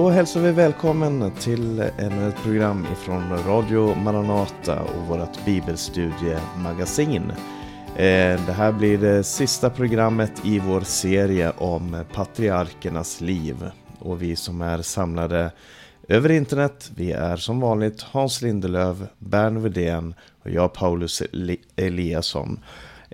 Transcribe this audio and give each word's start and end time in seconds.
Då 0.00 0.08
hälsar 0.08 0.40
vi 0.40 0.52
välkommen 0.52 1.30
till 1.30 1.80
ännu 1.98 2.28
ett 2.28 2.42
program 2.42 2.86
ifrån 2.92 3.38
Radio 3.46 3.94
Maranata 3.94 4.82
och 4.82 5.06
vårt 5.08 5.44
bibelstudiemagasin. 5.44 7.32
Eh, 7.96 8.46
det 8.46 8.52
här 8.52 8.72
blir 8.72 8.98
det 8.98 9.24
sista 9.24 9.70
programmet 9.70 10.32
i 10.44 10.58
vår 10.58 10.80
serie 10.80 11.50
om 11.50 12.04
patriarkernas 12.14 13.20
liv. 13.20 13.70
Och 13.98 14.22
vi 14.22 14.36
som 14.36 14.62
är 14.62 14.82
samlade 14.82 15.52
över 16.08 16.30
internet, 16.30 16.90
vi 16.94 17.12
är 17.12 17.36
som 17.36 17.60
vanligt 17.60 18.02
Hans 18.02 18.42
Lindelöv, 18.42 19.06
Bern 19.18 19.62
Wedén 19.62 20.14
och 20.42 20.50
jag 20.50 20.72
Paulus 20.72 21.22
Eliasson. 21.76 22.60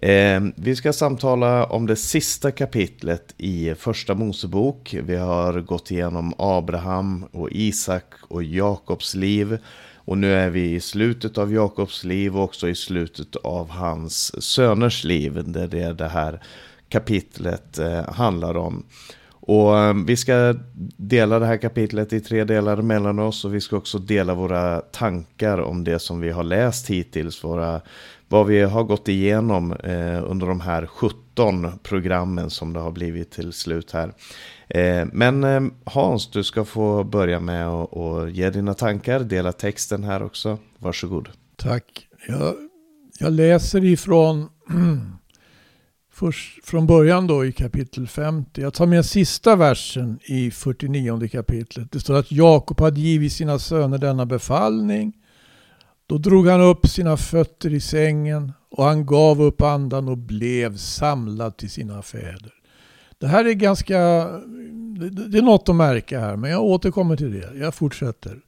Eh, 0.03 0.41
vi 0.57 0.77
ska 0.77 0.93
samtala 0.93 1.65
om 1.65 1.87
det 1.87 1.97
sista 1.97 2.51
kapitlet 2.51 3.35
i 3.37 3.75
första 3.75 4.15
Mosebok. 4.15 4.97
Vi 5.03 5.17
har 5.17 5.61
gått 5.61 5.91
igenom 5.91 6.35
Abraham 6.39 7.25
och 7.33 7.49
Isak 7.53 8.15
och 8.29 8.45
Jakobs 8.45 9.15
liv. 9.15 9.59
Och 9.95 10.19
nu 10.19 10.35
är 10.35 10.51
vi 10.51 10.75
i 10.75 10.81
slutet 10.81 11.39
av 11.39 11.53
Jakobs 11.53 12.05
liv 12.05 12.37
och 12.37 12.45
också 12.45 12.69
i 12.69 12.75
slutet 12.75 13.37
av 13.37 13.71
hans 13.71 14.43
söners 14.43 15.05
liv. 15.05 15.43
Där 15.47 15.67
det 15.67 15.93
det 15.93 16.09
här 16.09 16.43
kapitlet 16.89 17.79
eh, 17.79 18.13
handlar 18.13 18.57
om. 18.57 18.85
Och 19.49 19.79
eh, 19.79 19.95
vi 20.07 20.17
ska 20.17 20.55
dela 20.97 21.39
det 21.39 21.47
här 21.47 21.57
kapitlet 21.57 22.13
i 22.13 22.21
tre 22.21 22.45
delar 22.45 22.77
mellan 22.83 23.19
oss 23.19 23.45
och 23.45 23.55
vi 23.55 23.61
ska 23.61 23.77
också 23.77 23.99
dela 23.99 24.35
våra 24.35 24.81
tankar 24.81 25.59
om 25.59 25.85
det 25.85 25.99
som 25.99 26.21
vi 26.21 26.31
har 26.31 26.45
läst 26.45 26.91
hittills. 26.91 27.45
Våra 27.45 27.81
vad 28.29 28.47
vi 28.47 28.63
har 28.63 28.85
gått 28.85 29.09
igenom 29.09 29.73
eh, 29.73 30.31
under 30.31 30.47
de 30.47 30.61
här 30.61 30.87
17 30.87 31.79
programmen 31.83 32.51
som 32.51 32.73
det 32.73 32.81
har 32.81 32.91
blivit 32.91 33.31
till 33.31 33.53
slut 33.53 33.93
här. 33.93 34.13
Eh, 34.69 35.07
men 35.13 35.45
eh, 35.45 35.61
Hans, 35.85 36.31
du 36.31 36.45
ska 36.45 36.65
få 36.65 37.05
börja 37.05 37.41
med 37.41 37.69
att 37.69 38.33
ge 38.33 38.51
dina 38.51 38.75
tankar, 38.75 39.21
dela 39.21 39.53
texten 39.53 40.05
här 40.05 40.23
också. 40.23 40.59
Varsågod. 40.79 41.29
Tack. 41.57 42.09
Jag, 42.29 42.55
jag 43.19 43.33
läser 43.33 43.85
ifrån 43.85 44.49
först, 46.13 46.65
från 46.65 46.87
början 46.87 47.27
då 47.27 47.45
i 47.45 47.53
kapitel 47.53 48.09
50. 48.09 48.61
Jag 48.61 48.75
tar 48.75 48.87
med 48.87 49.05
sista 49.05 49.57
versen 49.57 50.19
i 50.23 50.51
49 50.51 51.29
kapitlet. 51.29 51.93
Det 51.93 52.01
står 52.01 52.15
att 52.15 52.33
Jakob 52.33 52.81
hade 52.81 53.01
givit 53.01 53.33
sina 53.33 53.59
söner 53.59 53.99
denna 53.99 54.27
befallning 54.27 55.13
då 56.07 56.19
drog 56.19 56.49
han 56.49 56.61
upp 56.61 56.87
sina 56.87 57.17
fötter 57.17 57.75
i 57.75 57.81
sängen 57.81 58.53
och 58.71 58.85
han 58.85 59.07
gav 59.07 59.43
upp 59.43 59.63
andan 59.63 60.09
och 60.09 60.19
blev 60.19 60.77
samlad 60.77 61.57
till 61.57 61.71
sina 61.71 62.03
fäder. 62.03 62.55
Det 63.19 63.27
här 63.27 63.45
är 63.45 63.53
ganska, 63.53 63.99
det 65.31 65.39
är 65.39 65.43
något 65.43 65.69
att 65.69 65.77
märka 65.77 66.21
här, 66.21 66.37
men 66.37 66.51
jag 66.51 66.63
återkommer 66.63 67.17
till 67.17 67.33
det. 67.33 67.59
Jag 67.59 67.75
fortsätter. 67.75 68.41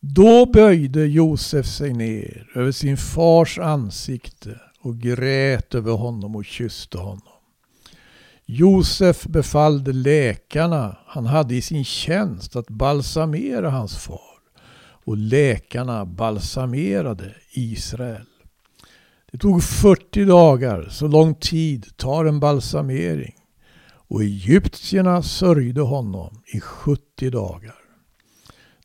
Då 0.00 0.46
böjde 0.46 1.06
Josef 1.06 1.66
sig 1.66 1.92
ner 1.92 2.50
över 2.54 2.72
sin 2.72 2.96
fars 2.96 3.58
ansikte 3.58 4.60
och 4.80 4.98
grät 4.98 5.74
över 5.74 5.92
honom 5.92 6.36
och 6.36 6.44
kysste 6.44 6.98
honom. 6.98 7.22
Josef 8.46 9.24
befallde 9.24 9.92
läkarna 9.92 10.96
han 11.06 11.26
hade 11.26 11.54
i 11.54 11.62
sin 11.62 11.84
tjänst 11.84 12.56
att 12.56 12.68
balsamera 12.68 13.70
hans 13.70 13.96
far 13.96 14.33
och 15.04 15.16
läkarna 15.16 16.04
balsamerade 16.04 17.34
Israel. 17.52 18.26
Det 19.32 19.38
tog 19.38 19.62
40 19.62 20.24
dagar, 20.24 20.88
så 20.90 21.06
lång 21.06 21.34
tid 21.34 21.96
tar 21.96 22.24
en 22.24 22.40
balsamering. 22.40 23.34
Och 24.08 24.22
egyptierna 24.22 25.22
sörjde 25.22 25.80
honom 25.80 26.42
i 26.46 26.60
70 26.60 27.30
dagar. 27.30 27.74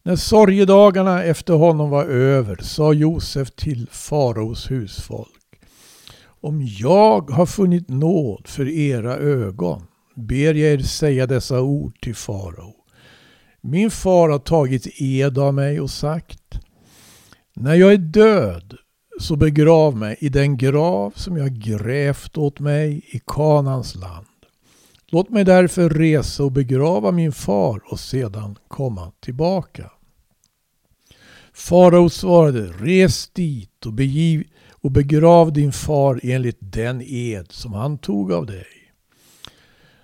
När 0.03 0.15
sorgedagarna 0.15 1.23
efter 1.23 1.53
honom 1.53 1.89
var 1.89 2.05
över 2.05 2.55
sa 2.61 2.93
Josef 2.93 3.51
till 3.51 3.87
faraos 3.91 4.71
husfolk. 4.71 5.59
Om 6.41 6.61
jag 6.79 7.29
har 7.29 7.45
funnit 7.45 7.89
nåd 7.89 8.47
för 8.47 8.67
era 8.67 9.15
ögon 9.15 9.81
ber 10.15 10.53
jag 10.53 10.57
er 10.57 10.79
säga 10.79 11.27
dessa 11.27 11.61
ord 11.61 12.01
till 12.01 12.15
farao. 12.15 12.78
Min 13.61 13.91
far 13.91 14.29
har 14.29 14.39
tagit 14.39 14.87
ed 15.01 15.37
av 15.37 15.53
mig 15.53 15.79
och 15.79 15.91
sagt 15.91 16.59
När 17.53 17.75
jag 17.75 17.93
är 17.93 17.97
död 17.97 18.77
så 19.19 19.35
begrav 19.35 19.97
mig 19.97 20.17
i 20.19 20.29
den 20.29 20.57
grav 20.57 21.13
som 21.15 21.37
jag 21.37 21.53
grävt 21.53 22.37
åt 22.37 22.59
mig 22.59 23.01
i 23.11 23.21
Kanans 23.27 23.95
land. 23.95 24.25
Låt 25.11 25.29
mig 25.29 25.43
därför 25.43 25.89
resa 25.89 26.43
och 26.43 26.51
begrava 26.51 27.11
min 27.11 27.31
far 27.31 27.81
och 27.91 27.99
sedan 27.99 28.57
komma 28.67 29.11
tillbaka. 29.19 29.91
Farao 31.53 32.09
svarade, 32.09 32.73
res 32.79 33.27
dit 33.27 33.85
och, 33.85 33.93
begiv, 33.93 34.43
och 34.71 34.91
begrav 34.91 35.53
din 35.53 35.71
far 35.71 36.19
enligt 36.23 36.57
den 36.59 37.01
ed 37.01 37.51
som 37.51 37.73
han 37.73 37.97
tog 37.97 38.31
av 38.31 38.45
dig. 38.45 38.65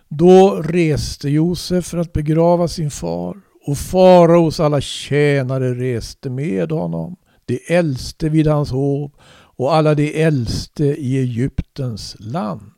Då 0.09 0.55
reste 0.55 1.29
Josef 1.29 1.85
för 1.85 1.97
att 1.97 2.13
begrava 2.13 2.67
sin 2.67 2.91
far 2.91 3.41
och 3.67 3.77
faraos 3.77 4.59
alla 4.59 4.81
tjänare 4.81 5.73
reste 5.73 6.29
med 6.29 6.71
honom, 6.71 7.15
de 7.45 7.59
äldste 7.67 8.29
vid 8.29 8.47
hans 8.47 8.71
hov 8.71 9.11
och 9.57 9.75
alla 9.75 9.95
de 9.95 10.23
äldste 10.23 10.85
i 10.85 11.17
Egyptens 11.17 12.15
land. 12.19 12.71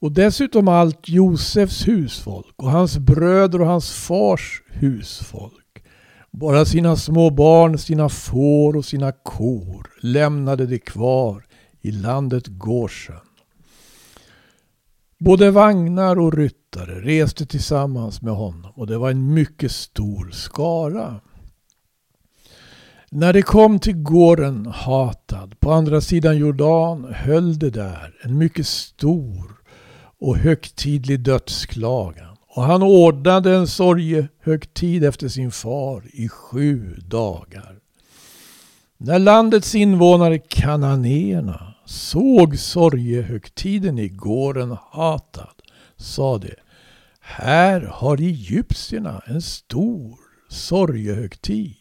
Och 0.00 0.12
dessutom 0.12 0.68
allt 0.68 1.08
Josefs 1.08 1.88
husfolk 1.88 2.54
och 2.56 2.70
hans 2.70 2.98
bröder 2.98 3.60
och 3.60 3.66
hans 3.66 3.90
fars 3.92 4.62
husfolk. 4.66 5.84
Bara 6.30 6.64
sina 6.64 6.96
små 6.96 7.30
barn, 7.30 7.78
sina 7.78 8.08
får 8.08 8.76
och 8.76 8.84
sina 8.84 9.12
kor 9.12 9.90
lämnade 10.00 10.66
de 10.66 10.78
kvar 10.78 11.44
i 11.80 11.90
landet 11.90 12.46
Goshen. 12.46 13.31
Både 15.24 15.50
vagnar 15.50 16.18
och 16.18 16.34
ryttare 16.34 17.00
reste 17.00 17.46
tillsammans 17.46 18.22
med 18.22 18.34
honom 18.34 18.72
och 18.74 18.86
det 18.86 18.98
var 18.98 19.10
en 19.10 19.34
mycket 19.34 19.72
stor 19.72 20.30
skara. 20.30 21.20
När 23.10 23.32
de 23.32 23.42
kom 23.42 23.78
till 23.78 24.02
gården 24.02 24.66
Hatad 24.66 25.60
på 25.60 25.72
andra 25.72 26.00
sidan 26.00 26.36
Jordan 26.36 27.06
höll 27.14 27.58
det 27.58 27.70
där 27.70 28.14
en 28.22 28.38
mycket 28.38 28.66
stor 28.66 29.52
och 30.20 30.36
högtidlig 30.36 31.20
dödsklagan. 31.20 32.36
Och 32.48 32.62
han 32.62 32.82
ordnade 32.82 33.56
en 33.56 33.66
sorgehögtid 33.66 35.04
efter 35.04 35.28
sin 35.28 35.50
far 35.50 36.02
i 36.12 36.28
sju 36.28 36.96
dagar. 37.06 37.78
När 38.98 39.18
landets 39.18 39.74
invånare 39.74 40.38
kananéerna 40.38 41.71
såg 41.92 42.58
sorgehögtiden 42.58 43.98
i 43.98 44.08
gården 44.08 44.76
Hatad 44.90 45.62
sa 45.96 46.38
de 46.38 46.54
Här 47.20 47.80
har 47.80 48.16
egyptierna 48.16 49.22
en 49.26 49.42
stor 49.42 50.18
sorgehögtid. 50.48 51.76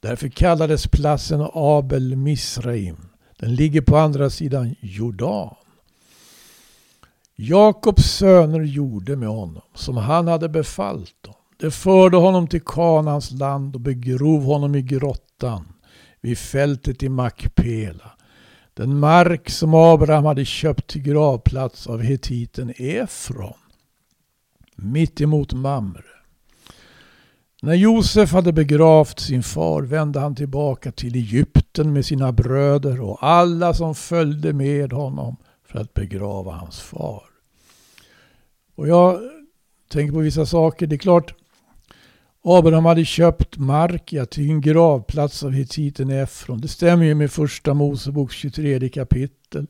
Därför 0.00 0.28
kallades 0.28 0.86
platsen 0.86 1.48
Abel 1.52 2.16
Misraim. 2.16 2.96
Den 3.38 3.54
ligger 3.54 3.80
på 3.80 3.96
andra 3.96 4.30
sidan 4.30 4.74
Jordan. 4.80 5.54
Jakobs 7.36 8.04
söner 8.04 8.60
gjorde 8.60 9.16
med 9.16 9.28
honom 9.28 9.62
som 9.74 9.96
han 9.96 10.28
hade 10.28 10.48
befallt 10.48 11.14
dem. 11.20 11.34
De 11.56 11.70
förde 11.70 12.16
honom 12.16 12.48
till 12.48 12.62
Kanans 12.64 13.30
land 13.30 13.74
och 13.74 13.80
begrov 13.80 14.44
honom 14.44 14.74
i 14.74 14.82
grottan 14.82 15.64
vid 16.20 16.38
fältet 16.38 17.02
i 17.02 17.08
Makpela 17.08 18.14
den 18.74 18.98
mark 18.98 19.50
som 19.50 19.74
Abraham 19.74 20.24
hade 20.24 20.44
köpt 20.44 20.86
till 20.86 21.02
gravplats 21.02 21.86
av 21.86 22.02
hetiten 22.02 22.72
Efron, 22.76 23.58
mitt 24.76 25.20
emot 25.20 25.52
Mamre. 25.52 26.04
När 27.62 27.74
Josef 27.74 28.32
hade 28.32 28.52
begravt 28.52 29.20
sin 29.20 29.42
far 29.42 29.82
vände 29.82 30.20
han 30.20 30.34
tillbaka 30.34 30.92
till 30.92 31.14
Egypten 31.14 31.92
med 31.92 32.06
sina 32.06 32.32
bröder 32.32 33.00
och 33.00 33.18
alla 33.26 33.74
som 33.74 33.94
följde 33.94 34.52
med 34.52 34.92
honom 34.92 35.36
för 35.64 35.78
att 35.78 35.94
begrava 35.94 36.52
hans 36.52 36.80
far. 36.80 37.22
Och 38.74 38.88
jag 38.88 39.20
tänker 39.88 40.12
på 40.12 40.18
vissa 40.18 40.46
saker. 40.46 40.86
Det 40.86 40.96
är 40.96 40.98
klart, 40.98 41.34
Abraham 42.46 42.84
hade 42.84 43.04
köpt 43.04 43.58
mark 43.58 44.12
ja, 44.12 44.26
till 44.26 44.50
en 44.50 44.60
gravplats 44.60 45.42
av 45.42 45.50
hetiten 45.50 46.10
Efron. 46.10 46.60
Det 46.60 46.68
stämmer 46.68 47.04
ju 47.04 47.14
med 47.14 47.30
första 47.30 47.74
Moseboks 47.74 48.34
23 48.34 48.88
kapitel. 48.88 49.66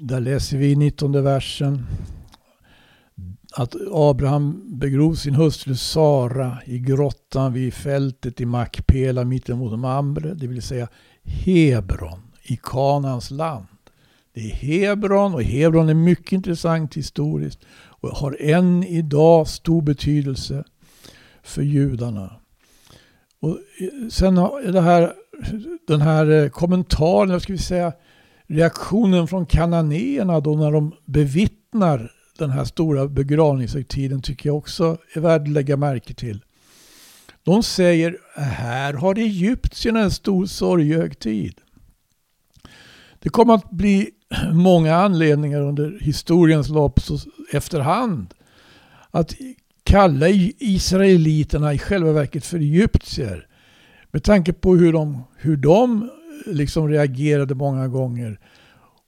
Där 0.00 0.20
läser 0.20 0.58
vi 0.58 0.70
i 0.70 0.76
19 0.76 1.24
versen 1.24 1.86
att 3.52 3.74
Abraham 3.92 4.78
begrov 4.78 5.14
sin 5.14 5.34
hustru 5.34 5.76
Sara 5.76 6.58
i 6.66 6.78
grottan 6.78 7.52
vid 7.52 7.74
fältet 7.74 8.40
i 8.40 8.46
Makpela 8.46 9.24
mittemot 9.24 9.78
Mamre, 9.78 10.34
det 10.34 10.46
vill 10.46 10.62
säga 10.62 10.88
Hebron 11.22 12.20
i 12.42 12.58
Kanans 12.62 13.30
land. 13.30 13.66
Det 14.34 14.40
är 14.40 14.54
Hebron 14.54 15.34
och 15.34 15.42
Hebron 15.42 15.88
är 15.88 15.94
mycket 15.94 16.32
intressant 16.32 16.96
historiskt 16.96 17.60
och 18.00 18.08
har 18.08 18.36
än 18.40 18.84
idag 18.84 19.48
stor 19.48 19.82
betydelse 19.82 20.64
för 21.46 21.62
judarna. 21.62 22.36
Och 23.40 23.50
eh, 23.50 24.08
sen 24.10 24.34
det 24.72 24.80
här, 24.80 25.12
den 25.86 26.00
här 26.00 26.30
eh, 26.30 26.48
kommentaren, 26.48 27.30
jag 27.30 27.42
ska 27.42 27.58
säga 27.58 27.92
reaktionen 28.46 29.28
från 29.28 29.46
kananéerna 29.46 30.40
då 30.40 30.56
när 30.56 30.72
de 30.72 30.92
bevittnar 31.04 32.12
den 32.38 32.50
här 32.50 32.64
stora 32.64 33.08
begravningshögtiden 33.08 34.22
tycker 34.22 34.48
jag 34.48 34.56
också 34.56 34.98
är 35.14 35.20
värd 35.20 35.42
att 35.42 35.48
lägga 35.48 35.76
märke 35.76 36.14
till. 36.14 36.44
De 37.42 37.62
säger 37.62 38.18
här 38.34 38.92
har 38.92 39.18
Egyptierna 39.18 40.00
en 40.00 40.10
stor 40.10 40.46
sorgehögtid. 40.46 41.60
Det 43.18 43.28
kommer 43.28 43.54
att 43.54 43.70
bli 43.70 44.10
många 44.52 44.96
anledningar 44.96 45.60
under 45.60 45.98
historiens 46.00 46.68
lopp 46.68 47.00
så 47.00 47.18
efterhand 47.52 48.34
att 49.10 49.34
kalla 49.86 50.28
israeliterna 50.58 51.74
i 51.74 51.78
själva 51.78 52.12
verket 52.12 52.46
för 52.46 52.58
egyptier. 52.58 53.46
Med 54.10 54.22
tanke 54.22 54.52
på 54.52 54.76
hur 54.76 54.92
de, 54.92 55.22
hur 55.36 55.56
de 55.56 56.02
eh, 56.02 56.52
liksom 56.52 56.88
reagerade 56.88 57.54
många 57.54 57.88
gånger. 57.88 58.40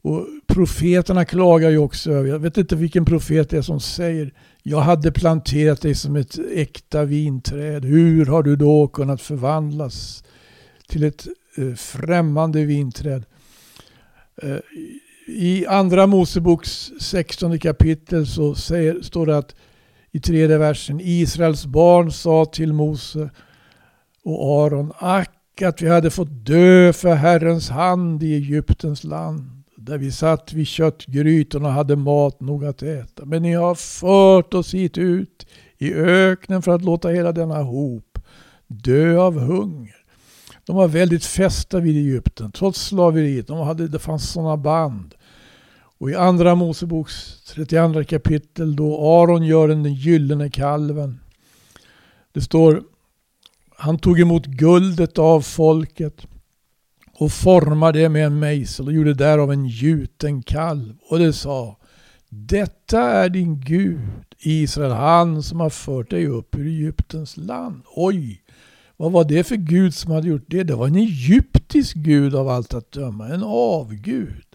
Och 0.03 0.27
profeterna 0.47 1.25
klagar 1.25 1.71
ju 1.71 1.79
också 1.79 2.13
över, 2.13 2.29
jag 2.29 2.39
vet 2.39 2.57
inte 2.57 2.77
vilken 2.77 3.05
profet 3.05 3.51
det 3.51 3.57
är 3.57 3.63
som 3.63 3.81
säger 3.81 4.33
Jag 4.63 4.81
hade 4.81 5.13
planterat 5.13 5.81
dig 5.81 5.95
som 5.95 6.17
ett 6.17 6.39
äkta 6.55 7.05
vinträd. 7.05 7.85
Hur 7.85 8.27
har 8.27 8.43
du 8.43 8.57
då 8.57 8.89
kunnat 8.89 9.21
förvandlas 9.21 10.25
till 10.89 11.05
ett 11.05 11.27
eh, 11.57 11.75
främmande 11.75 12.65
vinträd? 12.65 13.25
Eh, 14.43 14.59
I 15.27 15.67
andra 15.67 16.07
Moseboks 16.07 16.93
16 17.01 17.59
kapitel 17.59 18.27
så 18.27 18.55
säger, 18.55 19.03
står 19.03 19.27
det 19.27 19.39
att 19.39 19.55
i 20.13 20.21
tredje 20.21 20.59
versen 20.59 21.01
Israels 21.03 21.67
barn 21.67 22.13
sa 22.13 22.45
till 22.45 22.73
Mose 22.73 23.31
och 24.25 24.67
Aron 24.67 24.93
Ack 24.99 25.63
att 25.63 25.83
vi 25.83 25.89
hade 25.89 26.11
fått 26.11 26.47
dö 26.47 26.93
för 26.93 27.15
Herrens 27.15 27.71
hand 27.71 28.23
i 28.23 28.35
Egyptens 28.35 29.05
land 29.05 29.59
där 29.77 29.99
vi 29.99 30.13
satt 30.13 30.53
vid 30.53 30.67
köttgrytorna 30.67 31.69
och 31.69 31.75
hade 31.75 31.97
mat 31.97 32.41
nog 32.41 32.65
att 32.65 32.83
äta. 32.83 33.25
Men 33.25 33.43
ni 33.43 33.53
har 33.53 33.75
fört 33.75 34.55
oss 34.55 34.75
hit 34.75 34.99
ut 34.99 35.47
i 35.79 35.95
öknen 35.95 36.63
för 36.63 36.75
att 36.75 36.85
låta 36.85 37.09
hela 37.09 37.33
denna 37.33 37.63
hop 37.63 38.19
dö 38.67 39.19
av 39.19 39.39
hunger. 39.39 39.95
De 40.67 40.77
var 40.77 40.89
väldigt 40.89 41.25
fästa 41.25 41.81
vid 41.81 41.97
Egypten, 41.97 42.53
trots 42.53 42.87
slaveriet. 42.87 43.47
De 43.47 43.59
hade, 43.59 43.89
det 43.89 43.99
fanns 43.99 44.31
sådana 44.31 44.57
band. 44.57 45.15
Och 45.99 46.11
i 46.11 46.15
andra 46.15 46.55
Moseboks 46.55 47.43
32 47.47 48.05
kapitel 48.05 48.77
då 48.77 49.21
Aron 49.21 49.47
gör 49.47 49.69
den 49.69 49.95
gyllene 49.95 50.51
kalven. 50.51 51.21
Det 52.33 52.41
står, 52.41 52.83
han 53.77 53.99
tog 53.99 54.21
emot 54.21 54.47
guldet 54.47 55.19
av 55.19 55.41
folket 55.41 56.27
och 57.13 57.33
formade 57.33 57.99
det 57.99 58.09
med 58.09 58.27
en 58.27 58.39
mejsel 58.39 58.87
och 58.87 58.93
gjorde 58.93 59.15
därav 59.15 59.53
en 59.53 59.67
gjuten 59.67 60.43
kalv. 60.43 60.95
Och 61.11 61.19
det 61.19 61.33
sa 61.33 61.77
Detta 62.29 63.01
är 63.01 63.29
din 63.29 63.61
Gud, 63.61 64.01
Israel, 64.39 64.93
han 64.93 65.43
som 65.43 65.61
har 65.61 65.71
fört 65.71 66.11
dig 66.11 66.27
upp 66.27 66.55
ur 66.57 66.67
Egyptens 66.67 67.37
land. 67.37 67.83
Oj, 67.95 68.43
vad 68.97 69.13
var 69.13 69.25
det 69.25 69.45
för 69.45 69.57
Gud 69.57 69.95
som 69.95 70.13
hade 70.13 70.29
gjort 70.29 70.45
det? 70.47 70.63
Det 70.63 70.75
var 70.75 70.87
en 70.87 70.97
egyptisk 70.97 71.97
Gud 71.97 72.35
av 72.35 72.49
allt 72.49 72.75
att 72.75 72.93
döma, 72.93 73.29
en 73.29 73.43
avgud. 73.43 74.48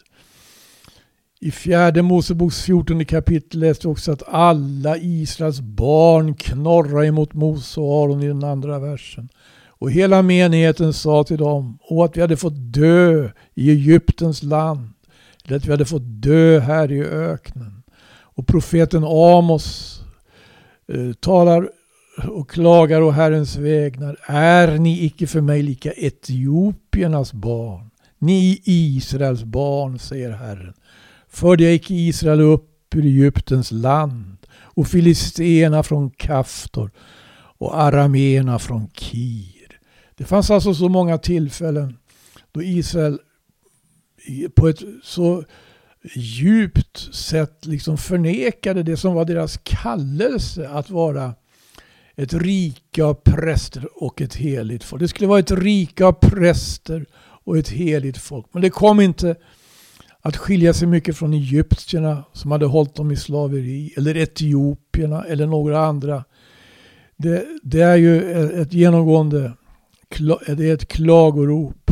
I 1.44 1.52
fjärde 1.52 2.02
Moseboks 2.02 2.62
14 2.62 3.06
kapitel 3.06 3.60
läste 3.60 3.88
vi 3.88 3.94
också 3.94 4.12
att 4.12 4.24
alla 4.28 4.98
Israels 4.98 5.62
barn 5.62 6.36
knorrade 6.36 7.08
emot 7.08 7.34
Mose 7.34 7.80
och 7.80 8.04
Aron 8.04 8.24
i 8.24 8.28
den 8.28 8.44
andra 8.44 8.80
versen. 8.80 9.30
Och 9.68 9.92
hela 9.92 10.22
menigheten 10.22 10.94
sa 10.94 11.24
till 11.24 11.38
dem, 11.38 11.78
och 11.82 12.06
att 12.06 12.18
vi 12.18 12.22
hade 12.22 12.38
fått 12.38 12.54
dö 12.56 13.30
i 13.54 13.72
Egyptens 13.72 14.44
land, 14.44 14.90
eller 15.46 15.58
att 15.58 15.66
vi 15.66 15.72
hade 15.72 15.86
fått 15.86 16.02
dö 16.06 16.60
här 16.60 16.92
i 16.92 17.04
öknen. 17.04 17.84
Och 18.22 18.48
profeten 18.48 19.04
Amos 19.04 20.00
eh, 20.88 21.14
talar 21.14 21.70
och 22.28 22.50
klagar 22.50 23.02
å 23.02 23.10
Herrens 23.10 23.56
vägnar. 23.56 24.18
Är 24.26 24.78
ni 24.78 25.06
icke 25.06 25.28
för 25.28 25.42
mig 25.42 25.62
lika 25.62 25.92
Etiopiernas 25.92 27.34
barn? 27.34 27.90
Ni 28.20 28.62
Israels 28.64 29.44
barn, 29.44 30.00
säger 30.00 30.32
Herren. 30.32 30.74
Förde 31.34 31.64
jag 31.64 31.74
icke 31.74 31.94
Israel 31.94 32.42
upp 32.42 32.96
ur 32.96 33.06
Egyptens 33.06 33.72
land 33.72 34.38
och 34.52 34.88
filisterna 34.88 35.84
från 35.84 36.12
Kaftor 36.12 36.92
och 37.58 37.80
arameerna 37.82 38.60
från 38.60 38.90
Kir. 38.94 39.80
Det 40.16 40.24
fanns 40.24 40.52
alltså 40.52 40.74
så 40.74 40.90
många 40.90 41.18
tillfällen 41.18 41.98
då 42.52 42.64
Israel 42.64 43.20
på 44.56 44.68
ett 44.68 44.80
så 45.04 45.44
djupt 46.16 47.16
sätt 47.16 47.66
liksom 47.66 47.98
förnekade 47.98 48.84
det 48.84 48.98
som 48.98 49.14
var 49.14 49.26
deras 49.26 49.60
kallelse 49.64 50.70
att 50.70 50.90
vara 50.90 51.34
ett 52.16 52.34
rike 52.34 53.04
av 53.04 53.14
präster 53.14 53.88
och 53.96 54.22
ett 54.22 54.36
heligt 54.36 54.84
folk. 54.84 55.00
Det 55.00 55.08
skulle 55.08 55.28
vara 55.28 55.40
ett 55.40 55.52
rike 55.52 56.06
av 56.06 56.14
präster 56.14 57.06
och 57.16 57.58
ett 57.58 57.70
heligt 57.70 58.18
folk. 58.18 58.46
Men 58.52 58.62
det 58.62 58.70
kom 58.70 59.00
inte 59.00 59.36
att 60.26 60.38
skilja 60.38 60.74
sig 60.74 60.88
mycket 60.88 61.18
från 61.18 61.34
egyptierna 61.34 62.24
som 62.34 62.52
hade 62.52 62.66
hållit 62.66 62.96
dem 62.96 63.12
i 63.12 63.16
slaveri 63.16 63.94
eller 63.98 64.18
etiopierna 64.18 65.24
eller 65.24 65.48
några 65.48 65.86
andra. 65.86 66.24
Det, 67.16 67.46
det 67.64 67.82
är 67.82 67.96
ju 67.96 68.32
ett 68.62 68.74
genomgående 68.74 69.54
det 70.48 70.70
är 70.70 70.74
ett 70.74 70.88
klagorop 70.88 71.92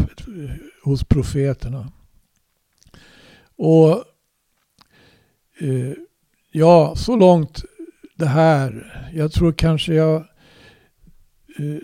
hos 0.83 1.03
profeterna. 1.03 1.91
Och 3.57 3.91
eh, 5.59 5.93
ja, 6.51 6.93
så 6.95 7.15
långt 7.15 7.63
det 8.15 8.25
här. 8.25 8.93
Jag 9.13 9.31
tror 9.31 9.51
kanske 9.51 9.93
jag 9.93 10.15
eh, 11.59 11.81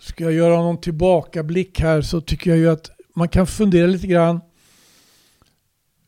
ska 0.00 0.24
jag 0.24 0.32
göra 0.32 0.56
någon 0.56 0.80
tillbakablick 0.80 1.80
här 1.80 2.02
så 2.02 2.20
tycker 2.20 2.50
jag 2.50 2.58
ju 2.58 2.70
att 2.70 2.90
man 3.14 3.28
kan 3.28 3.46
fundera 3.46 3.86
lite 3.86 4.06
grann 4.06 4.40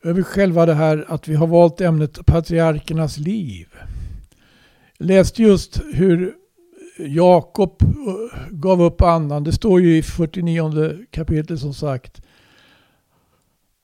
över 0.07 0.23
själva 0.23 0.65
det 0.65 0.73
här 0.73 1.05
att 1.07 1.27
vi 1.27 1.35
har 1.35 1.47
valt 1.47 1.81
ämnet 1.81 2.25
patriarkernas 2.25 3.17
liv. 3.17 3.67
Jag 4.97 5.07
läste 5.07 5.43
just 5.43 5.81
hur 5.93 6.33
Jakob 6.97 7.81
eh, 7.81 8.49
gav 8.51 8.81
upp 8.81 9.01
andan. 9.01 9.43
Det 9.43 9.51
står 9.51 9.81
ju 9.81 9.97
i 9.97 10.03
49 10.03 11.05
kapitlet 11.11 11.59
som 11.59 11.73
sagt 11.73 12.21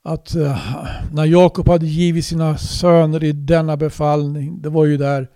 att 0.03 0.35
eh, 0.35 0.57
när 1.13 1.25
Jakob 1.25 1.69
hade 1.69 1.85
givit 1.85 2.25
sina 2.25 2.57
söner 2.57 3.23
i 3.23 3.31
denna 3.31 3.77
befallning, 3.77 4.61
det 4.61 4.69
var 4.69 4.85
ju 4.85 4.97
där 4.97 5.27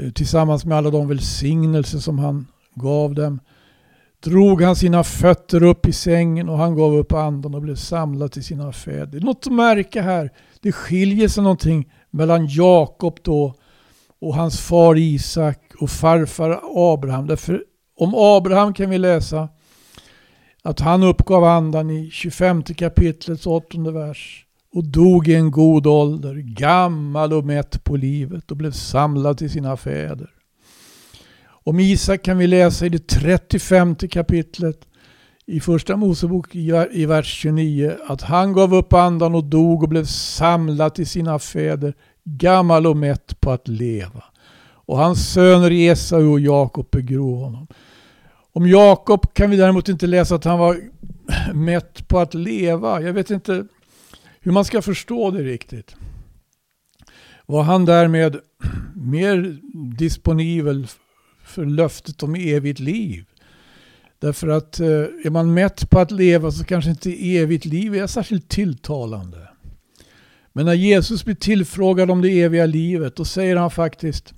eh, 0.00 0.10
tillsammans 0.10 0.64
med 0.64 0.78
alla 0.78 0.90
de 0.90 1.08
välsignelser 1.08 1.98
som 1.98 2.18
han 2.18 2.46
gav 2.74 3.14
dem, 3.14 3.40
drog 4.20 4.62
han 4.62 4.76
sina 4.76 5.04
fötter 5.04 5.62
upp 5.62 5.86
i 5.86 5.92
sängen 5.92 6.48
och 6.48 6.58
han 6.58 6.76
gav 6.76 6.94
upp 6.94 7.12
andan 7.12 7.54
och 7.54 7.62
blev 7.62 7.74
samlad 7.74 8.32
till 8.32 8.44
sina 8.44 8.72
fäder. 8.72 9.06
Det 9.06 9.16
är 9.16 9.20
något 9.20 9.46
att 9.46 9.52
märka 9.52 10.02
här. 10.02 10.30
Det 10.60 10.72
skiljer 10.72 11.28
sig 11.28 11.42
någonting 11.42 11.92
mellan 12.10 12.46
Jakob 12.46 13.18
då 13.22 13.54
och 14.20 14.34
hans 14.34 14.60
far 14.60 14.98
Isak 14.98 15.60
och 15.80 15.90
farfar 15.90 16.60
Abraham. 16.92 17.26
Därför 17.26 17.64
om 17.96 18.14
Abraham 18.14 18.74
kan 18.74 18.90
vi 18.90 18.98
läsa 18.98 19.48
att 20.62 20.80
han 20.80 21.02
uppgav 21.02 21.44
andan 21.44 21.90
i 21.90 22.10
25 22.10 22.62
kapitlets 22.62 23.46
åttonde 23.46 23.92
vers 23.92 24.44
och 24.72 24.84
dog 24.84 25.28
i 25.28 25.34
en 25.34 25.50
god 25.50 25.86
ålder, 25.86 26.34
gammal 26.34 27.32
och 27.32 27.44
mätt 27.44 27.84
på 27.84 27.96
livet 27.96 28.50
och 28.50 28.56
blev 28.56 28.72
samlad 28.72 29.38
till 29.38 29.50
sina 29.50 29.76
fäder. 29.76 30.30
Om 31.68 31.80
Isak 31.80 32.22
kan 32.22 32.38
vi 32.38 32.46
läsa 32.46 32.86
i 32.86 32.88
det 32.88 33.06
35 33.06 33.94
kapitlet 33.94 34.88
i 35.46 35.60
första 35.60 35.96
Mosebok 35.96 36.54
i 36.90 37.06
vers 37.06 37.26
29 37.26 37.96
att 38.06 38.22
han 38.22 38.52
gav 38.52 38.74
upp 38.74 38.92
andan 38.92 39.34
och 39.34 39.44
dog 39.44 39.82
och 39.82 39.88
blev 39.88 40.04
samlad 40.04 40.94
till 40.94 41.06
sina 41.06 41.38
fäder, 41.38 41.94
gammal 42.24 42.86
och 42.86 42.96
mätt 42.96 43.40
på 43.40 43.50
att 43.50 43.68
leva. 43.68 44.24
Och 44.70 44.98
hans 44.98 45.32
söner 45.32 45.72
Esau 45.72 46.32
och 46.32 46.40
Jakob 46.40 46.90
begrov 46.90 47.38
honom. 47.38 47.66
Om 48.52 48.68
Jakob 48.68 49.34
kan 49.34 49.50
vi 49.50 49.56
däremot 49.56 49.88
inte 49.88 50.06
läsa 50.06 50.34
att 50.34 50.44
han 50.44 50.58
var 50.58 50.80
mätt 51.54 52.08
på 52.08 52.18
att 52.18 52.34
leva. 52.34 53.00
Jag 53.00 53.12
vet 53.12 53.30
inte 53.30 53.66
hur 54.40 54.52
man 54.52 54.64
ska 54.64 54.82
förstå 54.82 55.30
det 55.30 55.42
riktigt. 55.42 55.96
Var 57.46 57.62
han 57.62 57.84
därmed 57.84 58.36
mer 58.94 59.58
disponibel 59.98 60.86
för 61.48 61.64
löftet 61.64 62.22
om 62.22 62.34
evigt 62.34 62.80
liv? 62.80 63.24
Därför 64.18 64.48
att 64.48 64.80
eh, 64.80 64.86
är 65.24 65.30
man 65.30 65.54
mätt 65.54 65.90
på 65.90 65.98
att 65.98 66.10
leva 66.10 66.50
så 66.50 66.64
kanske 66.64 66.90
inte 66.90 67.36
evigt 67.36 67.64
liv 67.64 67.94
är 67.94 68.06
särskilt 68.06 68.48
tilltalande. 68.48 69.48
Men 70.52 70.66
när 70.66 70.74
Jesus 70.74 71.24
blir 71.24 71.34
tillfrågad 71.34 72.10
om 72.10 72.22
det 72.22 72.40
eviga 72.42 72.66
livet 72.66 73.16
då 73.16 73.24
säger 73.24 73.56
han 73.56 73.70
faktiskt 73.70 74.34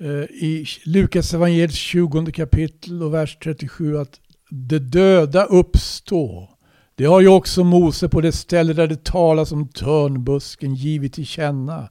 eh, 0.00 0.08
i 0.22 0.66
Lukas 0.84 1.34
evangeliets 1.34 1.74
20 1.74 2.32
kapitel 2.32 3.02
och 3.02 3.14
vers 3.14 3.38
37 3.42 3.98
att 3.98 4.20
det 4.50 4.78
döda 4.78 5.44
uppstå. 5.44 6.48
Det 6.94 7.04
har 7.04 7.20
ju 7.20 7.28
också 7.28 7.64
Mose 7.64 8.08
på 8.08 8.20
det 8.20 8.32
ställe 8.32 8.72
där 8.72 8.86
det 8.86 9.04
talas 9.04 9.52
om 9.52 9.68
törnbusken 9.68 10.74
givit 10.74 11.12
till 11.12 11.26
känna. 11.26 11.88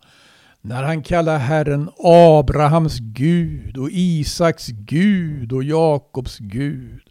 När 0.62 0.84
han 0.84 1.04
kallar 1.04 1.38
Herren 1.38 1.90
Abrahams 2.04 3.00
Gud 3.00 3.78
och 3.78 3.90
Isaks 3.92 4.68
Gud 4.68 5.54
och 5.54 5.64
Jakobs 5.64 6.38
Gud. 6.40 7.02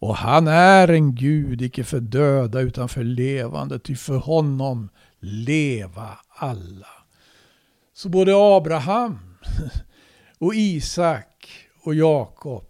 Och 0.00 0.16
han 0.16 0.48
är 0.48 0.88
en 0.88 1.14
Gud, 1.14 1.62
icke 1.62 1.84
för 1.84 2.00
döda 2.00 2.60
utan 2.60 2.88
för 2.88 3.04
levande, 3.04 3.78
ty 3.78 3.96
för 3.96 4.16
honom 4.16 4.88
leva 5.20 6.08
alla. 6.28 6.86
Så 7.94 8.08
både 8.08 8.32
Abraham 8.36 9.18
och 10.38 10.54
Isak 10.54 11.48
och 11.82 11.94
Jakob 11.94 12.64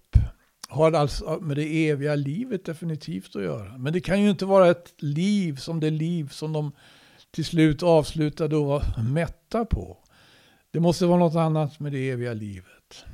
har 0.69 0.93
alltså 0.93 1.39
med 1.41 1.57
det 1.57 1.89
eviga 1.89 2.15
livet 2.15 2.65
definitivt 2.65 3.37
att 3.37 3.43
göra. 3.43 3.79
Men 3.79 3.93
det 3.93 4.01
kan 4.01 4.23
ju 4.23 4.31
inte 4.31 4.47
vara 4.47 4.71
ett 4.71 4.95
liv 4.99 5.57
som 5.57 5.81
det 5.81 5.91
liv 5.91 6.29
som 6.29 6.53
de 6.53 6.73
till 7.31 7.45
slut 7.45 7.83
avslutade 7.83 8.57
och 8.57 8.67
var 8.67 9.03
mätta 9.03 9.65
på. 9.65 9.97
Det 10.71 10.81
måste 10.81 11.07
vara 11.07 11.19
något 11.19 11.35
annat 11.35 11.81
med 11.81 11.93
det 11.93 12.11
eviga 12.11 12.33
livet. 12.33 13.05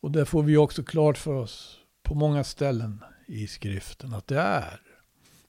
Och 0.00 0.10
det 0.10 0.24
får 0.24 0.42
vi 0.42 0.56
också 0.56 0.82
klart 0.82 1.18
för 1.18 1.34
oss 1.34 1.78
på 2.02 2.14
många 2.14 2.44
ställen 2.44 3.04
i 3.26 3.46
skriften 3.46 4.14
att 4.14 4.26
det 4.26 4.40
är. 4.40 4.80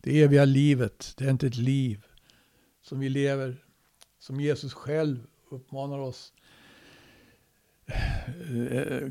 Det 0.02 0.22
eviga 0.22 0.46
livet, 0.46 1.14
det 1.18 1.26
är 1.26 1.30
inte 1.30 1.48
ett 1.48 1.58
liv 1.58 2.06
som 2.82 3.00
vi 3.00 3.10
lever, 3.10 3.66
som 4.20 4.42
Jesus 4.42 4.74
själv 4.74 5.20
uppmanar 5.52 6.00
oss 6.00 6.34
eh, 7.88 9.08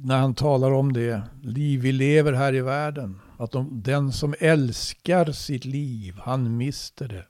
när 0.00 0.18
han 0.18 0.34
talar 0.34 0.70
om 0.72 0.92
det 0.92 1.22
liv 1.42 1.80
vi 1.80 1.92
lever 1.92 2.32
här 2.32 2.54
i 2.54 2.60
världen. 2.60 3.20
Att 3.38 3.50
de, 3.50 3.82
den 3.82 4.12
som 4.12 4.34
älskar 4.38 5.32
sitt 5.32 5.64
liv, 5.64 6.14
han 6.18 6.56
mister 6.56 7.08
det. 7.08 7.26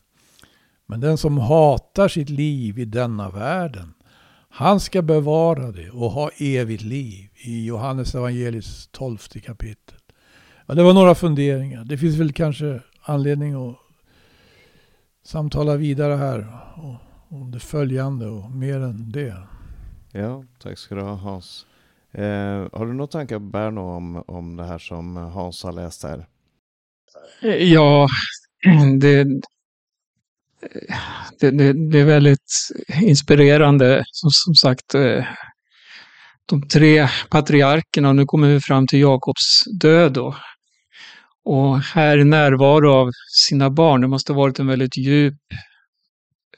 Men 0.87 1.01
den 1.01 1.19
som 1.19 1.39
hatar 1.39 2.09
sitt 2.09 2.29
liv 2.29 2.79
i 2.79 2.85
denna 2.85 3.31
världen, 3.31 3.95
han 4.51 4.81
ska 4.81 5.03
bevara 5.03 5.73
det 5.73 5.91
och 5.91 6.11
ha 6.11 6.31
evigt 6.39 6.83
liv 6.83 7.29
i 7.35 7.67
Johannes 7.67 8.15
evangeliets 8.15 8.89
tolfte 8.93 9.41
kapitel. 9.41 9.99
Ja, 10.67 10.75
det 10.75 10.83
var 10.83 10.95
några 10.95 11.15
funderingar. 11.15 11.85
Det 11.85 11.99
finns 11.99 12.17
väl 12.17 12.33
kanske 12.33 12.81
anledning 13.03 13.69
att 13.69 13.77
samtala 15.25 15.77
vidare 15.77 16.15
här 16.15 16.47
om 17.29 17.51
det 17.51 17.61
följande 17.61 18.27
och 18.27 18.51
mer 18.51 18.81
än 18.81 19.13
det. 19.13 19.37
Ja, 20.13 20.45
tack 20.63 20.79
ska 20.79 20.95
du 20.95 21.01
ha 21.01 21.15
Hans. 21.15 21.67
Eh, 22.13 22.69
har 22.73 22.87
du 22.87 22.93
några 22.93 23.07
tankar 23.07 23.39
Berno 23.39 23.81
om, 23.81 24.25
om 24.27 24.57
det 24.57 24.65
här 24.65 24.79
som 24.79 25.17
Hans 25.17 25.63
har 25.63 25.73
läst 25.73 26.03
här? 26.03 26.27
Ja, 27.61 28.07
det, 29.01 29.25
det, 31.41 31.51
det, 31.51 31.73
det 31.73 32.01
är 32.01 32.05
väldigt 32.05 32.53
inspirerande. 33.03 34.05
Som, 34.07 34.31
som 34.31 34.55
sagt, 34.55 34.95
eh, 34.95 35.25
de 36.47 36.69
tre 36.69 37.09
patriarkerna, 37.31 38.13
nu 38.13 38.25
kommer 38.25 38.49
vi 38.49 38.61
fram 38.61 38.87
till 38.87 39.01
Jakobs 39.01 39.65
död 39.81 40.13
då. 40.13 40.37
Och 41.45 41.79
här 41.79 42.25
närvaro 42.25 42.93
av 42.93 43.11
sina 43.49 43.71
barn, 43.71 44.01
det 44.01 44.09
måste 44.09 44.33
ha 44.33 44.41
varit 44.41 44.59
en 44.59 44.67
väldigt 44.67 44.97
djup, 44.97 45.35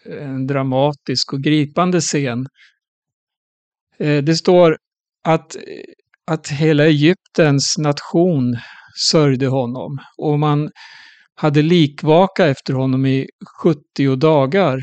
eh, 0.06 0.30
en 0.30 0.46
dramatisk 0.46 1.32
och 1.32 1.42
gripande 1.42 2.00
scen. 2.00 2.46
Eh, 3.98 4.22
det 4.22 4.34
står 4.34 4.76
att, 5.24 5.56
att 6.26 6.48
hela 6.48 6.86
Egyptens 6.86 7.78
nation 7.78 8.56
sörjde 9.10 9.46
honom 9.46 9.98
och 10.18 10.38
man 10.38 10.70
hade 11.40 11.62
likvaka 11.62 12.46
efter 12.46 12.74
honom 12.74 13.06
i 13.06 13.28
70 13.62 14.16
dagar. 14.16 14.78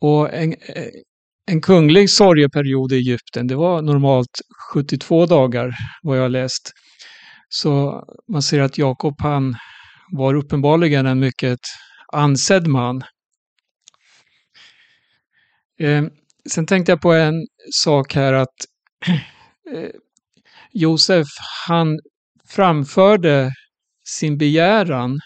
Och 0.00 0.34
en, 0.34 0.54
en 1.46 1.60
kunglig 1.60 2.10
sorgeperiod 2.10 2.92
i 2.92 2.96
Egypten, 2.96 3.46
det 3.46 3.56
var 3.56 3.82
normalt 3.82 4.40
72 4.72 5.26
dagar 5.26 5.74
vad 6.02 6.18
jag 6.18 6.22
har 6.22 6.28
läst. 6.28 6.72
Så 7.48 8.04
man 8.32 8.42
ser 8.42 8.60
att 8.60 8.78
Jakob 8.78 9.14
han 9.20 9.56
var 10.12 10.34
uppenbarligen 10.34 11.06
en 11.06 11.20
mycket 11.20 11.60
ansedd 12.12 12.66
man. 12.66 13.02
Eh, 15.80 16.04
sen 16.50 16.66
tänkte 16.66 16.92
jag 16.92 17.00
på 17.00 17.12
en 17.12 17.46
sak 17.74 18.14
här 18.14 18.32
att 18.32 18.56
eh, 19.74 19.90
Josef 20.72 21.26
han 21.66 21.98
framförde 22.48 23.52
sin 24.08 24.38
begäran 24.38 25.20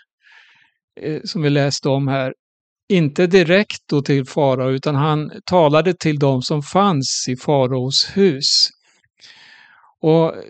eh, 1.01 1.21
som 1.25 1.43
vi 1.43 1.51
läste 1.51 1.89
om 1.89 2.09
här, 2.09 2.35
inte 2.89 3.27
direkt 3.27 3.83
då 3.87 4.03
till 4.03 4.27
farao 4.27 4.71
utan 4.71 4.95
han 4.95 5.31
talade 5.45 5.95
till 5.95 6.19
dem 6.19 6.43
som 6.43 6.63
fanns 6.63 7.27
i 7.29 7.37
faraos 7.37 8.11
hus. 8.15 8.69
Och 10.01 10.37
eh, 10.37 10.43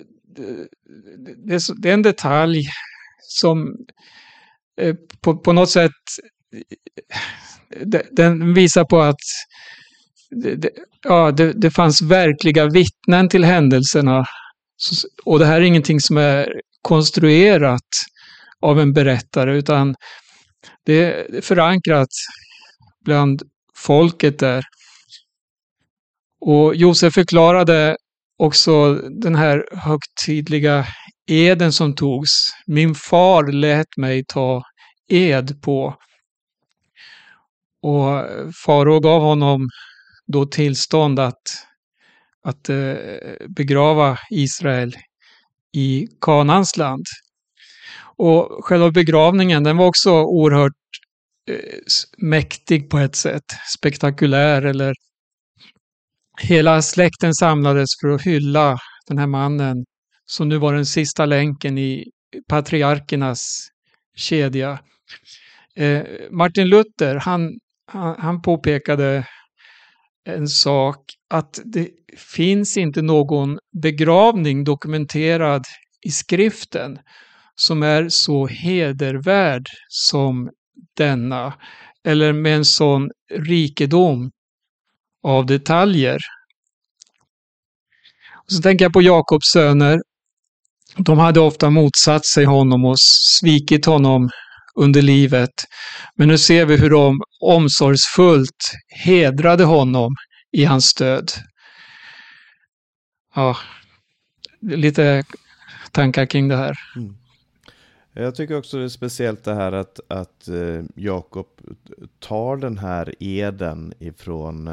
det 1.77 1.89
är 1.89 1.95
en 1.95 2.03
detalj 2.03 2.62
som 3.19 3.77
eh, 4.81 4.95
på, 5.21 5.39
på 5.39 5.53
något 5.53 5.71
sätt 5.71 5.91
den 8.11 8.55
visar 8.55 8.85
på 8.85 9.01
att 9.01 9.21
det, 10.31 10.71
ja, 11.03 11.33
det, 11.33 11.53
det 11.53 11.71
fanns 11.71 12.03
verkliga 12.03 12.67
vittnen 12.67 13.29
till 13.29 13.45
händelserna. 13.45 14.25
Och 15.25 15.39
det 15.39 15.47
här 15.47 15.57
är 15.57 15.65
ingenting 15.65 16.01
som 16.01 16.17
är 16.17 16.61
konstruerat 16.83 17.89
av 18.62 18.81
en 18.81 18.92
berättare 18.92 19.57
utan 19.57 19.95
det 20.85 21.04
är 21.04 21.40
förankrat 21.40 22.09
bland 23.04 23.42
folket 23.76 24.38
där. 24.38 24.64
Och 26.40 26.75
Josef 26.75 27.14
förklarade 27.14 27.97
också 28.38 28.95
den 28.95 29.35
här 29.35 29.64
högtidliga 29.73 30.87
eden 31.26 31.73
som 31.73 31.95
togs. 31.95 32.31
Min 32.66 32.95
far 32.95 33.52
lät 33.52 33.97
mig 33.97 34.25
ta 34.28 34.62
ed 35.09 35.62
på. 35.62 35.97
Och 37.83 38.26
farao 38.64 39.00
gav 39.00 39.23
honom 39.23 39.69
då 40.26 40.47
tillstånd 40.47 41.19
att, 41.19 41.42
att 42.45 42.69
eh, 42.69 42.95
begrava 43.49 44.19
Israel 44.31 44.97
i 45.73 46.07
Kanans 46.21 46.76
land. 46.76 47.04
Och 48.16 48.64
själva 48.64 48.90
begravningen 48.90 49.64
den 49.64 49.76
var 49.76 49.87
också 49.87 50.11
oerhört 50.11 50.73
eh, 51.50 51.57
mäktig 52.19 52.90
på 52.90 52.99
ett 52.99 53.16
sätt, 53.16 53.45
spektakulär 53.78 54.62
eller 54.62 54.95
Hela 56.40 56.83
släkten 56.83 57.35
samlades 57.35 57.88
för 58.00 58.09
att 58.09 58.23
hylla 58.23 58.78
den 59.07 59.19
här 59.19 59.26
mannen 59.26 59.85
som 60.26 60.49
nu 60.49 60.59
var 60.59 60.75
den 60.75 60.87
sista 60.87 61.26
länken 61.26 61.78
i 61.78 62.04
patriarkernas 62.49 63.69
kedja. 64.16 64.78
Eh, 65.76 66.02
Martin 66.31 66.69
Luther, 66.69 67.16
han, 67.16 67.59
han, 67.87 68.16
han 68.19 68.42
påpekade 68.42 69.26
en 70.25 70.49
sak 70.49 70.99
att 71.31 71.61
det 71.64 71.88
finns 72.16 72.76
inte 72.76 73.02
någon 73.02 73.59
begravning 73.83 74.64
dokumenterad 74.64 75.64
i 76.07 76.11
skriften 76.11 76.99
som 77.57 77.83
är 77.83 78.09
så 78.09 78.47
hedervärd 78.47 79.67
som 79.89 80.51
denna, 80.97 81.55
eller 82.05 82.33
med 82.33 82.57
en 82.57 82.65
sån 82.65 83.11
rikedom 83.31 84.31
av 85.23 85.47
detaljer. 85.47 86.19
Och 88.45 88.53
så 88.53 88.63
tänker 88.63 88.85
jag 88.85 88.93
på 88.93 89.03
Jakobs 89.03 89.53
söner. 89.53 90.01
De 90.97 91.19
hade 91.19 91.41
ofta 91.41 91.71
motsatt 91.71 92.27
sig 92.27 92.45
honom 92.45 92.85
och 92.85 93.01
svikit 93.41 93.87
honom 93.87 94.31
under 94.75 95.03
livet. 95.03 95.65
Men 96.17 96.29
nu 96.29 96.39
ser 96.39 96.67
vi 96.67 96.77
hur 96.77 96.91
de 96.91 97.21
omsorgsfullt 97.41 98.73
hedrade 98.89 99.65
honom 99.65 100.15
i 100.53 100.65
hans 100.65 100.95
död. 100.95 101.33
Ja, 103.35 103.57
lite 104.61 105.25
tankar 105.93 106.27
kring 106.27 106.49
det 106.49 106.57
här. 106.57 106.75
Mm. 106.97 107.22
Jag 108.14 108.35
tycker 108.35 108.59
också 108.59 108.78
det 108.78 108.85
är 108.85 108.88
speciellt 108.88 109.45
det 109.45 109.54
här 109.54 109.73
att, 109.73 110.00
att 110.09 110.49
eh, 110.49 110.83
Jakob 110.95 111.47
tar 112.19 112.57
den 112.57 112.78
här 112.78 113.14
eden 113.19 113.95
ifrån 113.99 114.69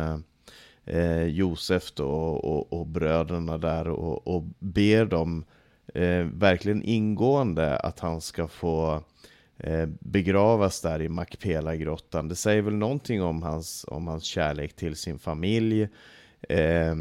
eh, 0.85 1.23
Josef 1.23 1.91
då 1.91 2.09
och, 2.09 2.73
och, 2.73 2.87
bröderna 2.87 3.57
där 3.57 3.87
och, 3.87 4.27
och 4.27 4.43
ber 4.59 5.05
dem 5.05 5.45
eh, 5.93 6.23
verkligen 6.23 6.83
ingående 6.83 7.77
att 7.77 7.99
han 7.99 8.21
ska 8.21 8.47
få 8.47 9.03
eh, 9.57 9.85
begravas 9.99 10.81
där 10.81 11.01
i 11.01 11.09
Makpela-grottan. 11.09 12.27
Det 12.27 12.35
säger 12.35 12.61
väl 12.61 12.75
någonting 12.75 13.21
om 13.23 13.43
hans, 13.43 13.85
om 13.87 14.07
hans 14.07 14.23
kärlek 14.23 14.73
till 14.73 14.95
sin 14.95 15.19
familj. 15.19 15.89
Eh, 16.49 16.95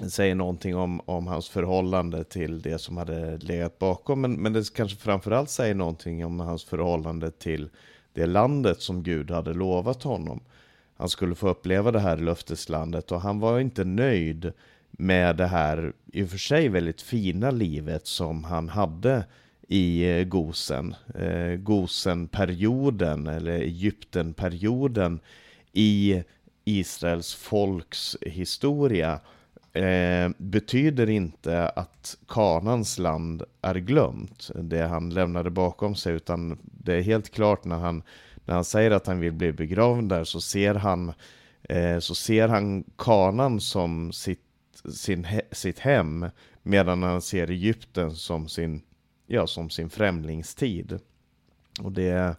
Säger 0.00 0.34
någonting 0.34 0.76
om, 0.76 1.00
om 1.04 1.26
hans 1.26 1.48
förhållande 1.48 2.24
till 2.24 2.62
det 2.62 2.78
som 2.78 2.96
hade 2.96 3.36
legat 3.36 3.78
bakom. 3.78 4.20
Men, 4.20 4.32
men 4.32 4.52
det 4.52 4.74
kanske 4.74 4.98
framförallt 4.98 5.50
säger 5.50 5.74
någonting 5.74 6.24
om 6.24 6.40
hans 6.40 6.64
förhållande 6.64 7.30
till 7.30 7.68
det 8.12 8.26
landet 8.26 8.80
som 8.80 9.02
Gud 9.02 9.30
hade 9.30 9.54
lovat 9.54 10.02
honom. 10.02 10.40
Han 10.96 11.08
skulle 11.08 11.34
få 11.34 11.48
uppleva 11.48 11.92
det 11.92 12.00
här 12.00 12.16
löfteslandet 12.16 13.12
och 13.12 13.20
han 13.20 13.40
var 13.40 13.60
inte 13.60 13.84
nöjd 13.84 14.52
med 14.90 15.36
det 15.36 15.46
här 15.46 15.92
i 16.12 16.24
och 16.24 16.28
för 16.28 16.38
sig 16.38 16.68
väldigt 16.68 17.02
fina 17.02 17.50
livet 17.50 18.06
som 18.06 18.44
han 18.44 18.68
hade 18.68 19.24
i 19.68 20.10
eh, 20.10 20.24
Gosen. 20.24 20.94
Eh, 21.14 21.56
Gosenperioden 21.56 23.26
eller 23.26 23.52
Egyptenperioden 23.52 25.20
i 25.72 26.22
Israels 26.64 27.34
folks 27.34 28.16
historia 28.20 29.20
eh, 29.74 30.30
betyder 30.38 31.10
inte 31.10 31.68
att 31.68 32.16
Kanans 32.28 32.98
land 32.98 33.42
är 33.62 33.74
glömt, 33.74 34.50
det 34.54 34.82
han 34.82 35.10
lämnade 35.10 35.50
bakom 35.50 35.94
sig, 35.94 36.14
utan 36.14 36.58
det 36.62 36.94
är 36.94 37.02
helt 37.02 37.30
klart 37.30 37.64
när 37.64 37.78
han, 37.78 38.02
när 38.44 38.54
han 38.54 38.64
säger 38.64 38.90
att 38.90 39.06
han 39.06 39.20
vill 39.20 39.32
bli 39.32 39.52
begravd 39.52 40.08
där 40.08 40.24
så 40.24 40.40
ser 40.40 40.74
han, 40.74 41.12
eh, 41.62 41.98
så 41.98 42.14
ser 42.14 42.48
han 42.48 42.84
Kanan 42.98 43.60
som 43.60 44.12
sitt, 44.12 44.40
sin, 44.94 45.26
sitt 45.52 45.78
hem, 45.78 46.26
medan 46.62 47.02
han 47.02 47.22
ser 47.22 47.50
Egypten 47.50 48.10
som 48.10 48.48
sin, 48.48 48.82
ja, 49.26 49.46
som 49.46 49.70
sin 49.70 49.90
främlingstid. 49.90 50.98
Och 51.80 51.92
det 51.92 52.36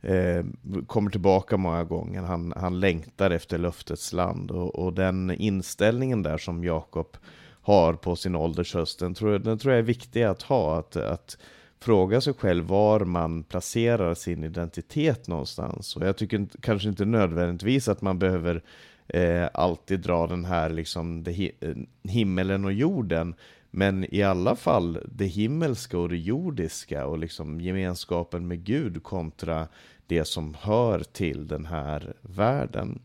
eh, 0.00 0.44
kommer 0.86 1.10
tillbaka 1.10 1.56
många 1.56 1.84
gånger. 1.84 2.22
Han, 2.22 2.52
han 2.56 2.80
längtar 2.80 3.30
efter 3.30 3.58
löftets 3.58 4.12
land 4.12 4.50
och, 4.50 4.74
och 4.74 4.92
den 4.92 5.30
inställningen 5.30 6.22
där 6.22 6.38
som 6.38 6.64
Jakob 6.64 7.16
har 7.62 7.94
på 7.94 8.16
sin 8.16 8.36
ålders 8.36 8.74
höst, 8.74 8.98
den 8.98 9.14
tror, 9.14 9.38
den 9.38 9.58
tror 9.58 9.72
jag 9.72 9.78
är 9.78 9.82
viktig 9.82 10.22
att 10.22 10.42
ha. 10.42 10.78
Att, 10.78 10.96
att 10.96 11.38
fråga 11.80 12.20
sig 12.20 12.34
själv 12.34 12.64
var 12.64 13.00
man 13.00 13.42
placerar 13.42 14.14
sin 14.14 14.44
identitet 14.44 15.28
någonstans. 15.28 15.96
Och 15.96 16.06
jag 16.06 16.16
tycker 16.16 16.46
kanske 16.60 16.88
inte 16.88 17.04
nödvändigtvis 17.04 17.88
att 17.88 18.02
man 18.02 18.18
behöver 18.18 18.62
eh, 19.08 19.48
alltid 19.54 20.00
dra 20.00 20.26
den 20.26 20.44
här 20.44 20.70
liksom 20.70 21.22
det, 21.22 21.50
eh, 21.60 21.74
himmelen 22.02 22.64
och 22.64 22.72
jorden. 22.72 23.34
Men 23.70 24.14
i 24.14 24.22
alla 24.22 24.56
fall 24.56 24.98
det 25.04 25.26
himmelska 25.26 25.98
och 25.98 26.08
det 26.08 26.16
jordiska 26.16 27.06
och 27.06 27.18
liksom 27.18 27.60
gemenskapen 27.60 28.48
med 28.48 28.64
Gud 28.64 29.02
kontra 29.02 29.68
det 30.06 30.24
som 30.24 30.56
hör 30.60 31.00
till 31.00 31.48
den 31.48 31.66
här 31.66 32.14
världen. 32.20 33.02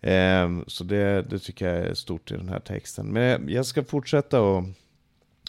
Ehm, 0.00 0.64
så 0.66 0.84
det, 0.84 1.22
det 1.22 1.38
tycker 1.38 1.74
jag 1.74 1.86
är 1.86 1.94
stort 1.94 2.30
i 2.30 2.34
den 2.34 2.48
här 2.48 2.60
texten. 2.60 3.06
Men 3.06 3.48
jag 3.48 3.66
ska 3.66 3.84
fortsätta 3.84 4.40
och, 4.40 4.64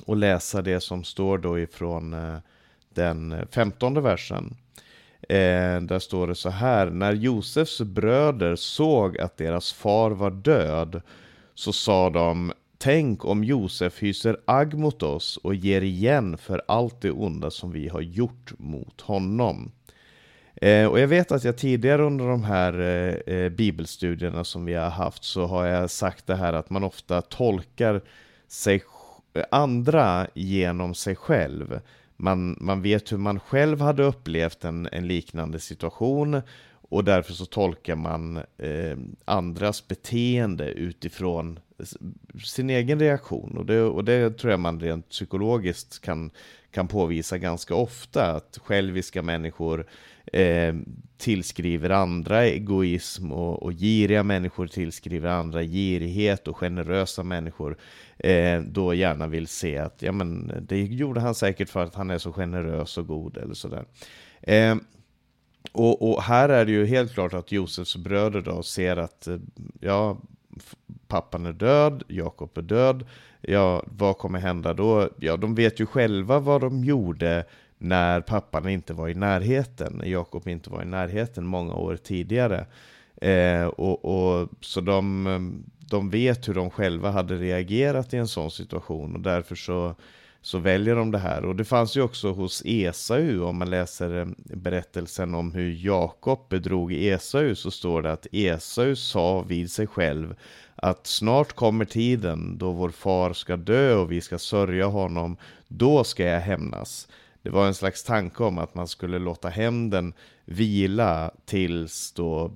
och 0.05 0.17
läsa 0.17 0.61
det 0.61 0.79
som 0.79 1.03
står 1.03 1.37
då 1.37 1.59
ifrån 1.59 2.13
eh, 2.13 2.37
den 2.89 3.47
femtonde 3.51 4.01
versen. 4.01 4.55
Ehm, 5.29 5.87
där 5.87 5.99
står 5.99 6.27
det 6.27 6.35
så 6.35 6.49
här. 6.49 6.89
När 6.89 7.13
Josefs 7.13 7.81
bröder 7.81 8.55
såg 8.55 9.17
att 9.17 9.37
deras 9.37 9.73
far 9.73 10.11
var 10.11 10.31
död 10.31 11.01
så 11.53 11.73
sa 11.73 12.09
de 12.09 12.53
Tänk 12.77 13.25
om 13.25 13.43
Josef 13.43 14.03
hyser 14.03 14.37
agg 14.45 14.73
mot 14.73 15.03
oss 15.03 15.37
och 15.37 15.55
ger 15.55 15.81
igen 15.81 16.37
för 16.37 16.61
allt 16.67 17.01
det 17.01 17.11
onda 17.11 17.51
som 17.51 17.71
vi 17.71 17.87
har 17.87 18.01
gjort 18.01 18.53
mot 18.57 19.01
honom. 19.01 19.71
Eh, 20.55 20.85
och 20.85 20.99
jag 20.99 21.07
vet 21.07 21.31
att 21.31 21.43
jag 21.43 21.57
tidigare 21.57 22.03
under 22.03 22.27
de 22.27 22.43
här 22.43 22.79
eh, 22.79 23.35
eh 23.35 23.49
bibelstudierna 23.49 24.43
som 24.43 24.65
vi 24.65 24.73
har 24.73 24.89
haft 24.89 25.23
så 25.23 25.45
har 25.45 25.65
jag 25.65 25.89
sagt 25.89 26.27
det 26.27 26.35
här 26.35 26.53
att 26.53 26.69
man 26.69 26.83
ofta 26.83 27.21
tolkar 27.21 28.01
sig 28.47 28.81
andra 29.51 30.27
genom 30.33 30.93
sig 30.93 31.15
själv. 31.15 31.79
Man, 32.15 32.57
man 32.61 32.81
vet 32.81 33.11
hur 33.11 33.17
man 33.17 33.39
själv 33.39 33.81
hade 33.81 34.03
upplevt 34.03 34.63
en, 34.63 34.89
en 34.91 35.07
liknande 35.07 35.59
situation 35.59 36.41
och 36.89 37.03
därför 37.03 37.33
så 37.33 37.45
tolkar 37.45 37.95
man 37.95 38.37
eh, 38.37 38.97
andras 39.25 39.87
beteende 39.87 40.71
utifrån 40.71 41.59
sin 42.43 42.69
egen 42.69 42.99
reaktion. 42.99 43.57
Och 43.57 43.65
det, 43.65 43.81
och 43.81 44.05
det 44.05 44.37
tror 44.37 44.51
jag 44.51 44.59
man 44.59 44.79
rent 44.79 45.09
psykologiskt 45.09 46.01
kan, 46.01 46.31
kan 46.71 46.87
påvisa 46.87 47.37
ganska 47.37 47.75
ofta. 47.75 48.31
Att 48.31 48.59
själviska 48.63 49.21
människor 49.21 49.87
eh, 50.33 50.75
tillskriver 51.17 51.89
andra 51.89 52.45
egoism 52.45 53.31
och, 53.31 53.63
och 53.63 53.73
giriga 53.73 54.23
människor 54.23 54.67
tillskriver 54.67 55.29
andra 55.29 55.63
girighet 55.63 56.47
och 56.47 56.57
generösa 56.57 57.23
människor 57.23 57.77
eh, 58.17 58.61
då 58.61 58.93
gärna 58.93 59.27
vill 59.27 59.47
se 59.47 59.77
att 59.77 60.01
ja, 60.01 60.11
men, 60.11 60.51
det 60.67 60.81
gjorde 60.81 61.19
han 61.19 61.35
säkert 61.35 61.69
för 61.69 61.83
att 61.83 61.95
han 61.95 62.09
är 62.09 62.17
så 62.17 62.33
generös 62.33 62.97
och 62.97 63.07
god 63.07 63.37
eller 63.37 63.53
sådär. 63.53 63.85
Eh, 64.41 64.75
och, 65.71 66.09
och, 66.09 66.23
här 66.23 66.49
är 66.49 66.65
det 66.65 66.71
ju 66.71 66.85
helt 66.85 67.13
klart 67.13 67.33
att 67.33 67.51
Josefs 67.51 67.95
bröder 67.95 68.41
då 68.41 68.63
ser 68.63 68.97
att 68.97 69.27
eh, 69.27 69.37
ja, 69.79 70.17
pappan 71.07 71.45
är 71.45 71.53
död, 71.53 72.03
Jakob 72.07 72.57
är 72.57 72.61
död. 72.61 73.05
Ja, 73.41 73.83
vad 73.85 74.17
kommer 74.17 74.39
hända 74.39 74.73
då? 74.73 75.09
Ja, 75.19 75.37
de 75.37 75.55
vet 75.55 75.79
ju 75.79 75.85
själva 75.85 76.39
vad 76.39 76.61
de 76.61 76.83
gjorde 76.83 77.45
när 77.77 78.21
pappan 78.21 78.69
inte 78.69 78.93
var 78.93 79.09
i 79.09 79.13
närheten, 79.13 79.93
när 79.93 80.05
Jakob 80.05 80.47
inte 80.47 80.69
var 80.69 80.81
i 80.81 80.85
närheten 80.85 81.45
många 81.45 81.73
år 81.73 81.95
tidigare. 81.95 82.65
Eh, 83.21 83.65
och, 83.65 84.05
och, 84.05 84.49
så 84.61 84.81
de, 84.81 85.63
de 85.79 86.09
vet 86.09 86.47
hur 86.47 86.53
de 86.53 86.69
själva 86.69 87.11
hade 87.11 87.35
reagerat 87.35 88.13
i 88.13 88.17
en 88.17 88.27
sån 88.27 88.51
situation 88.51 89.15
och 89.15 89.21
därför 89.21 89.55
så, 89.55 89.95
så 90.47 90.59
väljer 90.59 90.95
de 90.95 91.11
det 91.11 91.17
här. 91.17 91.45
Och 91.45 91.55
det 91.55 91.65
fanns 91.65 91.97
ju 91.97 92.01
också 92.01 92.31
hos 92.31 92.61
Esau, 92.65 93.41
om 93.41 93.57
man 93.57 93.69
läser 93.69 94.19
eh, 94.19 94.27
berättelsen 94.37 95.35
om 95.35 95.51
hur 95.51 95.85
Jakob 95.85 96.39
bedrog 96.49 96.93
Esau, 96.93 97.55
så 97.55 97.71
står 97.71 98.01
det 98.01 98.11
att 98.11 98.27
Esau 98.31 98.95
sa 98.95 99.41
vid 99.41 99.71
sig 99.71 99.87
själv 99.87 100.35
att 100.75 101.07
snart 101.07 101.53
kommer 101.53 101.85
tiden 101.85 102.57
då 102.57 102.71
vår 102.71 102.89
far 102.89 103.33
ska 103.33 103.57
dö 103.57 103.95
och 103.95 104.11
vi 104.11 104.21
ska 104.21 104.39
sörja 104.39 104.85
honom, 104.85 105.37
då 105.67 106.03
ska 106.03 106.23
jag 106.23 106.41
hämnas 106.41 107.07
det 107.41 107.49
var 107.49 107.67
en 107.67 107.73
slags 107.73 108.03
tanke 108.03 108.43
om 108.43 108.57
att 108.57 108.75
man 108.75 108.87
skulle 108.87 109.19
låta 109.19 109.49
hämnden 109.49 110.13
vila 110.45 111.31
tills 111.45 112.11
då 112.11 112.51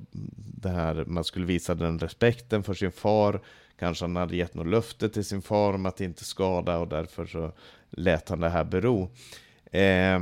det 0.61 0.69
här, 0.69 1.05
man 1.07 1.23
skulle 1.23 1.45
visa 1.45 1.75
den 1.75 1.99
respekten 1.99 2.63
för 2.63 2.73
sin 2.73 2.91
far. 2.91 3.41
Kanske 3.79 4.03
han 4.03 4.15
hade 4.15 4.35
gett 4.35 4.53
något 4.53 4.67
löfte 4.67 5.09
till 5.09 5.25
sin 5.25 5.41
far 5.41 5.73
om 5.73 5.85
att 5.85 6.01
inte 6.01 6.25
skada 6.25 6.77
och 6.77 6.87
därför 6.87 7.25
så 7.25 7.51
lät 7.91 8.29
han 8.29 8.39
det 8.39 8.49
här 8.49 8.63
bero. 8.63 9.09
Eh, 9.71 10.19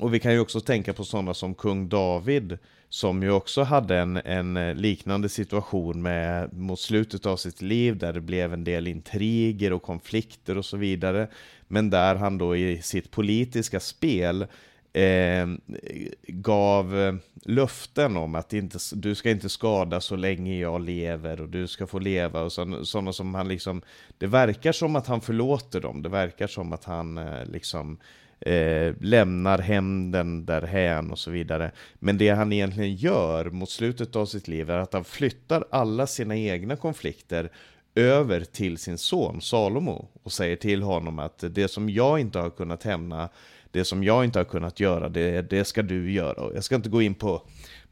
och 0.00 0.14
vi 0.14 0.20
kan 0.20 0.32
ju 0.32 0.40
också 0.40 0.60
tänka 0.60 0.92
på 0.92 1.04
sådana 1.04 1.34
som 1.34 1.54
kung 1.54 1.88
David 1.88 2.58
som 2.88 3.22
ju 3.22 3.30
också 3.30 3.62
hade 3.62 3.98
en, 3.98 4.16
en 4.16 4.56
eh, 4.56 4.74
liknande 4.74 5.28
situation 5.28 6.02
med, 6.02 6.52
mot 6.52 6.80
slutet 6.80 7.26
av 7.26 7.36
sitt 7.36 7.62
liv 7.62 7.96
där 7.96 8.12
det 8.12 8.20
blev 8.20 8.52
en 8.52 8.64
del 8.64 8.86
intriger 8.86 9.72
och 9.72 9.82
konflikter 9.82 10.58
och 10.58 10.64
så 10.64 10.76
vidare. 10.76 11.28
Men 11.68 11.90
där 11.90 12.14
han 12.14 12.38
då 12.38 12.56
i 12.56 12.82
sitt 12.82 13.10
politiska 13.10 13.80
spel 13.80 14.46
Ehm, 14.92 15.60
eh, 15.82 16.08
gav 16.22 17.18
löften 17.44 18.16
om 18.16 18.34
att 18.34 18.52
inte, 18.52 18.78
du 18.92 19.14
ska 19.14 19.30
inte 19.30 19.48
skada 19.48 20.00
så 20.00 20.16
länge 20.16 20.58
jag 20.58 20.80
lever 20.80 21.40
och 21.40 21.48
du 21.48 21.66
ska 21.66 21.86
få 21.86 21.98
leva 21.98 22.42
och 22.42 22.52
sådana 22.52 23.12
som 23.12 23.34
han 23.34 23.48
liksom, 23.48 23.82
det 24.18 24.26
verkar 24.26 24.72
som 24.72 24.96
att 24.96 25.06
han 25.06 25.20
förlåter 25.20 25.80
dem, 25.80 26.02
det 26.02 26.08
verkar 26.08 26.46
som 26.46 26.72
att 26.72 26.84
han 26.84 27.18
eh, 27.18 27.44
liksom 27.46 27.98
eh, 28.40 28.94
lämnar 29.00 29.58
hämnden 29.58 30.46
därhän 30.46 31.10
och 31.10 31.18
så 31.18 31.30
vidare. 31.30 31.72
Men 31.94 32.18
det 32.18 32.28
han 32.28 32.52
egentligen 32.52 32.94
gör 32.94 33.50
mot 33.50 33.70
slutet 33.70 34.16
av 34.16 34.26
sitt 34.26 34.48
liv 34.48 34.70
är 34.70 34.78
att 34.78 34.92
han 34.92 35.04
flyttar 35.04 35.64
alla 35.70 36.06
sina 36.06 36.36
egna 36.36 36.76
konflikter 36.76 37.50
över 37.94 38.40
till 38.40 38.78
sin 38.78 38.98
son 38.98 39.40
Salomo 39.40 40.08
och 40.22 40.32
säger 40.32 40.56
till 40.56 40.82
honom 40.82 41.18
att 41.18 41.44
det 41.50 41.68
som 41.68 41.88
jag 41.88 42.20
inte 42.20 42.38
har 42.38 42.50
kunnat 42.50 42.82
hämna, 42.82 43.28
det 43.70 43.84
som 43.84 44.04
jag 44.04 44.24
inte 44.24 44.38
har 44.38 44.44
kunnat 44.44 44.80
göra, 44.80 45.08
det, 45.08 45.50
det 45.50 45.64
ska 45.64 45.82
du 45.82 46.12
göra. 46.12 46.54
Jag 46.54 46.64
ska 46.64 46.74
inte 46.74 46.88
gå 46.88 47.02
in 47.02 47.14
på, 47.14 47.42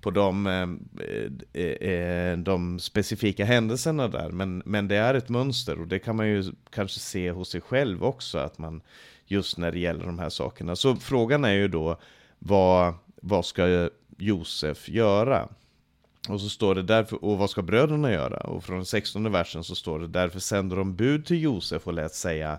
på 0.01 0.11
de, 0.11 0.47
ehm, 0.47 0.89
eh, 1.01 1.63
eh, 1.63 1.91
eh, 1.91 2.39
de 2.39 2.79
specifika 2.79 3.45
händelserna 3.45 4.09
där, 4.09 4.31
men, 4.31 4.63
men 4.65 4.89
det 4.89 4.97
är 4.97 5.15
ett 5.15 5.29
mönster 5.29 5.81
och 5.81 5.89
det 5.89 5.99
kan 5.99 6.17
man 6.17 6.29
ju 6.29 6.45
kanske 6.71 7.01
se 7.01 7.31
hos 7.31 7.49
sig 7.51 7.61
själv 7.61 8.05
också, 8.05 8.39
att 8.39 8.59
man 8.59 8.81
just 9.27 9.59
när 9.59 9.73
det 9.73 9.79
gäller 9.79 10.05
de 10.05 10.19
här 10.19 10.29
sakerna. 10.29 10.77
Så 10.77 10.97
frågan 10.97 11.45
är 11.45 11.53
ju 11.53 11.69
då, 11.69 12.01
vad, 12.39 12.95
vad 13.23 13.47
ska 13.47 13.91
Josef 14.19 14.89
göra? 14.89 15.49
Och 16.29 16.41
så 16.41 16.49
står 16.49 16.75
det 16.75 16.83
därför, 16.83 17.25
och 17.25 17.39
vad 17.39 17.51
ska 17.51 17.63
bröderna 17.63 18.13
göra? 18.13 18.37
Och 18.37 18.65
från 18.65 18.77
den 18.77 18.87
16 18.87 19.33
versen 19.33 19.65
så 19.65 19.75
står 19.75 19.99
det 19.99 20.09
därför 20.09 20.41
sänder 20.41 20.77
de 20.77 20.97
bud 20.97 21.27
till 21.27 21.43
Josef 21.43 21.87
och 21.87 21.93
lät 21.93 22.15
säga 22.15 22.59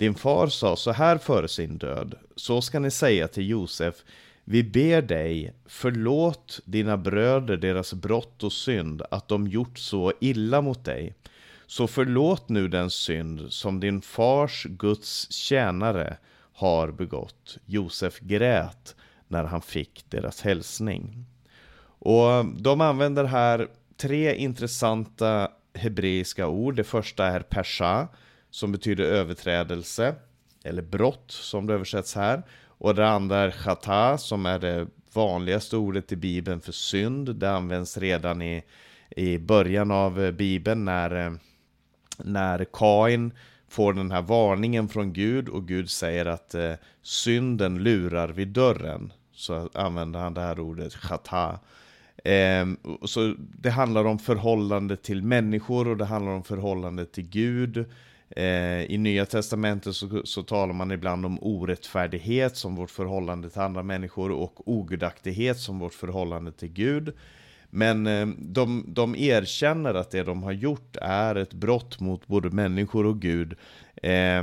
din 0.00 0.14
far 0.14 0.46
sa 0.46 0.76
så 0.76 0.92
här 0.92 1.18
före 1.18 1.48
sin 1.48 1.78
död, 1.78 2.14
så 2.36 2.62
ska 2.62 2.78
ni 2.78 2.90
säga 2.90 3.28
till 3.28 3.48
Josef 3.48 3.94
Vi 4.44 4.62
ber 4.64 5.02
dig, 5.02 5.52
förlåt 5.66 6.60
dina 6.64 6.96
bröder 6.96 7.56
deras 7.56 7.94
brott 7.94 8.42
och 8.42 8.52
synd, 8.52 9.02
att 9.10 9.28
de 9.28 9.46
gjort 9.46 9.78
så 9.78 10.12
illa 10.20 10.60
mot 10.60 10.84
dig. 10.84 11.14
Så 11.66 11.86
förlåt 11.86 12.48
nu 12.48 12.68
den 12.68 12.90
synd 12.90 13.52
som 13.52 13.80
din 13.80 14.02
fars 14.02 14.66
Guds 14.70 15.32
tjänare 15.32 16.16
har 16.52 16.90
begått. 16.90 17.58
Josef 17.66 18.20
grät 18.20 18.96
när 19.28 19.44
han 19.44 19.62
fick 19.62 20.04
deras 20.08 20.40
hälsning. 20.42 21.24
Och 21.98 22.44
de 22.44 22.80
använder 22.80 23.24
här 23.24 23.68
tre 23.96 24.34
intressanta 24.34 25.50
hebreiska 25.74 26.48
ord. 26.48 26.76
Det 26.76 26.84
första 26.84 27.26
är 27.26 27.40
persha, 27.40 28.08
som 28.50 28.72
betyder 28.72 29.04
överträdelse, 29.04 30.14
eller 30.64 30.82
brott 30.82 31.30
som 31.30 31.66
det 31.66 31.74
översätts 31.74 32.14
här. 32.14 32.42
Och 32.66 32.94
det 32.94 33.08
andra 33.08 33.36
är 33.38 33.50
chata, 33.50 34.18
som 34.18 34.46
är 34.46 34.58
det 34.58 34.86
vanligaste 35.12 35.76
ordet 35.76 36.12
i 36.12 36.16
Bibeln 36.16 36.60
för 36.60 36.72
synd. 36.72 37.36
Det 37.36 37.50
används 37.50 37.98
redan 37.98 38.42
i, 38.42 38.62
i 39.10 39.38
början 39.38 39.90
av 39.90 40.24
eh, 40.24 40.30
Bibeln 40.30 40.84
när, 40.84 41.26
eh, 41.26 41.32
när 42.18 42.64
Kain 42.72 43.32
får 43.68 43.92
den 43.92 44.10
här 44.10 44.22
varningen 44.22 44.88
från 44.88 45.12
Gud 45.12 45.48
och 45.48 45.68
Gud 45.68 45.90
säger 45.90 46.26
att 46.26 46.54
eh, 46.54 46.72
synden 47.02 47.82
lurar 47.82 48.28
vid 48.28 48.48
dörren. 48.48 49.12
Så 49.32 49.68
använder 49.74 50.20
han 50.20 50.34
det 50.34 50.40
här 50.40 50.60
ordet 50.60 50.94
chata. 50.94 51.58
Eh, 52.24 52.66
så 53.04 53.34
det 53.38 53.70
handlar 53.70 54.04
om 54.04 54.18
förhållande 54.18 54.96
till 54.96 55.22
människor 55.22 55.88
och 55.88 55.96
det 55.96 56.04
handlar 56.04 56.32
om 56.32 56.44
förhållande 56.44 57.06
till 57.06 57.28
Gud. 57.28 57.84
Eh, 58.36 58.84
I 58.84 58.98
Nya 58.98 59.26
Testamentet 59.26 59.94
så, 59.94 60.22
så 60.24 60.42
talar 60.42 60.74
man 60.74 60.92
ibland 60.92 61.26
om 61.26 61.38
orättfärdighet 61.40 62.56
som 62.56 62.76
vårt 62.76 62.90
förhållande 62.90 63.50
till 63.50 63.60
andra 63.60 63.82
människor 63.82 64.30
och 64.30 64.68
ogudaktighet 64.68 65.58
som 65.58 65.78
vårt 65.78 65.94
förhållande 65.94 66.52
till 66.52 66.68
Gud. 66.68 67.12
Men 67.70 68.06
eh, 68.06 68.26
de, 68.38 68.84
de 68.88 69.16
erkänner 69.16 69.94
att 69.94 70.10
det 70.10 70.22
de 70.22 70.42
har 70.42 70.52
gjort 70.52 70.96
är 71.02 71.34
ett 71.34 71.54
brott 71.54 72.00
mot 72.00 72.26
både 72.26 72.50
människor 72.50 73.06
och 73.06 73.20
Gud. 73.20 73.54
Eh, 74.02 74.42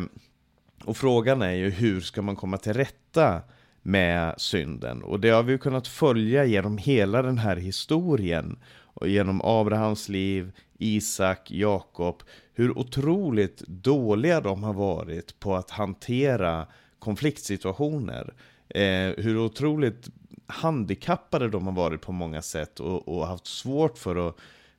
och 0.84 0.98
frågan 0.98 1.42
är 1.42 1.54
ju 1.54 1.70
hur 1.70 2.02
ska 2.02 2.22
man 2.22 2.36
komma 2.36 2.58
till 2.58 2.74
rätta 2.74 3.42
med 3.82 4.34
synden? 4.38 5.04
Och 5.04 5.20
det 5.20 5.30
har 5.30 5.44
vi 5.44 5.58
kunnat 5.58 5.88
följa 5.88 6.46
genom 6.46 6.78
hela 6.78 7.22
den 7.22 7.38
här 7.38 7.56
historien. 7.56 8.60
Och 9.00 9.08
genom 9.08 9.42
Abrahams 9.44 10.10
liv, 10.10 10.52
Isak, 10.78 11.52
Jakob. 11.52 12.24
Hur 12.54 12.78
otroligt 12.78 13.60
dåliga 13.68 14.42
de 14.42 14.64
har 14.64 14.74
varit 14.74 15.40
på 15.40 15.56
att 15.56 15.70
hantera 15.70 16.68
konfliktsituationer. 17.00 18.34
Eh, 18.70 19.12
hur 19.18 19.38
otroligt 19.38 20.10
handikappade 20.48 21.50
de 21.50 21.68
har 21.68 21.74
varit 21.74 22.02
på 22.02 22.12
många 22.12 22.42
sätt 22.42 22.80
och, 22.80 23.08
och 23.08 23.28
haft 23.28 23.48
svårt 23.48 23.98
för 23.98 24.30
att 24.30 24.36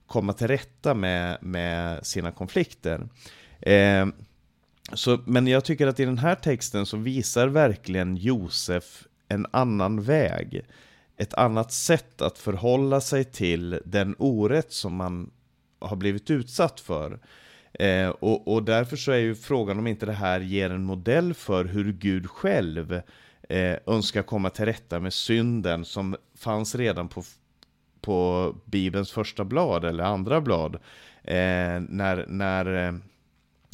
komma 0.06 0.32
till 0.32 0.48
rätta 0.48 0.94
med, 0.94 1.38
med 1.40 2.06
sina 2.06 2.30
konflikter. 2.30 3.08
Eh, 3.60 4.06
så, 4.92 5.20
men 5.24 5.46
jag 5.46 5.64
tycker 5.64 5.86
att 5.86 6.00
i 6.00 6.04
den 6.04 6.18
här 6.18 6.34
texten 6.34 6.86
så 6.86 6.96
visar 6.96 7.48
verkligen 7.48 8.16
Josef 8.16 9.06
en 9.28 9.46
annan 9.50 10.02
väg. 10.02 10.62
Ett 11.16 11.34
annat 11.34 11.72
sätt 11.72 12.22
att 12.22 12.38
förhålla 12.38 13.00
sig 13.00 13.24
till 13.24 13.80
den 13.84 14.14
orätt 14.18 14.72
som 14.72 14.94
man 14.94 15.30
har 15.78 15.96
blivit 15.96 16.30
utsatt 16.30 16.80
för. 16.80 17.18
Eh, 17.72 18.08
och, 18.08 18.54
och 18.54 18.62
därför 18.62 18.96
så 18.96 19.12
är 19.12 19.18
ju 19.18 19.34
frågan 19.34 19.78
om 19.78 19.86
inte 19.86 20.06
det 20.06 20.12
här 20.12 20.40
ger 20.40 20.70
en 20.70 20.84
modell 20.84 21.34
för 21.34 21.64
hur 21.64 21.92
Gud 21.92 22.30
själv 22.30 23.02
eh, 23.48 23.76
önskar 23.86 24.22
komma 24.22 24.50
till 24.50 24.64
rätta 24.64 25.00
med 25.00 25.12
synden 25.12 25.84
som 25.84 26.16
fanns 26.38 26.74
redan 26.74 27.08
på, 27.08 27.22
på 28.00 28.54
Bibelns 28.64 29.12
första 29.12 29.44
blad 29.44 29.84
eller 29.84 30.04
andra 30.04 30.40
blad. 30.40 30.74
Eh, 31.24 31.80
när, 31.88 32.26
när 32.28 32.86
eh, 32.88 32.94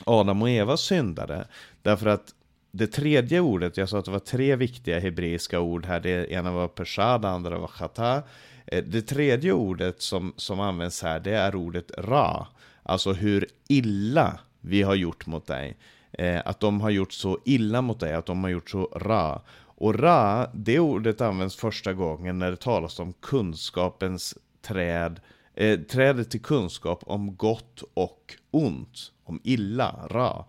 Adam 0.05 0.43
och 0.43 0.51
Eva 0.51 0.77
syndade. 0.77 1.47
Därför 1.83 2.07
att 2.07 2.35
det 2.77 2.87
tredje 2.87 3.41
ordet, 3.41 3.77
jag 3.77 3.89
sa 3.89 3.99
att 3.99 4.05
det 4.05 4.11
var 4.11 4.19
tre 4.19 4.57
viktiga 4.57 5.01
hebreiska 5.01 5.61
ord 5.61 5.87
här. 5.87 6.01
Det 6.01 6.33
ena 6.33 6.53
var 6.53 6.69
pesha, 6.69 7.19
det 7.19 7.29
andra 7.29 7.59
var 7.59 7.69
chata. 7.69 8.23
Eh, 8.67 8.85
det 8.85 9.03
tredje 9.03 9.53
ordet 9.53 10.03
som, 10.03 10.33
som 10.37 10.61
används 10.61 11.03
här, 11.03 11.21
det 11.21 11.37
är 11.37 11.55
ordet 11.55 11.91
ra. 11.99 12.47
Alltså 12.83 13.13
hur 13.13 13.47
illa 13.69 14.39
vi 14.61 14.83
har 14.83 14.95
gjort 14.95 15.27
mot 15.27 15.47
dig. 15.47 15.77
Eh, 16.13 16.43
att 16.45 16.61
de 16.61 16.81
har 16.81 16.91
gjort 16.91 17.13
så 17.13 17.39
illa 17.45 17.83
mot 17.83 18.01
dig, 18.01 18.15
att 18.15 18.27
de 18.27 18.45
har 18.45 18.51
gjort 18.51 18.71
så 18.71 18.85
ra. 18.85 19.43
Och 19.57 19.95
ra, 19.95 20.51
det 20.55 20.79
ordet 20.79 21.21
används 21.21 21.57
första 21.57 21.93
gången 21.93 22.39
när 22.39 22.51
det 22.51 22.57
talas 22.57 22.99
om 23.01 23.13
kunskapens 23.13 24.39
träd, 24.63 25.21
eh, 25.55 25.81
trädet 25.81 26.31
till 26.31 26.43
kunskap 26.43 27.03
om 27.07 27.37
gott 27.37 27.83
och 27.95 28.35
ont, 28.51 29.13
om 29.25 29.41
illa, 29.45 30.09
ra. 30.11 30.45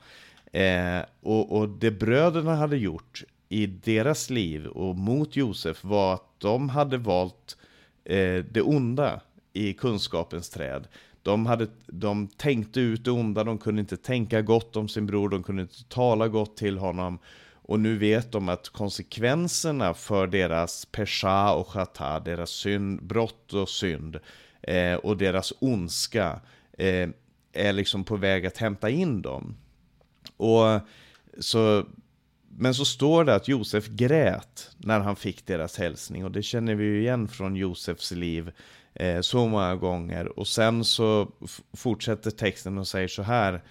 Eh, 0.56 1.06
och, 1.22 1.58
och 1.58 1.70
det 1.70 1.92
bröderna 1.92 2.56
hade 2.56 2.78
gjort 2.78 3.24
i 3.50 3.66
deras 3.66 4.30
liv 4.30 4.68
och 4.68 4.96
mot 4.96 5.36
Josef 5.36 5.84
var 5.84 6.14
att 6.14 6.40
de 6.40 6.70
hade 6.70 6.98
valt 6.98 7.58
eh, 8.06 8.46
det 8.52 8.62
onda 8.62 9.22
i 9.54 9.74
kunskapens 9.74 10.50
träd. 10.50 10.88
De, 11.24 11.46
hade, 11.46 11.68
de 11.88 12.28
tänkte 12.28 12.80
ut 12.80 13.06
det 13.06 13.12
onda, 13.12 13.44
de 13.44 13.58
kunde 13.58 13.82
inte 13.82 13.98
tänka 13.98 14.42
gott 14.42 14.76
om 14.76 14.88
sin 14.88 15.06
bror, 15.06 15.30
de 15.30 15.44
kunde 15.44 15.62
inte 15.62 15.84
tala 15.90 16.28
gott 16.28 16.58
till 16.58 16.78
honom. 16.78 17.20
Och 17.54 17.80
nu 17.80 17.98
vet 17.98 18.32
de 18.32 18.50
att 18.50 18.70
konsekvenserna 18.70 19.94
för 19.94 20.28
deras 20.28 20.86
pesha 20.86 21.54
och 21.54 21.68
chata, 21.68 22.20
deras 22.20 22.50
synd, 22.50 23.04
brott 23.04 23.54
och 23.54 23.70
synd 23.70 24.20
eh, 24.62 24.96
och 24.96 25.18
deras 25.18 25.54
ondska 25.60 26.40
eh, 26.78 27.10
är 27.54 27.74
liksom 27.74 28.04
på 28.04 28.16
väg 28.16 28.46
att 28.46 28.58
hämta 28.58 28.90
in 28.90 29.22
dem. 29.22 29.56
Och 30.38 30.80
så, 31.40 31.86
men 32.50 32.74
så 32.74 32.86
står 32.86 33.24
det 33.24 33.36
att 33.36 33.48
Josef 33.48 33.88
grät 33.88 34.72
när 34.78 35.00
han 35.00 35.16
fick 35.16 35.46
deras 35.46 35.78
hälsning 35.78 36.26
och 36.26 36.32
det 36.32 36.44
känner 36.44 36.76
vi 36.76 36.84
ju 36.84 37.02
igen 37.02 37.28
från 37.28 37.56
Josefs 37.56 38.12
liv 38.12 38.52
eh, 38.94 39.22
så 39.22 39.48
många 39.48 39.76
gånger. 39.76 40.40
Och 40.40 40.48
sen 40.48 40.84
så 40.84 41.32
fortsätter 41.74 42.32
texten 42.32 42.78
och 42.78 42.88
säger 42.88 43.08
så 43.08 43.24
här 43.24 43.62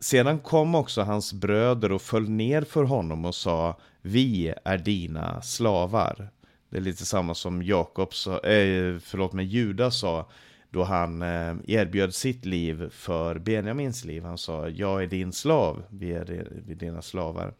sedan 0.00 0.38
kom 0.38 0.74
också 0.74 1.02
hans 1.02 1.32
bröder 1.32 1.92
och 1.92 2.02
föll 2.02 2.30
ner 2.30 2.62
för 2.62 2.84
honom 2.84 3.24
och 3.24 3.34
sa 3.34 3.78
Vi 4.02 4.54
är 4.64 4.78
dina 4.78 5.42
slavar. 5.42 6.30
Det 6.70 6.76
är 6.76 6.80
lite 6.80 7.06
samma 7.06 7.34
som 7.34 7.62
Jakob 7.62 8.14
sa, 8.14 8.32
eh, 8.32 8.98
förlåt 8.98 9.32
mig, 9.32 9.46
Judas 9.46 10.00
sa 10.00 10.28
då 10.70 10.84
han 10.84 11.22
eh, 11.22 11.54
erbjöd 11.66 12.14
sitt 12.14 12.44
liv 12.44 12.90
för 12.90 13.38
Benjamins 13.38 14.04
liv. 14.04 14.24
Han 14.24 14.38
sa 14.38 14.68
Jag 14.68 15.02
är 15.02 15.06
din 15.06 15.32
slav, 15.32 15.82
vi 15.90 16.12
är 16.12 16.48
dina 16.74 17.02
slavar. 17.02 17.54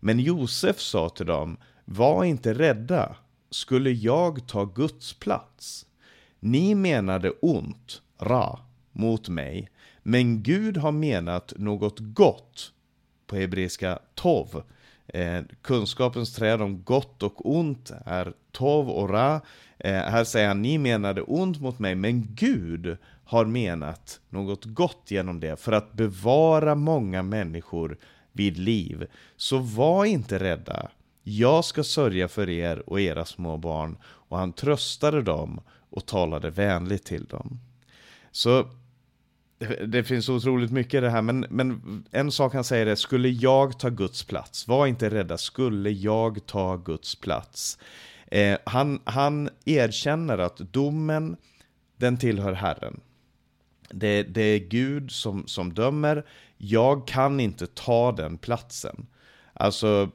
Men 0.00 0.20
Josef 0.20 0.78
sa 0.78 1.08
till 1.08 1.26
dem 1.26 1.56
Var 1.84 2.24
inte 2.24 2.54
rädda, 2.54 3.16
skulle 3.50 3.90
jag 3.90 4.48
ta 4.48 4.64
Guds 4.64 5.14
plats? 5.14 5.86
Ni 6.40 6.74
menade 6.74 7.30
ont, 7.30 8.02
ra, 8.18 8.60
mot 8.92 9.28
mig 9.28 9.70
men 10.08 10.42
Gud 10.42 10.76
har 10.76 10.92
menat 10.92 11.52
något 11.56 11.98
gott, 11.98 12.72
på 13.26 13.36
hebreiska 13.36 13.98
tov. 14.14 14.62
Eh, 15.08 15.42
kunskapens 15.62 16.34
träd 16.34 16.62
om 16.62 16.82
gott 16.84 17.22
och 17.22 17.56
ont 17.56 17.92
är 18.06 18.32
tov 18.52 18.90
och 18.90 19.10
ra. 19.10 19.40
Eh, 19.78 19.92
här 19.92 20.24
säger 20.24 20.48
han, 20.48 20.62
ni 20.62 20.78
menade 20.78 21.22
ont 21.22 21.60
mot 21.60 21.78
mig, 21.78 21.94
men 21.94 22.26
Gud 22.34 22.96
har 23.24 23.44
menat 23.44 24.20
något 24.30 24.64
gott 24.64 25.02
genom 25.06 25.40
det 25.40 25.60
för 25.60 25.72
att 25.72 25.92
bevara 25.92 26.74
många 26.74 27.22
människor 27.22 27.98
vid 28.32 28.58
liv. 28.58 29.06
Så 29.36 29.58
var 29.58 30.04
inte 30.04 30.38
rädda. 30.38 30.88
Jag 31.22 31.64
ska 31.64 31.84
sörja 31.84 32.28
för 32.28 32.48
er 32.48 32.82
och 32.86 33.00
era 33.00 33.24
små 33.24 33.56
barn. 33.56 33.96
Och 34.04 34.38
han 34.38 34.52
tröstade 34.52 35.22
dem 35.22 35.60
och 35.90 36.06
talade 36.06 36.50
vänligt 36.50 37.04
till 37.04 37.24
dem. 37.24 37.60
Så 38.32 38.68
det, 39.58 39.86
det, 39.86 40.04
finns 40.04 40.28
otroligt 40.28 40.70
mycket 40.70 40.94
i 40.94 41.00
det 41.00 41.10
här, 41.10 41.22
men, 41.22 41.46
men 41.50 42.04
en 42.10 42.32
sak 42.32 42.54
han 42.54 42.64
säger 42.64 42.86
är, 42.86 42.94
skulle 42.94 43.28
jag 43.28 43.78
ta 43.78 43.88
Guds 43.88 44.24
plats? 44.24 44.68
Var 44.68 44.86
inte 44.86 45.10
rädda, 45.10 45.38
skulle 45.38 45.90
jag 45.90 46.46
ta 46.46 46.76
Guds 46.76 47.14
plats? 47.14 47.78
Eh, 48.26 48.58
han, 48.64 49.00
han 49.04 49.50
erkänner 49.64 50.38
att 50.38 50.56
domen, 50.56 51.36
den 51.96 52.16
tillhör 52.16 52.52
Herren. 52.52 53.00
Det, 53.90 54.22
det 54.22 54.42
är 54.42 54.58
Gud 54.58 55.10
som, 55.10 55.46
som 55.46 55.74
dömer, 55.74 56.24
jag 56.56 57.08
kan 57.08 57.40
inte 57.40 57.66
ta 57.66 58.12
den 58.12 58.38
platsen. 58.38 59.06
Alltså, 59.58 60.10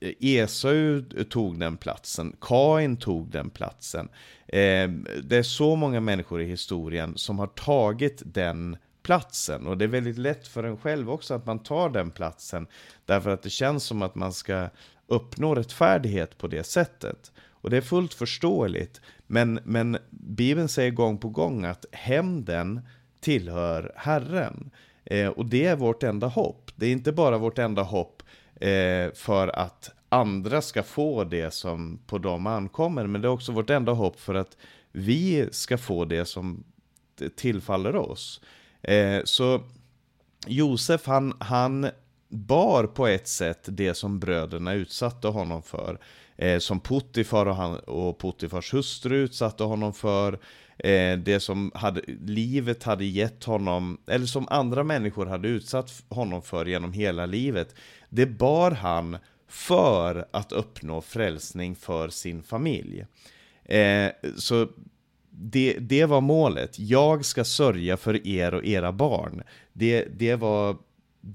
eh, 0.00 0.12
Esau 0.20 1.04
eh, 1.16 1.24
tog 1.24 1.58
den 1.60 1.76
platsen, 1.76 2.36
Kain 2.40 2.96
tog 2.96 3.30
den 3.30 3.50
platsen. 3.50 4.08
Eh, 4.48 4.90
det 5.22 5.36
är 5.36 5.42
så 5.42 5.76
många 5.76 6.00
människor 6.00 6.40
i 6.40 6.46
historien 6.46 7.12
som 7.16 7.38
har 7.38 7.46
tagit 7.46 8.22
den 8.24 8.76
platsen. 9.02 9.66
Och 9.66 9.78
det 9.78 9.84
är 9.84 9.88
väldigt 9.88 10.18
lätt 10.18 10.48
för 10.48 10.64
en 10.64 10.76
själv 10.76 11.10
också 11.10 11.34
att 11.34 11.46
man 11.46 11.58
tar 11.58 11.90
den 11.90 12.10
platsen. 12.10 12.66
Därför 13.04 13.30
att 13.30 13.42
det 13.42 13.50
känns 13.50 13.84
som 13.84 14.02
att 14.02 14.14
man 14.14 14.32
ska 14.32 14.68
uppnå 15.06 15.54
rättfärdighet 15.54 16.38
på 16.38 16.46
det 16.46 16.64
sättet. 16.64 17.32
Och 17.50 17.70
det 17.70 17.76
är 17.76 17.80
fullt 17.80 18.14
förståeligt. 18.14 19.00
Men, 19.26 19.60
men 19.64 19.98
Bibeln 20.10 20.68
säger 20.68 20.90
gång 20.90 21.18
på 21.18 21.28
gång 21.28 21.64
att 21.64 21.86
hämnden 21.92 22.80
tillhör 23.20 23.92
Herren. 23.96 24.70
Eh, 25.04 25.28
och 25.28 25.46
det 25.46 25.66
är 25.66 25.76
vårt 25.76 26.02
enda 26.02 26.26
hopp. 26.26 26.70
Det 26.76 26.86
är 26.86 26.92
inte 26.92 27.12
bara 27.12 27.38
vårt 27.38 27.58
enda 27.58 27.82
hopp 27.82 28.15
eh, 28.60 29.12
för 29.14 29.48
att 29.48 29.90
andra 30.08 30.62
ska 30.62 30.82
få 30.82 31.24
det 31.24 31.50
som 31.50 31.98
på 32.06 32.18
dem 32.18 32.46
ankommer, 32.46 33.06
men 33.06 33.22
det 33.22 33.28
är 33.28 33.32
också 33.32 33.52
vårt 33.52 33.70
enda 33.70 33.92
hopp 33.92 34.20
för 34.20 34.34
att 34.34 34.56
vi 34.92 35.48
ska 35.52 35.78
få 35.78 36.04
det 36.04 36.24
som 36.24 36.64
tillfaller 37.36 37.96
oss. 37.96 38.40
Eh, 38.82 39.20
så 39.24 39.60
Josef, 40.46 41.06
han, 41.06 41.34
han 41.40 41.90
bar 42.28 42.84
på 42.84 43.06
ett 43.06 43.28
sätt 43.28 43.60
det 43.64 43.94
som 43.94 44.20
bröderna 44.20 44.72
utsatte 44.72 45.28
honom 45.28 45.62
för. 45.62 45.98
Eh, 46.36 46.58
som 46.58 46.80
Puttifar 46.80 47.46
och, 47.46 47.56
han, 47.56 47.78
och 47.78 48.20
Puttifars 48.20 48.74
hustru 48.74 49.16
utsatte 49.16 49.64
honom 49.64 49.92
för. 49.92 50.38
Eh, 50.78 51.18
det 51.18 51.40
som 51.40 51.70
hade, 51.74 52.00
livet 52.26 52.82
hade 52.82 53.04
gett 53.04 53.44
honom, 53.44 53.98
eller 54.06 54.26
som 54.26 54.48
andra 54.50 54.84
människor 54.84 55.26
hade 55.26 55.48
utsatt 55.48 56.02
honom 56.08 56.42
för 56.42 56.66
genom 56.66 56.92
hela 56.92 57.26
livet. 57.26 57.74
Det 58.08 58.26
bar 58.26 58.70
han 58.70 59.18
för 59.48 60.28
att 60.30 60.52
uppnå 60.52 61.00
frälsning 61.00 61.76
för 61.76 62.08
sin 62.08 62.42
familj. 62.42 63.06
Eh, 63.64 64.10
så 64.36 64.68
det, 65.30 65.76
det 65.80 66.04
var 66.04 66.20
målet. 66.20 66.78
Jag 66.78 67.24
ska 67.24 67.44
sörja 67.44 67.96
för 67.96 68.26
er 68.26 68.54
och 68.54 68.64
era 68.64 68.92
barn. 68.92 69.42
Det, 69.72 70.04
det 70.18 70.34
var 70.34 70.76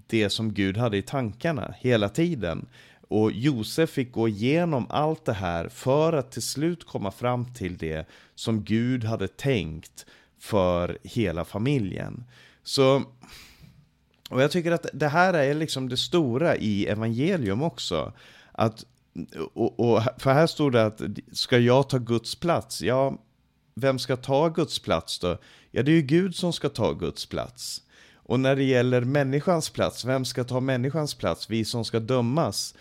det 0.08 0.30
som 0.30 0.54
Gud 0.54 0.78
hade 0.78 0.98
i 0.98 1.02
tankarna 1.02 1.74
hela 1.80 2.10
tiden. 2.10 2.66
Och 3.08 3.32
Josef 3.32 3.90
fick 3.90 4.12
gå 4.12 4.28
igenom 4.28 4.88
allt 4.90 5.26
det 5.26 5.34
här 5.34 5.70
för 5.70 6.14
att 6.14 6.32
till 6.32 6.42
slut 6.42 6.86
komma 6.86 7.12
fram 7.12 7.54
till 7.54 7.78
det 7.78 8.08
som 8.36 8.64
Gud 8.64 9.04
hade 9.04 9.28
tänkt 9.28 10.06
för 10.40 10.98
hela 11.04 11.46
familjen. 11.46 12.24
Så, 12.64 13.04
och 14.30 14.42
jag 14.42 14.52
tycker 14.52 14.72
att 14.72 14.86
det 14.94 15.08
här 15.08 15.34
är 15.34 15.54
liksom 15.54 15.90
det 15.90 15.98
stora 15.98 16.56
i 16.56 16.86
evangelium 16.86 17.64
också. 17.64 18.14
Att, 18.52 18.86
och, 19.54 19.80
och, 19.80 20.04
för 20.18 20.34
här 20.34 20.48
stod 20.48 20.72
det 20.72 20.86
att 20.86 21.02
ska 21.32 21.58
jag 21.58 21.90
ta 21.90 21.98
Guds 21.98 22.36
plats? 22.36 22.82
Ja, 22.82 23.18
vem 23.76 24.00
ska 24.00 24.16
ta 24.16 24.50
Guds 24.50 24.80
plats 24.80 25.20
då? 25.20 25.38
Ja, 25.72 25.84
det 25.84 25.92
är 25.92 25.96
ju 25.96 26.02
Gud 26.02 26.36
som 26.36 26.54
ska 26.54 26.70
ta 26.70 26.94
Guds 26.94 27.26
plats. 27.26 27.82
Och 28.32 28.40
när 28.40 28.56
det 28.56 28.64
gäller 28.64 29.02
människans 29.02 29.70
plats, 29.70 30.06
vem 30.06 30.26
ska 30.26 30.44
ta 30.44 30.60
människans 30.60 31.14
plats? 31.14 31.50
Vi 31.50 31.66
som 31.66 31.86
ska 31.86 32.00
dömas? 32.00 32.76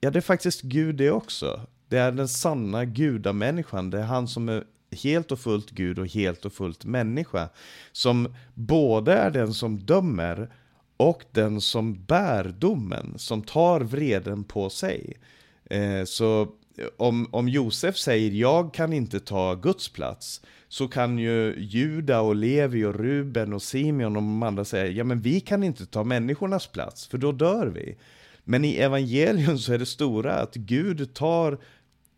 Ja, 0.00 0.10
det 0.10 0.18
är 0.18 0.20
faktiskt 0.20 0.62
Gud 0.62 0.94
det 0.94 1.10
också. 1.10 1.60
Det 1.88 1.98
är 1.98 2.12
den 2.12 2.28
sanna 2.28 2.84
gudamänniskan, 2.84 3.90
det 3.90 3.98
är 3.98 4.02
han 4.02 4.28
som 4.28 4.48
är 4.48 4.64
helt 5.02 5.32
och 5.32 5.40
fullt 5.40 5.70
Gud 5.70 5.98
och 5.98 6.06
helt 6.06 6.44
och 6.44 6.52
fullt 6.52 6.84
människa. 6.84 7.48
Som 7.92 8.34
både 8.54 9.12
är 9.12 9.30
den 9.30 9.54
som 9.54 9.78
dömer 9.78 10.54
och 10.96 11.24
den 11.32 11.60
som 11.60 12.04
bär 12.04 12.44
domen, 12.44 13.14
som 13.16 13.42
tar 13.42 13.80
vreden 13.80 14.44
på 14.44 14.70
sig. 14.70 15.16
Eh, 15.64 16.04
så 16.04 16.48
om, 16.96 17.28
om 17.32 17.48
Josef 17.48 17.96
säger 17.96 18.30
jag 18.30 18.74
kan 18.74 18.92
inte 18.92 19.20
ta 19.20 19.54
Guds 19.54 19.88
plats 19.88 20.40
så 20.68 20.88
kan 20.88 21.18
ju 21.18 21.54
Juda 21.58 22.20
och 22.20 22.36
Levi 22.36 22.84
och 22.84 22.94
Ruben 22.94 23.52
och 23.52 23.62
Simeon 23.62 24.16
och 24.16 24.22
de 24.22 24.42
andra 24.42 24.64
säga 24.64 24.86
ja 24.86 25.04
men 25.04 25.20
vi 25.20 25.40
kan 25.40 25.62
inte 25.62 25.86
ta 25.86 26.04
människornas 26.04 26.66
plats 26.66 27.06
för 27.06 27.18
då 27.18 27.32
dör 27.32 27.66
vi. 27.66 27.96
Men 28.44 28.64
i 28.64 28.76
evangelium 28.76 29.58
så 29.58 29.72
är 29.72 29.78
det 29.78 29.86
stora 29.86 30.34
att 30.34 30.54
Gud 30.54 31.14
tar 31.14 31.58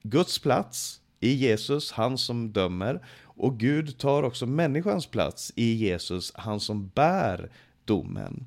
Guds 0.02 0.38
plats 0.38 1.00
i 1.20 1.34
Jesus, 1.34 1.92
han 1.92 2.18
som 2.18 2.52
dömer 2.52 3.06
och 3.22 3.58
Gud 3.58 3.98
tar 3.98 4.22
också 4.22 4.46
människans 4.46 5.06
plats 5.06 5.52
i 5.56 5.74
Jesus, 5.74 6.32
han 6.34 6.60
som 6.60 6.88
bär 6.88 7.50
domen. 7.84 8.46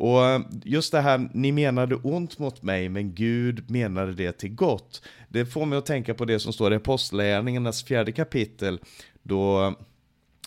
Och 0.00 0.26
eh, 0.26 0.40
just 0.64 0.92
det 0.92 1.00
här, 1.00 1.28
ni 1.34 1.52
menade 1.52 1.94
ont 1.94 2.38
mot 2.38 2.62
mig, 2.62 2.88
men 2.88 3.14
Gud 3.14 3.70
menade 3.70 4.12
det 4.12 4.32
till 4.32 4.54
gott. 4.54 5.02
Det 5.28 5.46
får 5.46 5.66
mig 5.66 5.78
att 5.78 5.86
tänka 5.86 6.14
på 6.14 6.24
det 6.24 6.38
som 6.38 6.52
står 6.52 6.72
i 6.72 6.76
Apostlagärningarnas 6.76 7.84
fjärde 7.84 8.12
kapitel, 8.12 8.80
då 9.22 9.66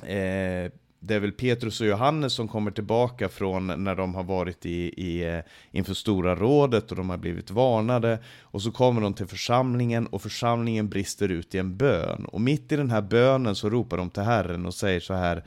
eh, 0.04 0.72
det 1.00 1.16
är 1.16 1.20
väl 1.20 1.32
Petrus 1.32 1.82
och 1.82 1.88
Johannes 1.88 2.34
som 2.34 2.48
kommer 2.48 2.72
tillbaka 2.72 3.30
från 3.30 3.84
när 3.84 3.96
de 3.96 4.16
har 4.16 4.24
varit 4.24 4.66
i, 4.66 4.94
i, 5.08 5.36
eh, 5.36 5.40
inför 5.72 5.94
Stora 5.94 6.36
rådet 6.36 6.92
och 6.92 6.98
de 6.98 7.10
har 7.10 7.18
blivit 7.18 7.52
varnade. 7.52 8.20
Och 8.42 8.62
så 8.62 8.72
kommer 8.72 9.02
de 9.02 9.14
till 9.14 9.28
församlingen 9.28 10.08
och 10.08 10.22
församlingen 10.22 10.90
brister 10.90 11.30
ut 11.30 11.56
i 11.56 11.58
en 11.58 11.78
bön. 11.78 12.26
Och 12.26 12.42
mitt 12.42 12.72
i 12.72 12.76
den 12.76 12.92
här 12.92 13.02
bönen 13.02 13.56
så 13.56 13.70
ropar 13.70 13.98
de 13.98 14.10
till 14.10 14.24
Herren 14.24 14.66
och 14.66 14.74
säger 14.74 15.00
så 15.00 15.14
här 15.14 15.44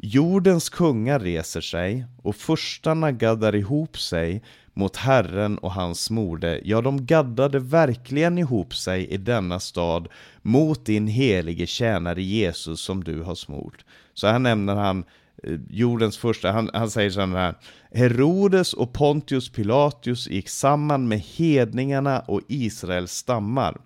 Jordens 0.00 0.68
kungar 0.68 1.20
reser 1.20 1.60
sig 1.60 2.06
och 2.22 2.36
furstarna 2.36 3.12
gaddar 3.12 3.54
ihop 3.54 3.98
sig 3.98 4.42
mot 4.74 4.96
Herren 4.96 5.58
och 5.58 5.72
hans 5.72 6.10
morde. 6.10 6.60
Ja, 6.64 6.80
de 6.80 7.06
gaddade 7.06 7.58
verkligen 7.58 8.38
ihop 8.38 8.74
sig 8.74 9.06
i 9.06 9.16
denna 9.16 9.60
stad 9.60 10.08
mot 10.42 10.86
din 10.86 11.06
helige 11.06 11.66
tjänare 11.66 12.22
Jesus 12.22 12.80
som 12.80 13.04
du 13.04 13.22
har 13.22 13.34
smort. 13.34 13.84
Så 14.14 14.26
här 14.26 14.38
nämner 14.38 14.74
han 14.74 15.04
eh, 15.42 15.58
jordens 15.70 16.18
första, 16.18 16.52
han, 16.52 16.70
han 16.74 16.90
säger 16.90 17.10
så 17.10 17.20
här 17.20 17.54
Herodes 17.92 18.72
och 18.72 18.92
Pontius 18.92 19.48
Pilatus 19.48 20.28
gick 20.28 20.48
samman 20.48 21.08
med 21.08 21.20
hedningarna 21.20 22.20
och 22.20 22.40
Israels 22.48 23.12
stammar. 23.12 23.80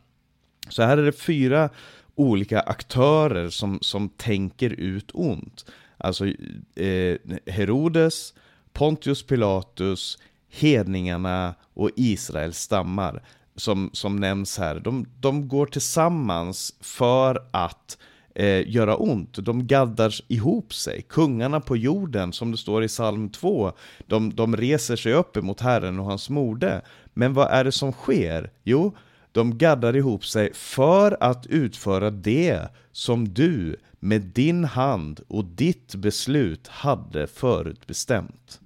Så 0.69 0.83
här 0.83 0.99
är 0.99 1.03
det 1.03 1.13
fyra 1.13 1.71
olika 2.15 2.61
aktörer 2.61 3.49
som, 3.49 3.79
som 3.81 4.09
tänker 4.09 4.71
ut 4.71 5.11
ont. 5.15 5.65
Alltså 6.03 6.27
eh, 6.75 7.17
Herodes, 7.47 8.35
Pontius 8.73 9.23
Pilatus, 9.23 10.19
hedningarna 10.49 11.55
och 11.75 11.91
Israels 11.97 12.59
stammar 12.59 13.23
som, 13.57 13.91
som 13.93 14.17
nämns 14.17 14.59
här. 14.59 14.81
De, 14.81 15.07
de 15.21 15.49
går 15.49 15.67
tillsammans 15.67 16.75
för 16.81 17.49
att 17.51 17.99
eh, 18.35 18.69
göra 18.69 18.97
ont. 18.97 19.33
De 19.45 19.67
gaddar 19.67 20.15
ihop 20.29 20.75
sig. 20.75 21.03
Kungarna 21.03 21.61
på 21.61 21.77
jorden, 21.77 22.33
som 22.33 22.51
det 22.51 22.57
står 22.57 22.85
i 22.85 22.89
psalm 22.89 23.31
2, 23.31 23.73
de, 24.07 24.35
de 24.35 24.57
reser 24.57 24.97
sig 24.97 25.13
upp 25.13 25.37
emot 25.37 25.61
Herren 25.61 25.99
och 25.99 26.07
hans 26.07 26.31
morde. 26.31 26.83
Men 27.15 27.35
vad 27.35 27.51
är 27.51 27.65
det 27.65 27.73
som 27.73 27.93
sker? 27.93 28.51
Jo, 28.63 28.97
de 29.33 29.59
gaddar 29.59 29.97
ihop 29.97 30.25
sig 30.25 30.55
för 30.55 31.17
att 31.21 31.47
utföra 31.47 32.11
det 32.11 32.69
som 32.93 33.35
du 33.35 33.77
med 34.05 34.21
din 34.21 34.65
hand 34.65 35.21
och 35.29 35.45
ditt 35.45 35.95
beslut 35.95 36.69
hade 36.69 37.27
förutbestämt. 37.27 38.61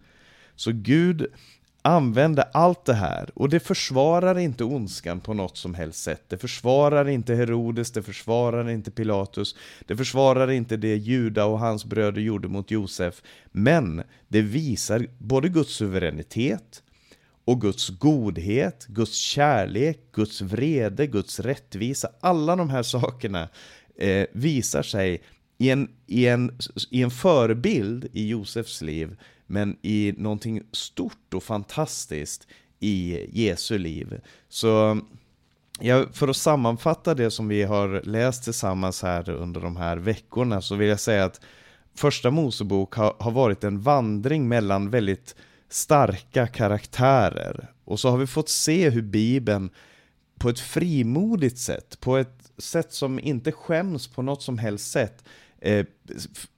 Så 0.54 0.70
Gud 0.74 1.26
använde 1.82 2.42
allt 2.42 2.84
det 2.84 2.94
här 2.94 3.30
och 3.34 3.48
det 3.48 3.60
försvarar 3.60 4.38
inte 4.38 4.64
ondskan 4.64 5.20
på 5.20 5.34
något 5.34 5.56
som 5.56 5.74
helst 5.74 6.02
sätt. 6.02 6.22
Det 6.28 6.38
försvarar 6.38 7.08
inte 7.08 7.34
Herodes, 7.34 7.90
det 7.92 8.02
försvarar 8.02 8.70
inte 8.70 8.90
Pilatus, 8.90 9.56
det 9.86 9.96
försvarar 9.96 10.50
inte 10.50 10.76
det 10.76 10.96
Juda 10.96 11.44
och 11.44 11.58
hans 11.58 11.84
bröder 11.84 12.20
gjorde 12.20 12.48
mot 12.48 12.70
Josef. 12.70 13.22
Men 13.52 14.02
det 14.28 14.42
visar 14.42 15.06
både 15.18 15.48
Guds 15.48 15.74
suveränitet 15.74 16.82
och 17.44 17.60
Guds 17.60 17.88
godhet, 17.88 18.86
Guds 18.88 19.16
kärlek, 19.18 20.12
Guds 20.12 20.40
vrede, 20.40 21.06
Guds 21.06 21.40
rättvisa. 21.40 22.08
Alla 22.20 22.56
de 22.56 22.70
här 22.70 22.82
sakerna 22.82 23.48
eh, 23.98 24.26
visar 24.32 24.82
sig 24.82 25.22
i 25.58 25.70
en, 25.70 25.88
i, 26.06 26.26
en, 26.26 26.58
i 26.90 27.02
en 27.02 27.10
förebild 27.10 28.08
i 28.12 28.28
Josefs 28.28 28.82
liv, 28.82 29.16
men 29.46 29.76
i 29.82 30.14
någonting 30.16 30.62
stort 30.72 31.34
och 31.34 31.42
fantastiskt 31.42 32.46
i 32.80 33.26
Jesu 33.42 33.78
liv. 33.78 34.20
Så 34.48 35.00
ja, 35.80 36.06
för 36.12 36.28
att 36.28 36.36
sammanfatta 36.36 37.14
det 37.14 37.30
som 37.30 37.48
vi 37.48 37.62
har 37.62 38.02
läst 38.04 38.44
tillsammans 38.44 39.02
här 39.02 39.30
under 39.30 39.60
de 39.60 39.76
här 39.76 39.96
veckorna 39.96 40.60
så 40.60 40.74
vill 40.74 40.88
jag 40.88 41.00
säga 41.00 41.24
att 41.24 41.40
Första 41.94 42.30
Mosebok 42.30 42.94
har, 42.94 43.16
har 43.18 43.30
varit 43.30 43.64
en 43.64 43.80
vandring 43.80 44.48
mellan 44.48 44.90
väldigt 44.90 45.34
starka 45.68 46.46
karaktärer. 46.46 47.70
Och 47.84 48.00
så 48.00 48.10
har 48.10 48.18
vi 48.18 48.26
fått 48.26 48.48
se 48.48 48.90
hur 48.90 49.02
Bibeln 49.02 49.70
på 50.38 50.48
ett 50.48 50.60
frimodigt 50.60 51.58
sätt, 51.58 52.00
på 52.00 52.16
ett 52.16 52.45
sätt 52.58 52.92
som 52.92 53.20
inte 53.20 53.52
skäms 53.52 54.08
på 54.08 54.22
något 54.22 54.42
som 54.42 54.58
helst 54.58 54.90
sätt, 54.90 55.24
eh, 55.60 55.86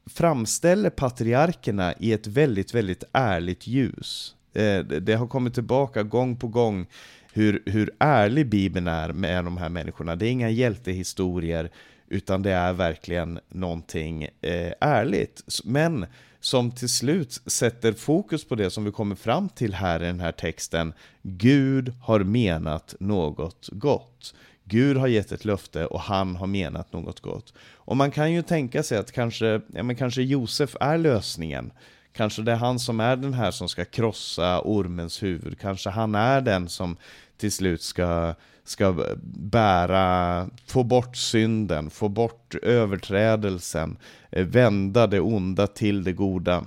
framställer 0.07 0.91
patriarkerna 0.91 1.95
i 1.99 2.13
ett 2.13 2.27
väldigt, 2.27 2.75
väldigt 2.75 3.05
ärligt 3.13 3.67
ljus. 3.67 4.35
Eh, 4.53 4.79
det 4.79 5.15
har 5.15 5.27
kommit 5.27 5.55
tillbaka 5.55 6.03
gång 6.03 6.37
på 6.37 6.49
gång 6.49 6.87
hur, 7.33 7.63
hur 7.67 7.91
ärlig 7.99 8.49
Bibeln 8.49 8.87
är 8.87 9.13
med 9.13 9.45
de 9.45 9.57
här 9.57 9.69
människorna. 9.69 10.17
Det 10.17 10.27
är 10.27 10.31
inga 10.31 10.51
hjältehistorier, 10.51 11.71
utan 12.09 12.43
det 12.43 12.53
är 12.53 12.73
verkligen 12.73 13.41
någonting 13.49 14.23
eh, 14.23 14.73
ärligt. 14.81 15.43
Men 15.65 16.07
som 16.41 16.71
till 16.71 16.89
slut 16.89 17.43
sätter 17.47 17.93
fokus 17.93 18.45
på 18.45 18.55
det 18.55 18.71
som 18.71 18.85
vi 18.85 18.93
kommer 18.93 19.17
fram 19.17 19.49
till 19.49 19.75
här 19.75 20.03
i 20.03 20.07
den 20.07 20.21
här 20.21 20.33
texten. 20.33 20.93
Gud 21.23 21.95
har 22.03 22.21
menat 22.21 22.95
något 23.01 23.69
gott. 23.73 24.35
Gud 24.69 24.97
har 24.97 25.07
gett 25.07 25.33
ett 25.33 25.45
löfte 25.45 25.87
och 25.87 26.01
han 26.01 26.37
har 26.37 26.47
menat 26.47 26.93
något 26.93 27.21
gott. 27.21 27.53
Och 27.61 27.97
man 27.97 28.11
kan 28.11 28.33
ju 28.33 28.43
tänka 28.43 28.83
sig 28.83 28.99
att 28.99 29.13
kanske, 29.13 29.61
ja, 29.75 29.83
men 29.83 29.97
kanske 29.97 30.23
Josef 30.23 30.77
är 30.81 30.99
lösningen. 30.99 31.73
Kanske 32.13 32.43
det 32.43 32.53
är 32.53 32.57
han 32.57 32.79
som 32.79 33.01
är 33.01 33.17
den 33.17 33.35
här 33.35 33.51
som 33.51 33.69
ska 33.69 33.85
krossa 33.85 34.61
ormens 34.65 35.23
huvud. 35.23 35.59
Kanske 35.61 35.91
han 35.91 36.15
är 36.15 36.41
den 36.41 36.69
som 36.69 36.97
till 37.37 37.53
slut 37.53 37.83
ska, 37.83 38.35
ska 38.65 39.17
bära, 39.25 40.49
få 40.67 40.85
bort 40.85 41.17
synden, 41.17 41.91
få 41.91 42.09
bort 42.09 42.55
överträdelsen, 42.63 43.97
eh, 44.31 44.47
vända 44.47 45.07
det 45.07 45.21
onda 45.21 45.67
till 45.67 46.05
det 46.05 46.13
goda. 46.13 46.67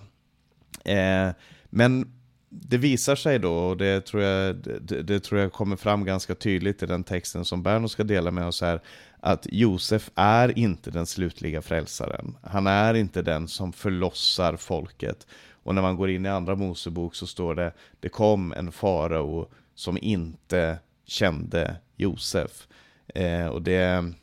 Eh, 0.86 1.30
men 1.70 2.20
det 2.54 2.78
visar 2.78 3.16
sig 3.16 3.40
då, 3.40 3.54
och 3.54 3.78
det 3.78 4.06
tror, 4.06 4.24
jag, 4.24 4.56
det, 4.56 5.02
det, 5.02 5.20
tror 5.20 5.42
jag 5.42 5.52
kommer 5.52 5.76
fram 5.76 6.06
ganska 6.06 6.36
tydligt 6.36 6.84
i 6.84 6.86
den 6.86 7.04
texten 7.04 7.46
som 7.46 7.64
Berno 7.64 7.88
ska 7.88 8.04
dela 8.04 8.32
med 8.32 8.48
oss 8.48 8.62
här, 8.62 8.82
att 9.20 9.48
Josef 9.52 10.10
är 10.16 10.60
inte 10.60 10.92
den 10.92 11.06
slutliga 11.06 11.62
frälsaren. 11.62 12.38
Han 12.44 12.68
är 12.68 12.94
inte 12.94 13.22
den 13.22 13.48
som 13.48 13.74
förlossar 13.74 14.56
folket. 14.56 15.28
Och 15.64 15.76
när 15.76 15.82
man 15.82 15.96
går 15.96 16.10
in 16.10 16.26
i 16.26 16.30
andra 16.30 16.56
Mosebok 16.56 17.16
så 17.16 17.28
står 17.28 17.56
det, 17.56 17.74
det 18.00 18.10
kom 18.10 18.54
en 18.54 18.72
farao 18.72 19.48
som 19.76 19.98
inte 20.02 20.80
kände 21.06 21.76
Josef. 21.96 22.68
Eh, 23.08 23.46
och 23.46 23.62
det, 23.62 24.14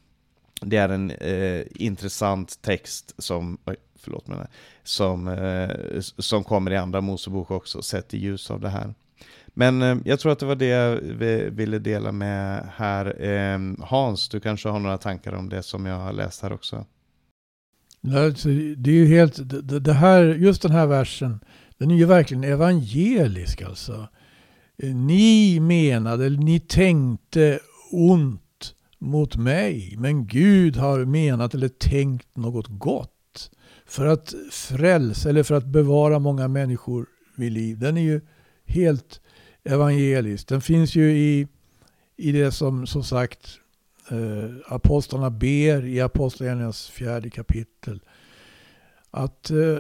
det 0.61 0.77
är 0.77 0.89
en 0.89 1.11
eh, 1.11 1.63
intressant 1.75 2.63
text 2.63 3.15
som, 3.19 3.59
förlåt 3.99 4.27
mig, 4.27 4.39
eh, 4.39 4.47
som, 4.83 5.29
eh, 5.29 6.01
som 6.01 6.45
kommer 6.45 6.71
i 6.71 6.77
andra 6.77 7.01
Mosebok 7.01 7.51
också, 7.51 7.83
sett 7.83 8.15
i 8.15 8.19
ljus 8.19 8.51
av 8.51 8.61
det 8.61 8.69
här. 8.69 8.95
Men 9.47 9.83
eh, 9.83 9.97
jag 10.05 10.21
tror 10.21 10.33
att 10.33 10.39
det 10.39 10.47
var 10.47 10.57
det 10.57 10.67
jag 10.67 10.97
ville 11.51 11.79
dela 11.79 12.13
med 12.13 12.69
här. 12.77 13.17
Ehm, 13.21 13.77
Hans, 13.81 14.29
du 14.29 14.41
kanske 14.41 14.69
har 14.69 14.79
några 14.79 14.99
tankar 14.99 15.33
om 15.33 15.49
det 15.49 15.63
som 15.63 15.87
jag 15.87 15.99
har 15.99 16.13
läst 16.13 16.43
här 16.43 16.53
också? 16.53 16.87
Alltså, 18.15 18.49
det 18.77 18.91
är 18.91 18.95
ju 18.95 19.07
helt, 19.07 19.39
det 19.85 19.93
här, 19.93 20.25
just 20.25 20.63
den 20.63 20.71
här 20.71 20.87
versen, 20.87 21.41
den 21.79 21.91
är 21.91 21.97
ju 21.97 22.05
verkligen 22.05 22.45
evangelisk 22.45 23.63
alltså. 23.63 24.09
Ni 24.83 25.61
menade, 25.61 26.31
ni 26.31 26.61
tänkte 26.61 27.59
ont 27.91 28.75
mot 28.99 29.37
mig, 29.37 29.95
men 29.99 30.27
Gud 30.27 30.77
har 30.77 31.05
menat 31.05 31.55
eller 31.55 31.69
tänkt 31.69 32.37
något 32.37 32.67
gott. 32.69 33.13
För 33.89 34.07
att 34.07 34.35
frälsa 34.51 35.29
eller 35.29 35.43
för 35.43 35.55
att 35.55 35.67
bevara 35.67 36.19
många 36.19 36.49
människor 36.49 37.07
vid 37.37 37.53
liv. 37.53 37.79
Den 37.79 37.97
är 37.97 38.03
ju 38.03 38.21
helt 38.67 39.21
evangelisk. 39.65 40.49
Den 40.49 40.61
finns 40.61 40.95
ju 40.95 41.11
i, 41.11 41.49
i 42.17 42.33
det 42.33 42.53
som 42.53 42.87
som 42.87 43.05
sagt 43.05 43.61
eh, 44.11 44.75
apostlarna 44.75 45.31
ber 45.31 45.85
i 45.87 46.01
Apostlagärningarnas 46.01 46.89
fjärde 46.89 47.31
kapitel. 47.31 48.01
Att 49.11 49.51
eh, 49.51 49.79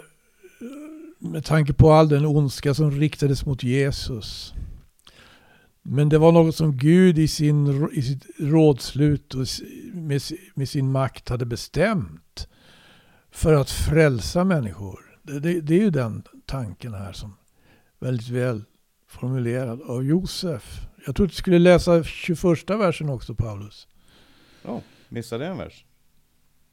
med 1.18 1.44
tanke 1.44 1.72
på 1.72 1.92
all 1.92 2.08
den 2.08 2.26
ondska 2.26 2.74
som 2.74 2.90
riktades 2.90 3.46
mot 3.46 3.62
Jesus. 3.62 4.54
Men 5.82 6.08
det 6.08 6.18
var 6.18 6.32
något 6.32 6.56
som 6.56 6.76
Gud 6.76 7.18
i, 7.18 7.28
sin, 7.28 7.88
i 7.92 8.02
sitt 8.02 8.26
rådslut 8.38 9.34
och 9.34 9.46
med, 9.92 10.22
med 10.54 10.68
sin 10.68 10.92
makt 10.92 11.28
hade 11.28 11.46
bestämt 11.46 12.48
för 13.38 13.54
att 13.54 13.70
frälsa 13.70 14.44
människor. 14.44 15.18
Det, 15.22 15.40
det, 15.40 15.60
det 15.60 15.74
är 15.74 15.80
ju 15.80 15.90
den 15.90 16.22
tanken 16.46 16.94
här 16.94 17.12
som 17.12 17.36
väldigt 17.98 18.28
väl 18.28 18.64
formulerad 19.06 19.82
av 19.82 20.04
Josef. 20.04 20.80
Jag 21.06 21.16
tror 21.16 21.26
att 21.26 21.30
du 21.30 21.36
skulle 21.36 21.58
läsa 21.58 22.02
21 22.02 22.70
versen 22.70 23.08
också 23.08 23.34
Paulus. 23.34 23.88
Ja, 24.62 24.70
oh, 24.70 24.80
missade 25.08 25.44
jag 25.44 25.52
en 25.52 25.58
vers? 25.58 25.84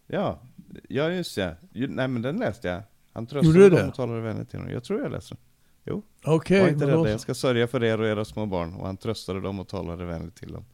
Ja, 0.07 0.41
ja 0.89 1.09
just 1.09 1.37
ja. 1.37 1.51
Nej 1.71 2.07
men 2.07 2.21
den 2.21 2.37
läste 2.37 2.67
jag. 2.67 2.83
Han 3.13 3.27
tröstade 3.27 3.69
dem 3.69 3.89
och 3.89 3.95
talade 3.95 4.21
vänligt 4.21 4.49
till 4.49 4.59
honom. 4.59 4.73
Jag 4.73 4.83
tror 4.83 5.01
jag 5.01 5.11
läste 5.11 5.35
den. 5.35 5.43
Jo. 5.83 6.03
Okej. 6.23 6.35
Okay, 6.35 6.61
Var 6.61 6.67
inte 6.67 6.87
rädda, 6.87 7.09
jag 7.09 7.19
ska 7.19 7.33
sörja 7.33 7.67
för 7.67 7.83
er 7.83 8.01
och 8.01 8.07
era 8.07 8.25
små 8.25 8.45
barn. 8.45 8.73
Och 8.73 8.85
han 8.85 8.97
tröstade 8.97 9.41
dem 9.41 9.59
och 9.59 9.67
talade 9.67 10.05
vänligt 10.05 10.35
till 10.35 10.51
dem. 10.51 10.65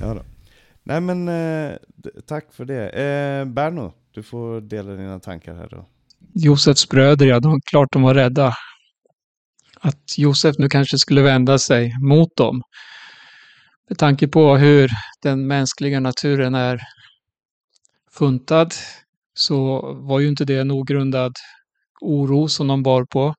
Ja 0.00 0.14
då. 0.14 0.22
Nej 0.82 1.00
men, 1.00 1.28
eh, 1.28 1.76
tack 2.26 2.52
för 2.52 2.64
det. 2.64 2.88
Eh, 2.88 3.44
Berno, 3.44 3.92
du 4.14 4.22
får 4.22 4.60
dela 4.60 4.92
dina 4.92 5.20
tankar 5.20 5.54
här 5.54 5.68
då. 5.70 5.88
Josefs 6.34 6.88
bröder, 6.88 7.26
ja, 7.26 7.40
de, 7.40 7.60
klart 7.60 7.92
de 7.92 8.02
var 8.02 8.14
rädda. 8.14 8.54
Att 9.80 10.18
Josef 10.18 10.58
nu 10.58 10.68
kanske 10.68 10.98
skulle 10.98 11.22
vända 11.22 11.58
sig 11.58 11.94
mot 12.02 12.36
dem. 12.36 12.62
Med 13.88 13.98
tanke 13.98 14.28
på 14.28 14.56
hur 14.56 14.90
den 15.22 15.46
mänskliga 15.46 16.00
naturen 16.00 16.54
är 16.54 16.80
funtad 18.12 18.74
så 19.34 19.80
var 19.94 20.20
ju 20.20 20.28
inte 20.28 20.44
det 20.44 20.58
en 20.58 20.70
ogrundad 20.70 21.32
oro 22.00 22.48
som 22.48 22.66
de 22.66 22.82
bar 22.82 23.04
på. 23.04 23.34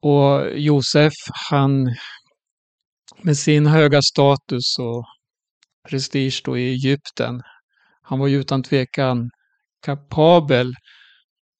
Och 0.00 0.58
Josef, 0.58 1.12
han 1.50 1.94
med 3.22 3.36
sin 3.36 3.66
höga 3.66 4.02
status 4.02 4.78
och 4.78 5.04
prestige 5.88 6.42
då 6.44 6.58
i 6.58 6.68
Egypten, 6.68 7.42
han 8.08 8.18
var 8.18 8.26
ju 8.26 8.40
utan 8.40 8.62
tvekan 8.62 9.30
kapabel 9.82 10.74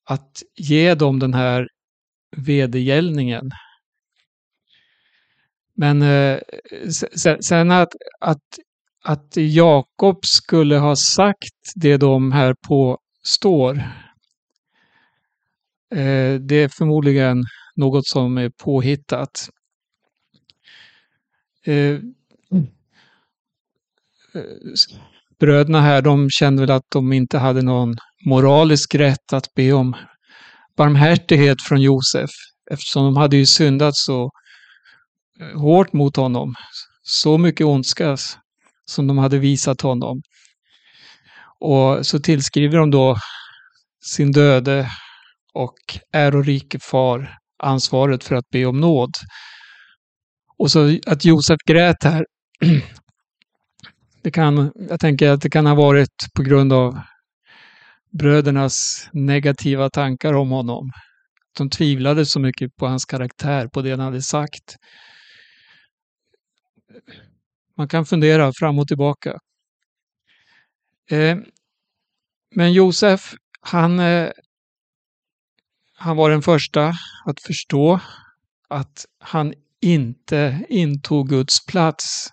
att 0.04 0.42
ge 0.56 0.94
dem 0.94 1.18
den 1.18 1.34
här 1.34 1.68
vedergällningen. 2.36 3.50
Men 5.74 6.02
eh, 6.02 6.38
sen 7.40 7.70
att, 7.70 7.88
att, 8.20 8.58
att 9.04 9.36
Jakob 9.36 10.18
skulle 10.26 10.76
ha 10.76 10.96
sagt 10.96 11.72
det 11.74 11.96
de 11.96 12.32
här 12.32 12.54
påstår, 12.68 13.76
eh, 15.90 16.34
det 16.40 16.56
är 16.56 16.68
förmodligen 16.68 17.44
något 17.74 18.06
som 18.06 18.38
är 18.38 18.50
påhittat. 18.50 19.48
Eh, 21.64 22.00
bröderna 25.40 25.80
här, 25.80 26.02
de 26.02 26.30
kände 26.30 26.62
väl 26.62 26.70
att 26.70 26.86
de 26.92 27.12
inte 27.12 27.38
hade 27.38 27.62
någon 27.62 27.94
moralisk 28.26 28.94
rätt 28.94 29.32
att 29.32 29.54
be 29.54 29.72
om 29.72 29.96
barmhärtighet 30.76 31.62
från 31.62 31.82
Josef 31.82 32.30
eftersom 32.70 33.04
de 33.04 33.16
hade 33.16 33.36
ju 33.36 33.46
syndat 33.46 33.96
så 33.96 34.30
eh, 35.40 35.60
hårt 35.60 35.92
mot 35.92 36.16
honom. 36.16 36.54
Så 37.02 37.38
mycket 37.38 37.66
ondska 37.66 38.16
som 38.84 39.06
de 39.06 39.18
hade 39.18 39.38
visat 39.38 39.80
honom. 39.80 40.22
Och 41.60 42.06
så 42.06 42.18
tillskriver 42.18 42.78
de 42.78 42.90
då 42.90 43.16
sin 44.04 44.32
döde 44.32 44.90
och 45.54 45.78
ärorike 46.12 46.78
far 46.78 47.38
ansvaret 47.62 48.24
för 48.24 48.34
att 48.34 48.48
be 48.50 48.66
om 48.66 48.80
nåd. 48.80 49.10
Och 50.58 50.70
så 50.70 50.98
att 51.06 51.24
Josef 51.24 51.58
grät 51.66 52.04
här. 52.04 52.24
Det 54.28 54.32
kan, 54.32 54.72
jag 54.74 55.00
tänker 55.00 55.30
att 55.30 55.40
det 55.40 55.50
kan 55.50 55.66
ha 55.66 55.74
varit 55.74 56.26
på 56.34 56.42
grund 56.42 56.72
av 56.72 57.00
brödernas 58.10 59.08
negativa 59.12 59.90
tankar 59.90 60.32
om 60.32 60.50
honom. 60.50 60.90
De 61.58 61.70
tvivlade 61.70 62.26
så 62.26 62.40
mycket 62.40 62.76
på 62.76 62.86
hans 62.86 63.04
karaktär, 63.04 63.68
på 63.68 63.82
det 63.82 63.90
han 63.90 64.00
hade 64.00 64.22
sagt. 64.22 64.76
Man 67.76 67.88
kan 67.88 68.06
fundera 68.06 68.52
fram 68.52 68.78
och 68.78 68.88
tillbaka. 68.88 69.38
Eh, 71.10 71.38
men 72.54 72.72
Josef, 72.72 73.34
han, 73.60 73.98
eh, 73.98 74.30
han 75.94 76.16
var 76.16 76.30
den 76.30 76.42
första 76.42 76.92
att 77.24 77.40
förstå 77.40 78.00
att 78.68 79.06
han 79.18 79.54
inte 79.80 80.64
intog 80.68 81.28
Guds 81.28 81.66
plats. 81.66 82.28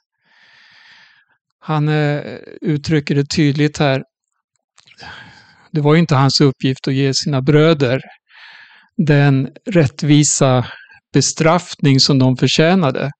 Han 1.68 1.90
eh, 1.90 2.22
uttrycker 2.62 3.16
det 3.16 3.26
tydligt 3.26 3.78
här 3.78 4.04
det 5.76 5.82
var 5.82 5.94
ju 5.94 6.00
inte 6.00 6.16
hans 6.16 6.42
uppgift 6.42 6.88
att 6.88 6.94
ge 6.94 7.14
sina 7.14 7.42
bröder 7.42 8.02
den 8.98 9.50
rättvisa 9.66 10.66
bestraffning 11.14 12.00
som 12.00 12.20
de 12.20 12.38
förtjänade. 12.38 13.12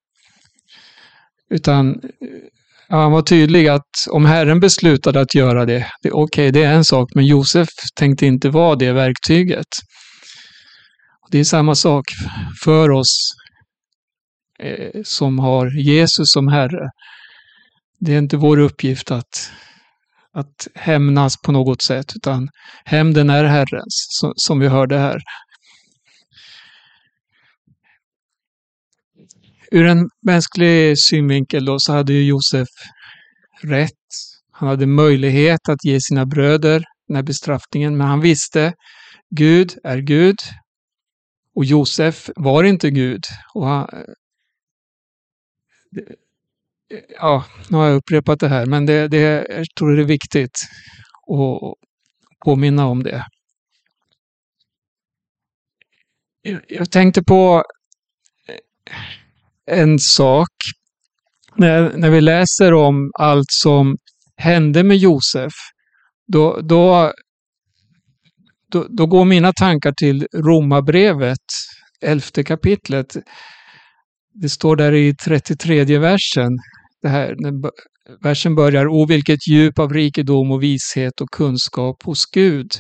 Utan 1.50 2.02
ja, 2.90 3.02
han 3.02 3.12
var 3.12 3.22
tydlig 3.22 3.68
att 3.68 3.90
om 4.10 4.26
Herren 4.26 4.60
beslutade 4.60 5.22
att 5.22 5.36
göra 5.36 5.66
det, 5.66 5.88
det 6.02 6.12
okej, 6.12 6.50
okay, 6.50 6.52
det 6.52 6.64
är 6.64 6.74
en 6.74 6.84
sak, 6.84 7.10
men 7.16 7.26
Josef 7.26 7.68
tänkte 7.96 8.26
inte 8.26 8.50
vara 8.50 8.76
det 8.76 8.92
verktyget. 8.92 9.68
Det 11.32 11.40
är 11.40 11.44
samma 11.44 11.76
sak 11.76 12.06
för 12.64 12.92
oss 12.92 13.34
eh, 14.60 15.02
som 15.04 15.40
har 15.40 15.80
Jesus 15.80 16.32
som 16.32 16.48
Herre. 16.48 16.90
Det 18.06 18.14
är 18.14 18.20
inte 18.20 18.38
vår 18.38 18.58
uppgift 18.58 19.12
att 19.12 19.52
att 20.34 20.68
hämnas 20.76 21.42
på 21.42 21.52
något 21.52 21.82
sätt, 21.82 22.16
utan 22.16 22.50
hämnden 22.86 23.30
är 23.30 23.44
Herrens, 23.44 24.08
som 24.36 24.60
vi 24.60 24.68
hörde 24.68 24.98
här. 24.98 25.22
Ur 29.72 29.86
en 29.86 30.10
mänsklig 30.22 31.00
synvinkel 31.00 31.66
då 31.66 31.80
så 31.80 31.94
hade 31.94 32.14
ju 32.14 32.24
Josef 32.24 32.68
rätt. 33.62 33.92
Han 34.52 34.70
hade 34.70 34.86
möjlighet 34.86 35.70
att 35.70 35.86
ge 35.86 36.02
sina 36.02 36.26
bröder 36.26 36.84
den 37.08 37.16
här 37.16 37.24
bestraffningen, 37.24 37.98
men 37.98 38.08
han 38.08 38.22
visste 38.22 38.74
Gud 39.30 39.78
är 39.84 39.98
Gud 39.98 40.38
Och 41.56 41.66
Josef 41.66 42.30
var 42.36 42.64
inte 42.64 42.90
Gud. 42.92 43.24
Och 43.54 43.68
han, 43.68 43.88
ja, 47.10 47.46
nu 47.70 47.78
har 47.78 47.88
jag 47.88 47.96
upprepat 47.96 48.40
det 48.40 48.48
här, 48.48 48.66
men 48.66 48.86
det, 48.86 49.08
det, 49.08 49.46
jag 49.50 49.66
tror 49.78 49.96
det 49.96 50.02
är 50.02 50.06
viktigt 50.06 50.62
att 51.32 51.74
påminna 52.46 52.86
om 52.86 53.04
det. 53.04 53.26
Jag 56.68 56.92
tänkte 56.92 57.24
på 57.24 57.64
eh, 58.48 59.80
en 59.80 60.00
sak. 60.00 60.50
När, 61.56 61.98
när 61.98 62.10
vi 62.10 62.22
läser 62.22 62.74
om 62.74 63.12
allt 63.20 63.50
som 63.50 63.98
hände 64.38 64.84
med 64.84 64.98
Josef, 64.98 65.54
då, 66.28 66.62
då, 66.62 67.14
då, 68.72 68.88
då 68.90 69.06
går 69.06 69.26
mina 69.26 69.54
tankar 69.54 69.92
till 69.92 70.28
Romarbrevet, 70.34 71.46
elfte 72.02 72.44
kapitlet. 72.44 73.18
Det 74.34 74.50
står 74.50 74.76
där 74.76 74.92
i 74.92 75.16
33 75.16 75.98
versen, 75.98 76.52
det 77.06 77.10
här, 77.10 77.36
versen 78.24 78.56
börjar, 78.56 78.88
O 78.88 79.06
vilket 79.06 79.48
djup 79.48 79.80
av 79.80 79.94
rikedom 79.94 80.52
och 80.52 80.64
vishet 80.64 81.22
och 81.22 81.30
kunskap 81.32 82.04
hos 82.04 82.26
Gud. 82.26 82.72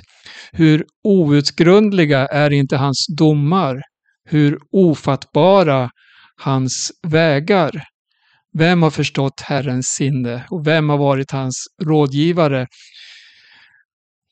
Hur 0.51 0.85
outgrundliga 1.03 2.27
är 2.27 2.53
inte 2.53 2.77
hans 2.77 3.05
domar, 3.17 3.81
hur 4.29 4.57
ofattbara 4.71 5.89
hans 6.41 6.91
vägar. 7.07 7.83
Vem 8.57 8.83
har 8.83 8.89
förstått 8.89 9.41
Herrens 9.41 9.85
sinne 9.85 10.45
och 10.49 10.67
vem 10.67 10.89
har 10.89 10.97
varit 10.97 11.31
hans 11.31 11.55
rådgivare? 11.83 12.67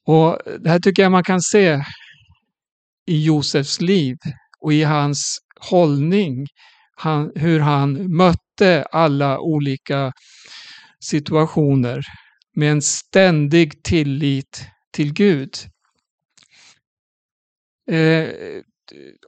Och 0.08 0.38
Det 0.60 0.70
här 0.70 0.80
tycker 0.80 1.04
jag 1.04 1.12
man 1.12 1.24
kan 1.24 1.42
se 1.42 1.84
i 3.08 3.26
Josefs 3.26 3.82
liv 3.82 4.16
och 4.62 4.74
i 4.74 4.84
hans 4.84 5.38
hållning, 5.60 6.48
han, 6.96 7.32
hur 7.36 7.60
han 7.60 8.18
mötte 8.18 8.43
alla 8.92 9.40
olika 9.40 10.12
situationer 11.00 12.02
med 12.56 12.72
en 12.72 12.82
ständig 12.82 13.84
tillit 13.84 14.66
till 14.92 15.14
Gud. 15.14 15.54
Eh, 17.92 18.30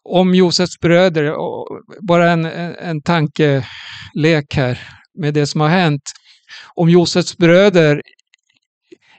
om 0.04 0.36
Josefs 0.36 0.80
bröder, 0.80 1.34
bara 2.08 2.32
en, 2.32 2.46
en 2.46 3.02
tankelek 3.02 4.56
här 4.56 4.80
med 5.14 5.34
det 5.34 5.48
som 5.48 5.62
har 5.62 5.70
hänt. 5.70 6.02
Om 6.76 6.90
Josefs 6.90 7.38
bröder 7.38 8.02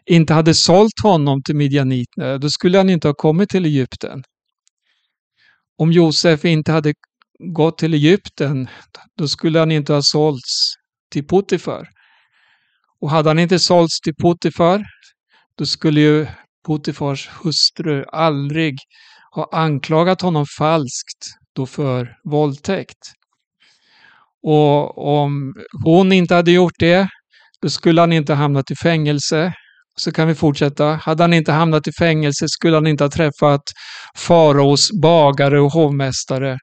inte 0.07 0.35
hade 0.35 0.55
sålt 0.55 1.03
honom 1.03 1.43
till 1.43 1.57
midjaniterna, 1.57 2.39
då 2.39 2.51
skulle 2.51 2.79
han 2.79 2.91
inte 2.91 3.09
ha 3.09 3.15
kommit 3.15 3.49
till 3.49 3.65
Egypten. 3.65 4.23
Om 5.79 5.93
Josef 5.93 6.45
inte 6.45 6.73
hade 6.73 6.95
gått 7.39 7.79
till 7.79 7.95
Egypten, 7.95 8.69
då 9.19 9.29
skulle 9.29 9.59
han 9.59 9.73
inte 9.73 9.93
ha 9.93 10.03
sålts 10.03 10.75
till 11.13 11.27
Potifar. 11.27 11.89
Och 13.01 13.11
hade 13.11 13.31
han 13.31 13.39
inte 13.39 13.59
sålts 13.59 14.01
till 14.01 14.15
Potifar, 14.15 14.85
då 15.59 15.67
skulle 15.67 16.01
ju 16.01 16.27
Potifars 16.67 17.31
hustru 17.43 18.05
aldrig 18.13 18.77
ha 19.35 19.49
anklagat 19.53 20.23
honom 20.23 20.47
falskt 20.59 21.27
då 21.57 21.67
för 21.67 22.17
våldtäkt. 22.25 22.99
Och 24.43 24.99
om 25.21 25.55
hon 25.85 26.13
inte 26.13 26.35
hade 26.35 26.51
gjort 26.51 26.79
det, 26.79 27.09
då 27.63 27.71
skulle 27.71 28.01
han 28.01 28.13
inte 28.13 28.35
hamnat 28.35 28.71
i 28.71 28.77
fängelse. 28.77 29.53
Så 29.99 30.13
kan 30.13 30.29
vi 30.29 30.35
fortsätta. 30.35 30.85
Hade 30.93 31.23
han 31.23 31.33
inte 31.33 31.53
hamnat 31.53 31.89
i 31.89 31.93
fängelse 31.99 32.49
skulle 32.49 32.77
han 32.77 32.87
inte 32.87 33.05
ha 33.05 33.11
träffat 33.11 33.63
faraos 34.17 34.91
bagare 35.03 35.61
och 35.61 35.73
hovmästare. 35.73 36.59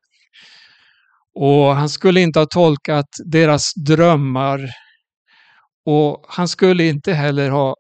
Och 1.36 1.76
han 1.76 1.90
skulle 1.90 2.22
inte 2.22 2.40
ha 2.40 2.46
tolkat 2.46 3.10
deras 3.26 3.74
drömmar. 3.74 4.70
Och 5.86 6.26
han 6.28 6.48
skulle 6.48 6.88
inte 6.88 7.14
heller 7.14 7.50
ha 7.50 7.76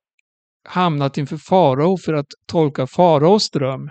hamnat 0.69 1.17
inför 1.17 1.37
farao 1.37 1.97
för 1.97 2.13
att 2.13 2.27
tolka 2.47 2.87
faraos 2.87 3.49
dröm 3.49 3.89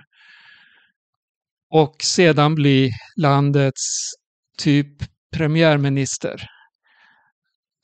och 1.75 1.97
sedan 2.03 2.55
bli 2.55 2.91
landets 3.17 4.11
typ 4.59 4.89
premiärminister. 5.37 6.47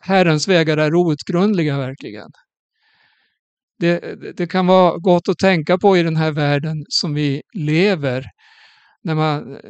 Herrens 0.01 0.49
vägar 0.49 0.77
är 0.77 0.95
outgrundliga 0.95 1.79
verkligen. 1.79 2.29
Det, 3.79 4.17
det, 4.37 4.47
kan 4.47 4.67
vara 4.67 4.99
gott 4.99 5.29
att 5.29 5.39
tänka 5.39 5.79
på 5.79 5.97
i 5.97 6.03
den 6.03 6.17
här 6.17 6.33
världen 6.33 6.85
som 6.89 7.15
vi 7.15 7.43
lever, 7.55 8.25
när 9.09 9.15
man 9.15 9.55
eh, 9.55 9.61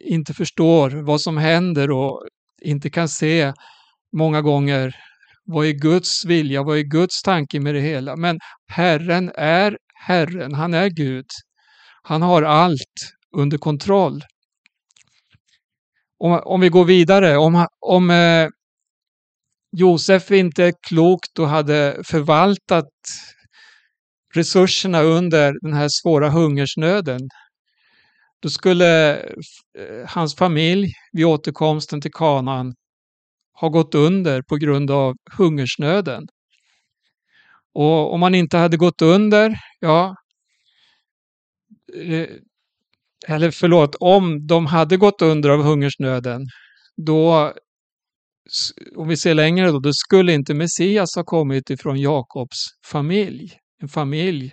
inte 0.00 0.34
förstår 0.34 0.90
vad 0.90 1.20
som 1.20 1.36
händer 1.36 1.90
och 1.90 2.26
inte 2.62 2.90
kan 2.90 3.08
se 3.08 3.52
många 4.16 4.42
gånger 4.42 4.96
vad 5.44 5.66
är 5.66 5.72
Guds 5.72 6.24
vilja, 6.24 6.62
vad 6.62 6.78
är 6.78 6.82
Guds 6.82 7.22
tanke 7.22 7.60
med 7.60 7.74
det 7.74 7.80
hela. 7.80 8.16
Men 8.16 8.38
Herren 8.68 9.32
är 9.34 9.78
Herren, 10.06 10.54
han 10.54 10.74
är 10.74 10.88
Gud. 10.88 11.26
Han 12.02 12.22
har 12.22 12.42
allt 12.42 12.98
under 13.36 13.58
kontroll. 13.58 14.22
Om, 16.18 16.40
om 16.44 16.60
vi 16.60 16.68
går 16.68 16.84
vidare, 16.84 17.36
om, 17.36 17.66
om 17.80 18.10
eh, 18.10 18.48
Josef 19.76 20.30
inte 20.30 20.72
klokt 20.88 21.38
och 21.38 21.48
hade 21.48 22.00
förvaltat 22.04 22.90
resurserna 24.34 25.02
under 25.02 25.54
den 25.60 25.72
här 25.72 25.88
svåra 25.88 26.30
hungersnöden, 26.30 27.20
då 28.46 28.50
skulle 28.50 29.16
eh, 29.78 30.06
hans 30.08 30.36
familj 30.36 30.92
vid 31.12 31.24
återkomsten 31.26 32.00
till 32.00 32.12
Kanaan 32.12 32.74
ha 33.60 33.68
gått 33.68 33.94
under 33.94 34.42
på 34.42 34.56
grund 34.56 34.90
av 34.90 35.14
hungersnöden. 35.38 36.26
Och 37.74 38.14
om 38.14 38.20
man 38.20 38.34
inte 38.34 38.56
hade 38.56 38.76
gått 38.76 39.02
under, 39.02 39.58
ja, 39.80 40.16
eh, 41.94 42.28
eller 43.28 43.50
förlåt, 43.50 43.94
om 44.00 44.46
de 44.46 44.66
hade 44.66 44.96
gått 44.96 45.22
under 45.22 45.50
av 45.50 45.62
hungersnöden, 45.62 46.46
då, 46.96 47.52
om 48.96 49.08
vi 49.08 49.16
ser 49.16 49.34
längre 49.34 49.70
då, 49.70 49.78
då 49.78 49.90
skulle 49.92 50.32
inte 50.32 50.54
Messias 50.54 51.16
ha 51.16 51.24
kommit 51.24 51.70
ifrån 51.70 52.00
Jakobs 52.00 52.58
familj, 52.86 53.52
en 53.82 53.88
familj 53.88 54.52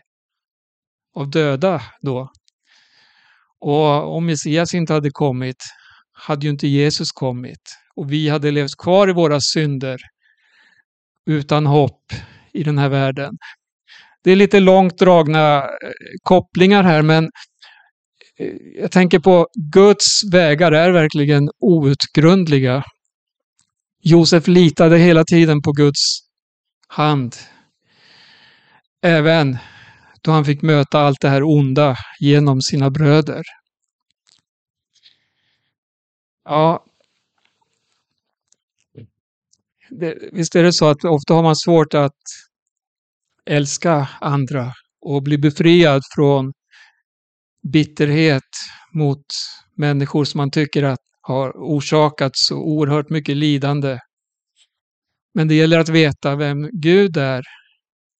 av 1.16 1.30
döda 1.30 1.82
då. 2.02 2.32
Och 3.64 4.16
om 4.16 4.26
Messias 4.26 4.74
inte 4.74 4.94
hade 4.94 5.10
kommit 5.12 5.64
hade 6.14 6.46
ju 6.46 6.52
inte 6.52 6.68
Jesus 6.68 7.12
kommit 7.12 7.62
och 7.96 8.12
vi 8.12 8.30
hade 8.30 8.52
levt 8.52 8.78
kvar 8.78 9.10
i 9.10 9.14
våra 9.14 9.40
synder 9.42 9.98
utan 11.26 11.66
hopp 11.66 12.14
i 12.54 12.64
den 12.64 12.78
här 12.78 12.90
världen. 12.90 13.38
Det 14.24 14.32
är 14.32 14.36
lite 14.36 14.60
långt 14.60 14.98
dragna 14.98 15.58
eh, 15.58 15.68
kopplingar 16.24 16.84
här 16.84 17.02
men 17.02 17.24
eh, 18.40 18.54
jag 18.82 18.92
tänker 18.92 19.20
på 19.20 19.48
Guds 19.74 20.06
vägar 20.32 20.72
är 20.72 20.92
verkligen 20.92 21.50
outgrundliga. 21.60 22.84
Josef 24.04 24.48
litade 24.48 24.98
hela 24.98 25.24
tiden 25.24 25.62
på 25.62 25.72
Guds 25.72 26.20
hand. 26.88 27.36
Även 29.02 29.58
då 30.24 30.32
han 30.32 30.46
fick 30.46 30.62
möta 30.62 31.00
allt 31.00 31.22
det 31.22 31.30
här 31.30 31.44
onda 31.44 31.96
genom 32.20 32.62
sina 32.62 32.90
bröder. 32.90 33.44
Ja, 36.46 36.86
det, 39.90 40.18
visst 40.32 40.56
är 40.56 40.64
det 40.64 40.74
så 40.74 40.86
att 40.86 41.04
ofta 41.06 41.34
har 41.34 41.44
man 41.44 41.56
svårt 41.56 41.94
att 41.94 42.22
älska 43.46 44.10
andra 44.22 44.74
och 45.02 45.24
bli 45.24 45.38
befriad 45.38 46.02
från 46.16 46.54
bitterhet 47.74 48.50
mot 48.94 49.26
människor 49.76 50.26
som 50.26 50.38
man 50.38 50.52
tycker 50.52 50.84
att 50.84 51.00
har 51.22 51.52
orsakat 51.52 52.32
så 52.34 52.58
oerhört 52.58 53.10
mycket 53.10 53.38
lidande. 53.38 54.00
Men 55.34 55.48
det 55.48 55.56
gäller 55.56 55.80
att 55.80 55.90
veta 55.90 56.36
vem 56.36 56.70
Gud 56.72 57.18
är 57.18 57.44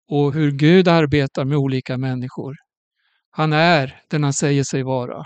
och 0.08 0.34
hur 0.34 0.52
Gud 0.52 0.88
arbetar 0.88 1.46
med 1.46 1.58
olika 1.58 1.98
människor. 1.98 2.56
Han 3.32 3.54
är 3.54 4.02
den 4.10 4.24
han 4.24 4.34
säger 4.34 4.64
sig 4.64 4.84
vara. 4.84 5.24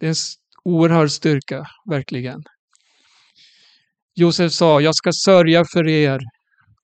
Det 0.00 0.06
är 0.06 0.10
en 0.10 0.16
oerhörd 0.64 1.10
styrka, 1.10 1.66
verkligen. 1.90 2.42
Josef 4.14 4.52
sa, 4.52 4.80
jag 4.80 4.94
ska 4.94 5.10
sörja 5.12 5.64
för 5.72 5.88
er 5.88 6.20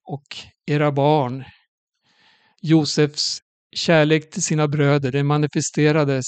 och 0.04 0.36
era 0.66 0.92
barn. 0.92 1.44
Josefs 2.62 3.38
kärlek 3.76 4.30
till 4.30 4.42
sina 4.42 4.68
bröder, 4.68 5.12
det 5.12 5.22
manifesterades 5.22 6.24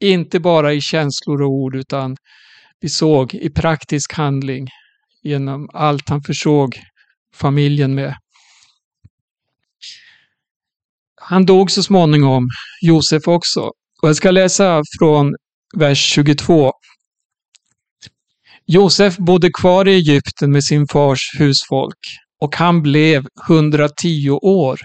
inte 0.00 0.40
bara 0.40 0.72
i 0.72 0.80
känslor 0.80 1.42
och 1.42 1.50
ord 1.50 1.76
utan 1.76 2.16
vi 2.80 2.88
såg 2.88 3.34
i 3.34 3.50
praktisk 3.50 4.12
handling 4.12 4.68
genom 5.22 5.68
allt 5.72 6.08
han 6.08 6.22
försåg 6.22 6.74
familjen 7.34 7.94
med. 7.94 8.14
Han 11.26 11.46
dog 11.46 11.70
så 11.70 11.82
småningom, 11.82 12.48
Josef 12.80 13.28
också. 13.28 13.60
Och 14.02 14.08
jag 14.08 14.16
ska 14.16 14.30
läsa 14.30 14.82
från 14.98 15.34
vers 15.76 15.98
22. 15.98 16.72
Josef 18.66 19.16
bodde 19.16 19.50
kvar 19.50 19.88
i 19.88 19.94
Egypten 19.94 20.52
med 20.52 20.64
sin 20.64 20.86
fars 20.86 21.20
husfolk 21.38 21.98
och 22.40 22.56
han 22.56 22.82
blev 22.82 23.26
110 23.48 24.30
år. 24.30 24.78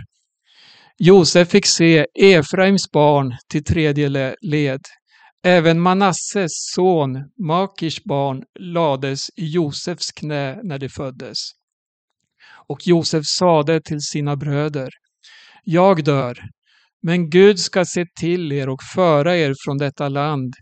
Josef 0.98 1.50
fick 1.50 1.66
se 1.66 2.06
Efraims 2.20 2.92
barn 2.92 3.36
till 3.52 3.64
tredje 3.64 4.36
led. 4.42 4.82
Även 5.44 5.80
Manasses 5.80 6.52
son, 6.76 7.24
Makirs 7.48 8.04
barn, 8.04 8.44
lades 8.60 9.30
i 9.36 9.46
Josefs 9.46 10.12
knä 10.12 10.60
när 10.64 10.80
de 10.80 10.90
föddes. 10.90 11.38
Och 12.68 12.88
Josef 12.88 13.24
sade 13.26 13.82
till 13.82 14.02
sina 14.02 14.36
bröder, 14.36 14.90
jag 15.72 16.04
dör, 16.04 16.40
men 17.02 17.30
Gud 17.30 17.60
ska 17.60 17.86
se 17.86 18.06
till 18.20 18.52
er 18.52 18.70
och 18.70 18.80
föra 18.94 19.38
er 19.38 19.54
från 19.66 19.78
detta 19.78 20.10
land 20.10 20.54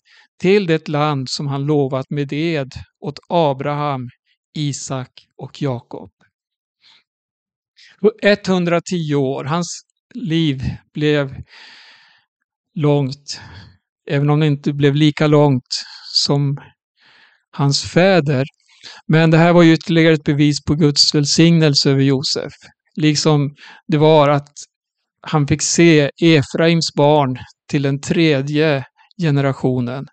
till 0.41 0.67
det 0.67 0.87
land 0.87 1.29
som 1.29 1.47
han 1.47 1.65
lovat 1.65 2.09
med 2.09 2.33
ed 2.33 2.71
åt 2.99 3.19
Abraham, 3.29 4.09
Isak 4.57 5.11
och 5.37 5.61
Jakob. 5.61 6.09
110 8.23 9.15
år, 9.15 9.43
hans 9.43 9.81
liv 10.13 10.63
blev 10.93 11.35
långt, 12.75 13.41
även 14.09 14.29
om 14.29 14.39
det 14.39 14.47
inte 14.47 14.73
blev 14.73 14.95
lika 14.95 15.27
långt 15.27 15.83
som 16.13 16.57
hans 17.51 17.83
fäder. 17.83 18.45
Men 19.07 19.31
det 19.31 19.37
här 19.37 19.53
var 19.53 19.63
ju 19.63 19.73
ytterligare 19.73 20.13
ett 20.13 20.23
bevis 20.23 20.63
på 20.63 20.75
Guds 20.75 21.15
välsignelse 21.15 21.91
över 21.91 22.01
Josef. 22.01 22.53
Liksom 22.95 23.55
det 23.87 23.97
var 23.97 24.29
att 24.29 24.53
han 25.28 25.47
fick 25.47 25.61
se 25.61 26.11
Efraims 26.21 26.93
barn 26.95 27.38
till 27.69 27.82
den 27.82 28.01
tredje 28.01 28.86
generationen. 29.21 30.05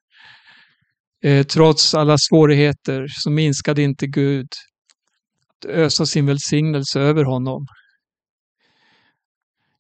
Eh, 1.25 1.47
trots 1.47 1.95
alla 1.95 2.17
svårigheter 2.19 3.07
så 3.09 3.31
minskade 3.31 3.83
inte 3.83 4.07
Gud 4.07 4.49
att 5.49 5.71
ösa 5.71 6.07
sin 6.07 6.27
välsignelse 6.27 7.01
över 7.01 7.25
honom. 7.25 7.67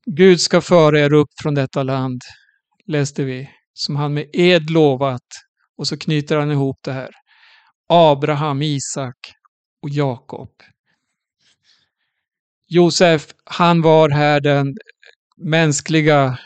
Gud 0.07 0.41
ska 0.41 0.61
föra 0.61 1.01
er 1.01 1.13
upp 1.13 1.31
från 1.43 1.55
detta 1.55 1.83
land, 1.83 2.21
läste 2.87 3.25
vi, 3.25 3.51
som 3.75 3.97
han 3.97 4.15
med 4.15 4.27
ed 4.33 4.71
lovat. 4.71 5.29
Och 5.77 5.89
så 5.89 5.97
knyter 5.99 6.37
han 6.37 6.51
ihop 6.51 6.79
det 6.85 6.93
här. 6.93 7.11
Abraham, 7.89 8.63
Isak 8.63 9.17
och 9.83 9.91
Jakob. 9.91 10.51
Josef, 12.67 13.27
han 13.45 13.83
var 13.83 14.11
här 14.11 14.41
den 14.41 14.75
mänskliga 15.37 16.39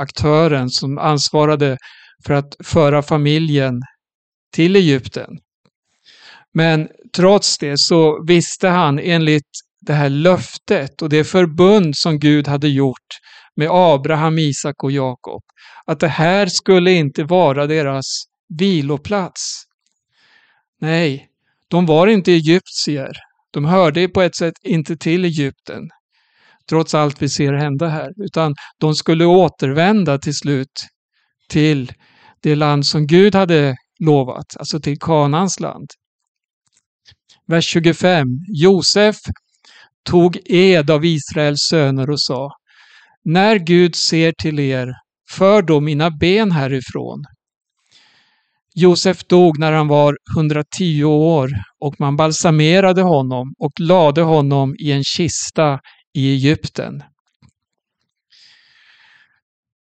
aktören 0.00 0.70
som 0.70 0.98
ansvarade 0.98 1.78
för 2.26 2.34
att 2.34 2.56
föra 2.64 3.02
familjen 3.02 3.82
till 4.52 4.76
Egypten. 4.76 5.38
Men 6.54 6.88
trots 7.16 7.58
det 7.58 7.78
så 7.78 8.24
visste 8.26 8.68
han 8.68 8.98
enligt 8.98 9.50
det 9.80 9.92
här 9.92 10.08
löftet 10.08 11.02
och 11.02 11.08
det 11.08 11.24
förbund 11.24 11.96
som 11.96 12.18
Gud 12.18 12.48
hade 12.48 12.68
gjort 12.68 13.18
med 13.56 13.68
Abraham, 13.70 14.38
Isak 14.38 14.84
och 14.84 14.92
Jakob, 14.92 15.42
att 15.84 16.00
det 16.00 16.08
här 16.08 16.46
skulle 16.46 16.92
inte 16.92 17.24
vara 17.24 17.66
deras 17.66 18.04
viloplats. 18.58 19.62
Nej, 20.80 21.28
de 21.68 21.86
var 21.86 22.06
inte 22.06 22.32
egyptier. 22.32 23.12
De 23.50 23.64
hörde 23.64 24.08
på 24.08 24.22
ett 24.22 24.36
sätt 24.36 24.54
inte 24.62 24.96
till 24.96 25.24
Egypten, 25.24 25.88
trots 26.68 26.94
allt 26.94 27.22
vi 27.22 27.28
ser 27.28 27.52
hända 27.52 27.88
här, 27.88 28.12
utan 28.16 28.54
de 28.80 28.94
skulle 28.94 29.24
återvända 29.24 30.18
till 30.18 30.34
slut 30.34 30.86
till 31.48 31.92
det 32.42 32.54
land 32.54 32.86
som 32.86 33.06
Gud 33.06 33.34
hade 33.34 33.76
lovat, 34.00 34.56
alltså 34.58 34.80
till 34.80 34.98
Kanans 34.98 35.60
land. 35.60 35.86
Vers 37.46 37.64
25. 37.64 38.26
Josef 38.48 39.16
tog 40.04 40.38
ed 40.44 40.90
av 40.90 41.04
Israels 41.04 41.66
söner 41.70 42.10
och 42.10 42.20
sa 42.20 42.50
När 43.24 43.56
Gud 43.56 43.94
ser 43.94 44.32
till 44.42 44.58
er, 44.58 44.92
för 45.30 45.62
då 45.62 45.80
mina 45.80 46.10
ben 46.10 46.50
härifrån. 46.50 47.24
Josef 48.74 49.24
dog 49.24 49.58
när 49.58 49.72
han 49.72 49.88
var 49.88 50.16
110 50.36 51.04
år 51.04 51.50
och 51.80 51.94
man 52.00 52.16
balsamerade 52.16 53.02
honom 53.02 53.54
och 53.58 53.80
lade 53.80 54.22
honom 54.22 54.74
i 54.78 54.92
en 54.92 55.04
kista 55.04 55.80
i 56.14 56.32
Egypten. 56.32 57.02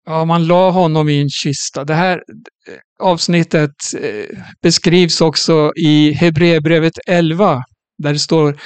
Ja, 0.07 0.25
man 0.25 0.47
la 0.47 0.71
honom 0.71 1.09
i 1.09 1.21
en 1.21 1.31
kista. 1.31 1.85
Det 1.85 1.95
här 1.95 2.17
eh, 2.17 3.07
avsnittet 3.07 3.71
eh, 4.01 4.39
beskrivs 4.63 5.21
också 5.21 5.73
i 5.77 6.13
Hebreerbrevet 6.13 6.93
11, 7.07 7.63
där 7.99 8.13
det 8.13 8.19
står 8.19 8.61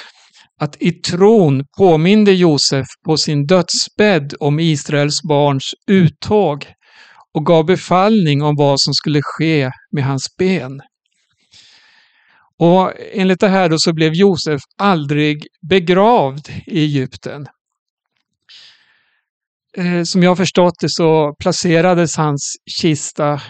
att 0.59 0.81
i 0.81 0.91
tron 0.91 1.65
påminde 1.77 2.31
Josef 2.31 2.85
på 3.05 3.17
sin 3.17 3.45
dödsbädd 3.45 4.33
om 4.39 4.59
Israels 4.59 5.23
barns 5.23 5.73
uttåg 5.87 6.65
och 7.33 7.45
gav 7.45 7.65
befallning 7.65 8.41
om 8.41 8.55
vad 8.55 8.79
som 8.79 8.93
skulle 8.93 9.21
ske 9.23 9.71
med 9.91 10.03
hans 10.03 10.35
ben. 10.37 10.81
Och 12.59 12.93
enligt 13.13 13.39
det 13.39 13.47
här 13.47 13.69
då 13.69 13.77
så 13.79 13.93
blev 13.93 14.13
Josef 14.13 14.61
aldrig 14.77 15.47
begravd 15.69 16.49
i 16.65 16.79
Egypten. 16.79 17.47
Eh, 19.77 20.03
som 20.03 20.23
jag 20.23 20.37
förstått 20.37 20.73
det 20.79 20.89
så 20.89 21.35
placerades 21.39 22.17
hans 22.17 22.55
kista 22.65 23.41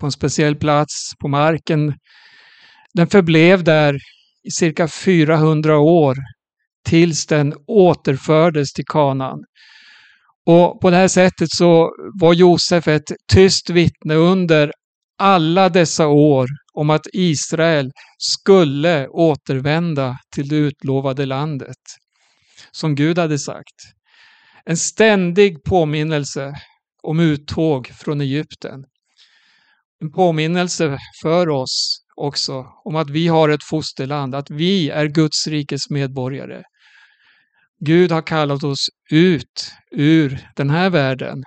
på 0.00 0.06
en 0.06 0.12
speciell 0.12 0.56
plats 0.56 1.12
på 1.20 1.28
marken. 1.28 1.94
Den 2.94 3.06
förblev 3.06 3.64
där 3.64 3.94
i 4.48 4.50
cirka 4.50 4.88
400 4.88 5.78
år 5.78 6.16
tills 6.88 7.26
den 7.26 7.54
återfördes 7.66 8.72
till 8.72 8.84
kanan. 8.86 9.38
Och 10.46 10.80
på 10.80 10.90
det 10.90 10.96
här 10.96 11.08
sättet 11.08 11.48
så 11.50 11.90
var 12.20 12.32
Josef 12.34 12.88
ett 12.88 13.12
tyst 13.32 13.70
vittne 13.70 14.14
under 14.14 14.72
alla 15.18 15.68
dessa 15.68 16.06
år 16.06 16.46
om 16.72 16.90
att 16.90 17.06
Israel 17.12 17.90
skulle 18.18 19.08
återvända 19.08 20.18
till 20.34 20.48
det 20.48 20.56
utlovade 20.56 21.26
landet. 21.26 21.76
Som 22.70 22.94
Gud 22.94 23.18
hade 23.18 23.38
sagt. 23.38 23.74
En 24.64 24.76
ständig 24.76 25.62
påminnelse 25.64 26.54
om 27.02 27.20
uttåg 27.20 27.86
från 27.86 28.20
Egypten. 28.20 28.84
En 30.00 30.12
påminnelse 30.12 30.98
för 31.22 31.48
oss 31.48 32.04
också 32.16 32.66
om 32.84 32.96
att 32.96 33.10
vi 33.10 33.28
har 33.28 33.48
ett 33.48 33.64
fosterland, 33.70 34.34
att 34.34 34.50
vi 34.50 34.90
är 34.90 35.06
Guds 35.06 35.46
rikes 35.46 35.90
medborgare. 35.90 36.62
Gud 37.80 38.12
har 38.12 38.22
kallat 38.22 38.64
oss 38.64 38.86
ut 39.10 39.72
ur 39.90 40.48
den 40.56 40.70
här 40.70 40.90
världen. 40.90 41.44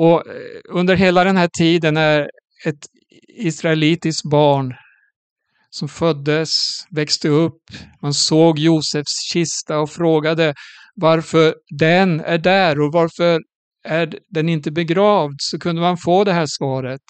Och 0.00 0.26
eh, 0.26 0.60
under 0.68 0.96
hela 0.96 1.24
den 1.24 1.36
här 1.36 1.48
tiden 1.58 1.96
är 1.96 2.20
ett 2.66 2.86
israelitiskt 3.36 4.30
barn 4.30 4.74
som 5.70 5.88
föddes, 5.88 6.50
växte 6.90 7.28
upp. 7.28 7.62
Man 8.02 8.14
såg 8.14 8.58
Josefs 8.58 9.30
kista 9.32 9.78
och 9.78 9.90
frågade 9.90 10.54
varför 10.94 11.54
den 11.78 12.20
är 12.20 12.38
där 12.38 12.80
och 12.80 12.92
varför 12.92 13.40
är 13.84 14.14
den 14.34 14.48
inte 14.48 14.70
begravd 14.70 15.36
så 15.38 15.58
kunde 15.58 15.80
man 15.80 15.96
få 15.96 16.24
det 16.24 16.32
här 16.32 16.46
svaret. 16.48 17.00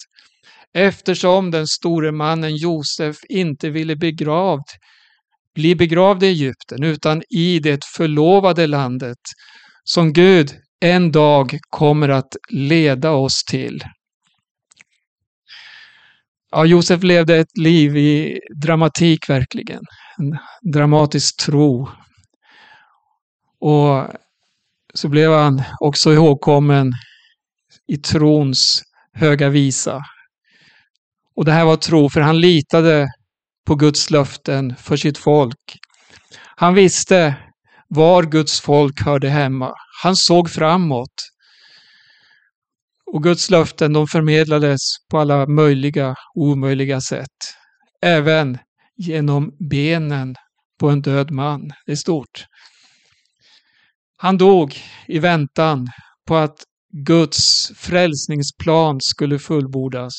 Eftersom 0.73 1.51
den 1.51 1.67
store 1.67 2.11
mannen 2.11 2.55
Josef 2.55 3.17
inte 3.29 3.69
ville 3.69 3.95
begravd, 3.95 4.65
bli 5.55 5.75
begravd 5.75 6.23
i 6.23 6.27
Egypten 6.27 6.83
utan 6.83 7.23
i 7.29 7.59
det 7.59 7.85
förlovade 7.95 8.67
landet 8.67 9.17
som 9.83 10.13
Gud 10.13 10.51
en 10.81 11.11
dag 11.11 11.59
kommer 11.69 12.09
att 12.09 12.35
leda 12.49 13.11
oss 13.11 13.43
till. 13.43 13.83
Ja, 16.51 16.65
Josef 16.65 17.03
levde 17.03 17.37
ett 17.37 17.57
liv 17.57 17.97
i 17.97 18.39
dramatik 18.61 19.29
verkligen. 19.29 19.81
En 20.17 20.37
dramatisk 20.73 21.45
tro. 21.45 21.89
Och 23.59 24.07
så 24.93 25.07
blev 25.09 25.31
han 25.31 25.63
också 25.79 26.13
ihågkommen 26.13 26.91
i 27.87 27.97
trons 27.97 28.81
höga 29.13 29.49
visa. 29.49 30.03
Och 31.35 31.45
det 31.45 31.51
här 31.51 31.65
var 31.65 31.75
tro, 31.75 32.09
för 32.09 32.21
han 32.21 32.39
litade 32.39 33.07
på 33.67 33.75
Guds 33.75 34.09
löften 34.09 34.75
för 34.75 34.97
sitt 34.97 35.17
folk. 35.17 35.77
Han 36.55 36.73
visste 36.73 37.35
var 37.95 38.23
Guds 38.23 38.61
folk 38.61 39.01
hörde 39.01 39.29
hemma. 39.29 39.73
Han 40.03 40.15
såg 40.15 40.49
framåt. 40.49 41.13
Och 43.13 43.23
Guds 43.23 43.49
löften 43.49 43.93
de 43.93 44.07
förmedlades 44.07 44.79
på 45.09 45.19
alla 45.19 45.47
möjliga 45.47 46.09
och 46.35 46.43
omöjliga 46.43 47.01
sätt. 47.01 47.37
Även 48.01 48.57
genom 48.97 49.51
benen 49.69 50.35
på 50.79 50.89
en 50.89 51.01
död 51.01 51.31
man. 51.31 51.71
Det 51.85 51.91
är 51.91 51.95
stort. 51.95 52.45
Han 54.17 54.37
dog 54.37 54.75
i 55.07 55.19
väntan 55.19 55.87
på 56.27 56.35
att 56.35 56.63
Guds 57.05 57.71
frälsningsplan 57.75 58.97
skulle 59.01 59.39
fullbordas. 59.39 60.13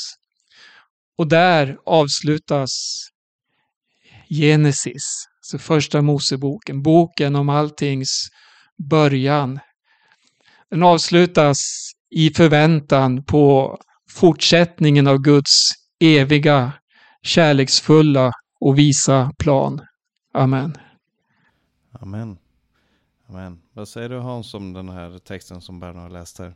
Och 1.18 1.28
där 1.28 1.76
avslutas 1.86 2.70
Genesis, 4.28 5.24
alltså 5.42 5.58
första 5.58 6.02
Moseboken, 6.02 6.82
boken 6.82 7.36
om 7.36 7.48
alltings 7.48 8.28
början. 8.90 9.60
Den 10.70 10.82
avslutas 10.82 11.58
i 12.10 12.30
förväntan 12.30 13.24
på 13.24 13.78
fortsättningen 14.08 15.06
av 15.06 15.18
Guds 15.18 15.70
eviga, 16.00 16.72
kärleksfulla 17.22 18.32
och 18.60 18.78
visa 18.78 19.32
plan. 19.38 19.80
Amen. 20.34 20.76
Amen. 22.00 22.38
Amen. 23.28 23.60
Vad 23.72 23.88
säger 23.88 24.08
du 24.08 24.18
Hans 24.18 24.54
om 24.54 24.72
den 24.72 24.88
här 24.88 25.18
texten 25.18 25.60
som 25.60 25.80
Berno 25.80 26.00
har 26.00 26.10
läst 26.10 26.38
här? 26.38 26.54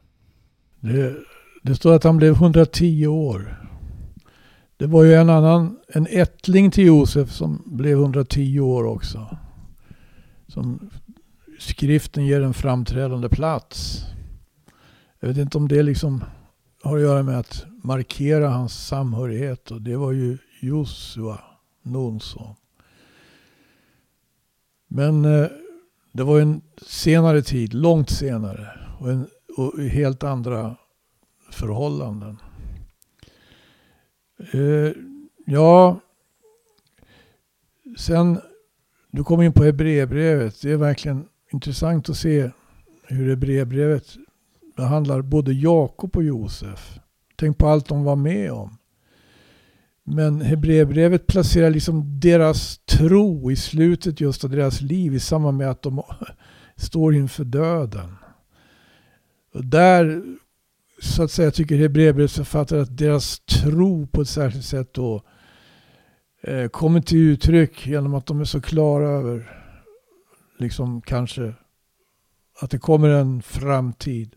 Det, 0.80 1.16
det 1.62 1.74
står 1.74 1.94
att 1.94 2.04
han 2.04 2.16
blev 2.16 2.32
110 2.32 3.06
år. 3.06 3.66
Det 4.76 4.86
var 4.86 5.04
ju 5.04 5.14
en 5.14 5.30
annan, 5.30 5.78
en 5.88 6.06
ättling 6.10 6.70
till 6.70 6.86
Josef 6.86 7.30
som 7.30 7.62
blev 7.66 7.98
110 7.98 8.60
år 8.60 8.84
också. 8.84 9.36
Som 10.46 10.90
skriften 11.58 12.26
ger 12.26 12.40
en 12.40 12.54
framträdande 12.54 13.28
plats. 13.28 14.02
Jag 15.20 15.28
vet 15.28 15.38
inte 15.38 15.58
om 15.58 15.68
det 15.68 15.82
liksom 15.82 16.24
har 16.82 16.96
att 16.96 17.02
göra 17.02 17.22
med 17.22 17.38
att 17.38 17.66
markera 17.82 18.48
hans 18.48 18.86
samhörighet. 18.86 19.70
Och 19.70 19.82
det 19.82 19.96
var 19.96 20.12
ju 20.12 20.38
Josua, 20.60 21.38
Nuns 21.82 22.24
son. 22.24 22.54
Men 24.88 25.24
eh, 25.24 25.46
det 26.12 26.22
var 26.22 26.40
en 26.40 26.60
senare 26.86 27.42
tid, 27.42 27.74
långt 27.74 28.10
senare. 28.10 28.68
Och, 28.98 29.10
en, 29.10 29.26
och 29.56 29.80
helt 29.82 30.24
andra 30.24 30.76
förhållanden. 31.50 32.38
Eh, 34.56 34.92
ja, 35.46 36.00
sen 37.96 38.40
du 39.10 39.24
kom 39.24 39.42
in 39.42 39.52
på 39.52 39.64
Hebreerbrevet. 39.64 40.62
Det 40.62 40.72
är 40.72 40.76
verkligen 40.76 41.24
intressant 41.52 42.10
att 42.10 42.16
se 42.16 42.50
hur 43.02 43.28
Hebreerbrevet 43.30 44.16
behandlar 44.76 45.22
både 45.22 45.52
Jakob 45.52 46.16
och 46.16 46.24
Josef. 46.24 46.98
Tänk 47.36 47.58
på 47.58 47.68
allt 47.68 47.88
de 47.88 48.04
var 48.04 48.16
med 48.16 48.52
om. 48.52 48.78
Men 50.04 50.40
Hebreerbrevet 50.40 51.26
placerar 51.26 51.70
liksom 51.70 52.20
deras 52.20 52.78
tro 52.78 53.50
i 53.50 53.56
slutet 53.56 54.20
just 54.20 54.44
av 54.44 54.50
deras 54.50 54.80
liv 54.80 55.14
i 55.14 55.20
samband 55.20 55.58
med 55.58 55.70
att 55.70 55.82
de 55.82 56.02
står 56.76 57.14
inför 57.14 57.44
döden. 57.44 58.16
Och 59.54 59.64
där 59.64 60.22
så 61.02 61.22
att 61.22 61.30
säga 61.30 61.50
tycker 61.50 61.76
Hebreerbrevets 61.76 62.36
författare 62.36 62.80
att 62.80 62.98
deras 62.98 63.40
tro 63.40 64.06
på 64.06 64.20
ett 64.20 64.28
särskilt 64.28 64.64
sätt 64.64 64.94
då 64.94 65.22
eh, 66.42 66.68
kommer 66.68 67.00
till 67.00 67.18
uttryck 67.18 67.86
genom 67.86 68.14
att 68.14 68.26
de 68.26 68.40
är 68.40 68.44
så 68.44 68.60
klara 68.60 69.08
över 69.08 69.62
liksom 70.58 71.02
kanske 71.02 71.54
att 72.60 72.70
det 72.70 72.78
kommer 72.78 73.08
en 73.08 73.42
framtid 73.42 74.34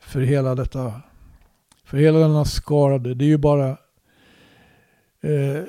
för 0.00 0.20
hela 0.20 0.54
detta 0.54 1.02
för 1.84 1.96
hela 1.96 2.18
denna 2.18 2.44
skarade. 2.44 3.14
Det 3.14 3.24
är 3.24 3.28
ju 3.28 3.38
bara 3.38 3.68
eh, 5.20 5.62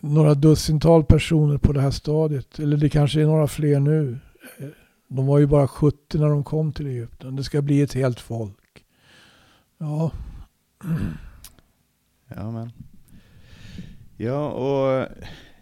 några 0.00 0.34
dussintal 0.34 1.04
personer 1.04 1.58
på 1.58 1.72
det 1.72 1.80
här 1.80 1.90
stadiet. 1.90 2.58
Eller 2.58 2.76
det 2.76 2.88
kanske 2.88 3.20
är 3.20 3.26
några 3.26 3.46
fler 3.46 3.80
nu. 3.80 4.18
De 5.08 5.26
var 5.26 5.38
ju 5.38 5.46
bara 5.46 5.68
70 5.68 6.18
när 6.18 6.28
de 6.28 6.44
kom 6.44 6.72
till 6.72 6.86
Egypten. 6.86 7.36
Det 7.36 7.44
ska 7.44 7.62
bli 7.62 7.82
ett 7.82 7.92
helt 7.92 8.20
folk. 8.20 8.61
Ja. 9.82 10.10
Ja, 12.34 12.50
men. 12.50 12.72
Ja, 14.16 14.50
och 14.50 15.08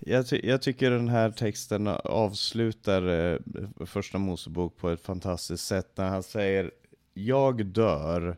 jag, 0.01 0.27
ty 0.29 0.41
jag, 0.45 0.63
tycker 0.63 0.91
den 0.91 1.09
här 1.09 1.31
texten 1.31 1.87
avslutar 2.05 3.07
eh, 3.07 3.39
första 3.87 4.19
Mosebok 4.19 4.77
på 4.77 4.91
ett 4.91 5.01
fantastiskt 5.01 5.67
sätt 5.67 5.93
när 5.97 6.09
han 6.09 6.23
säger 6.23 6.71
Jag 7.15 7.67
dör, 7.67 8.37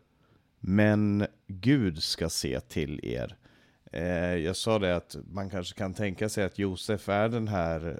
men 0.59 1.27
Gud 1.47 2.03
ska 2.03 2.29
se 2.29 2.59
till 2.59 2.99
er. 3.03 3.37
Eh, 3.91 4.35
jag 4.35 4.55
sa 4.55 4.79
det 4.79 4.95
att 4.95 5.15
man 5.31 5.49
kanske 5.49 5.77
kan 5.77 5.93
tänka 5.93 6.29
sig 6.29 6.43
att 6.43 6.59
Josef 6.59 7.09
är 7.09 7.29
den 7.29 7.47
här 7.47 7.99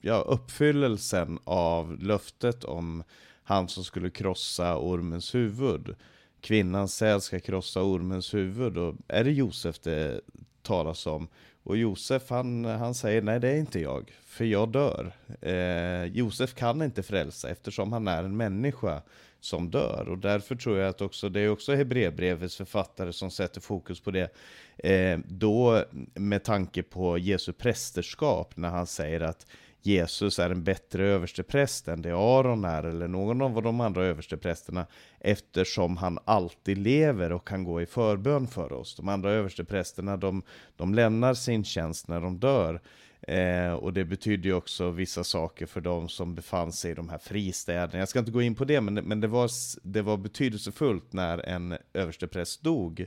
ja, 0.00 0.16
uppfyllelsen 0.16 1.38
av 1.44 1.98
löftet 1.98 2.64
om 2.64 3.04
han 3.42 3.68
som 3.68 3.84
skulle 3.84 4.10
krossa 4.10 4.78
ormens 4.78 5.34
huvud 5.34 5.94
kvinnans 6.42 6.94
säd 6.94 7.22
ska 7.22 7.40
krossa 7.40 7.82
ormens 7.82 8.34
huvud. 8.34 8.78
Och 8.78 8.94
är 9.08 9.24
det 9.24 9.30
Josef 9.30 9.78
det 9.80 10.20
talas 10.62 11.06
om? 11.06 11.28
Och 11.62 11.76
Josef 11.76 12.30
han, 12.30 12.64
han 12.64 12.94
säger 12.94 13.22
nej 13.22 13.40
det 13.40 13.48
är 13.48 13.56
inte 13.56 13.80
jag, 13.80 14.12
för 14.24 14.44
jag 14.44 14.68
dör. 14.68 15.12
Eh, 15.40 16.04
Josef 16.04 16.54
kan 16.54 16.82
inte 16.82 17.02
frälsa 17.02 17.48
eftersom 17.48 17.92
han 17.92 18.08
är 18.08 18.24
en 18.24 18.36
människa 18.36 19.02
som 19.40 19.70
dör. 19.70 20.08
Och 20.08 20.18
därför 20.18 20.56
tror 20.56 20.78
jag 20.78 20.88
att 20.88 21.00
också, 21.00 21.28
det 21.28 21.40
är 21.40 21.48
också 21.48 21.74
Hebreerbrevets 21.74 22.56
författare 22.56 23.12
som 23.12 23.30
sätter 23.30 23.60
fokus 23.60 24.00
på 24.00 24.10
det. 24.10 24.34
Eh, 24.76 25.18
då 25.24 25.84
med 26.14 26.44
tanke 26.44 26.82
på 26.82 27.18
Jesu 27.18 27.52
prästerskap 27.52 28.56
när 28.56 28.68
han 28.68 28.86
säger 28.86 29.20
att 29.20 29.46
Jesus 29.82 30.38
är 30.38 30.50
en 30.50 30.64
bättre 30.64 31.06
överstepräst 31.06 31.88
än 31.88 32.02
det 32.02 32.12
Aron 32.12 32.64
är 32.64 32.82
eller 32.82 33.08
någon 33.08 33.42
av 33.42 33.62
de 33.62 33.80
andra 33.80 34.04
översteprästerna 34.04 34.86
eftersom 35.20 35.96
han 35.96 36.18
alltid 36.24 36.78
lever 36.78 37.32
och 37.32 37.46
kan 37.46 37.64
gå 37.64 37.82
i 37.82 37.86
förbön 37.86 38.46
för 38.46 38.72
oss. 38.72 38.96
De 38.96 39.08
andra 39.08 39.30
översteprästerna 39.30 40.16
de, 40.16 40.42
de 40.76 40.94
lämnar 40.94 41.34
sin 41.34 41.64
tjänst 41.64 42.08
när 42.08 42.20
de 42.20 42.38
dör. 42.38 42.80
Eh, 43.22 43.72
och 43.72 43.92
det 43.92 44.04
betyder 44.04 44.48
ju 44.48 44.54
också 44.54 44.90
vissa 44.90 45.24
saker 45.24 45.66
för 45.66 45.80
de 45.80 46.08
som 46.08 46.34
befann 46.34 46.72
sig 46.72 46.90
i 46.90 46.94
de 46.94 47.08
här 47.08 47.18
fristäderna. 47.18 47.98
Jag 47.98 48.08
ska 48.08 48.18
inte 48.18 48.30
gå 48.30 48.42
in 48.42 48.54
på 48.54 48.64
det, 48.64 48.80
men, 48.80 48.94
men 48.94 49.20
det, 49.20 49.26
var, 49.26 49.50
det 49.82 50.02
var 50.02 50.16
betydelsefullt 50.16 51.12
när 51.12 51.38
en 51.38 51.76
överstepräst 51.92 52.62
dog. 52.62 53.06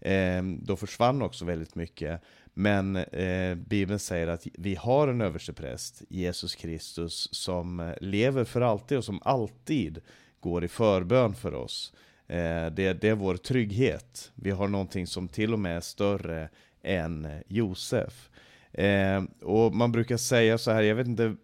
Eh, 0.00 0.42
då 0.42 0.76
försvann 0.76 1.22
också 1.22 1.44
väldigt 1.44 1.74
mycket. 1.74 2.22
Men 2.60 2.96
eh, 2.96 3.54
Bibeln 3.54 3.98
säger 3.98 4.26
att 4.26 4.46
vi 4.54 4.74
har 4.74 5.08
en 5.08 5.20
överstepräst, 5.20 6.02
Jesus 6.08 6.54
Kristus, 6.54 7.28
som 7.32 7.80
eh, 7.80 7.92
lever 8.00 8.44
för 8.44 8.60
alltid 8.60 8.98
och 8.98 9.04
som 9.04 9.20
alltid 9.24 10.00
går 10.40 10.64
i 10.64 10.68
förbön 10.68 11.34
för 11.34 11.54
oss. 11.54 11.92
Eh, 12.26 12.66
det, 12.66 13.00
det 13.00 13.08
är 13.08 13.14
vår 13.14 13.36
trygghet. 13.36 14.32
Vi 14.34 14.50
har 14.50 14.68
någonting 14.68 15.06
som 15.06 15.28
till 15.28 15.52
och 15.52 15.58
med 15.58 15.76
är 15.76 15.80
större 15.80 16.48
än 16.82 17.24
eh, 17.24 17.40
Josef. 17.48 18.30
Eh, 18.72 19.22
och 19.42 19.74
man 19.74 19.92
brukar 19.92 20.16
säga 20.16 20.58
så 20.58 20.70
här, 20.70 20.82
jag 20.82 20.94
vet 20.94 21.06
inte 21.06 21.36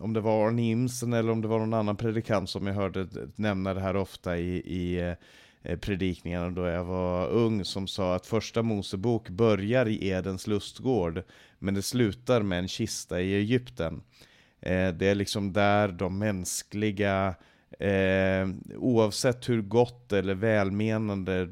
om 0.00 0.12
det 0.12 0.20
var 0.20 0.48
Arne 0.48 0.62
Imsen 0.62 1.12
eller 1.12 1.32
om 1.32 1.42
det 1.42 1.48
var 1.48 1.58
någon 1.58 1.74
annan 1.74 1.96
predikant 1.96 2.50
som 2.50 2.66
jag 2.66 2.74
hörde 2.74 3.06
nämna 3.36 3.74
det 3.74 3.80
här 3.80 3.96
ofta 3.96 4.38
i, 4.38 4.56
i 4.56 5.08
eh, 5.08 5.14
Eh, 5.64 5.78
predikningarna 5.78 6.50
då 6.50 6.66
jag 6.66 6.84
var 6.84 7.28
ung 7.28 7.64
som 7.64 7.86
sa 7.86 8.14
att 8.14 8.26
första 8.26 8.62
Mosebok 8.62 9.28
börjar 9.28 9.88
i 9.88 10.08
Edens 10.08 10.46
lustgård 10.46 11.22
men 11.58 11.74
det 11.74 11.82
slutar 11.82 12.42
med 12.42 12.58
en 12.58 12.68
kista 12.68 13.20
i 13.20 13.34
Egypten. 13.34 14.02
Eh, 14.60 14.88
det 14.88 15.08
är 15.08 15.14
liksom 15.14 15.52
där 15.52 15.88
de 15.88 16.18
mänskliga 16.18 17.34
Eh, 17.78 18.48
oavsett 18.76 19.48
hur 19.48 19.62
gott 19.62 20.12
eller 20.12 20.34
välmenande 20.34 21.48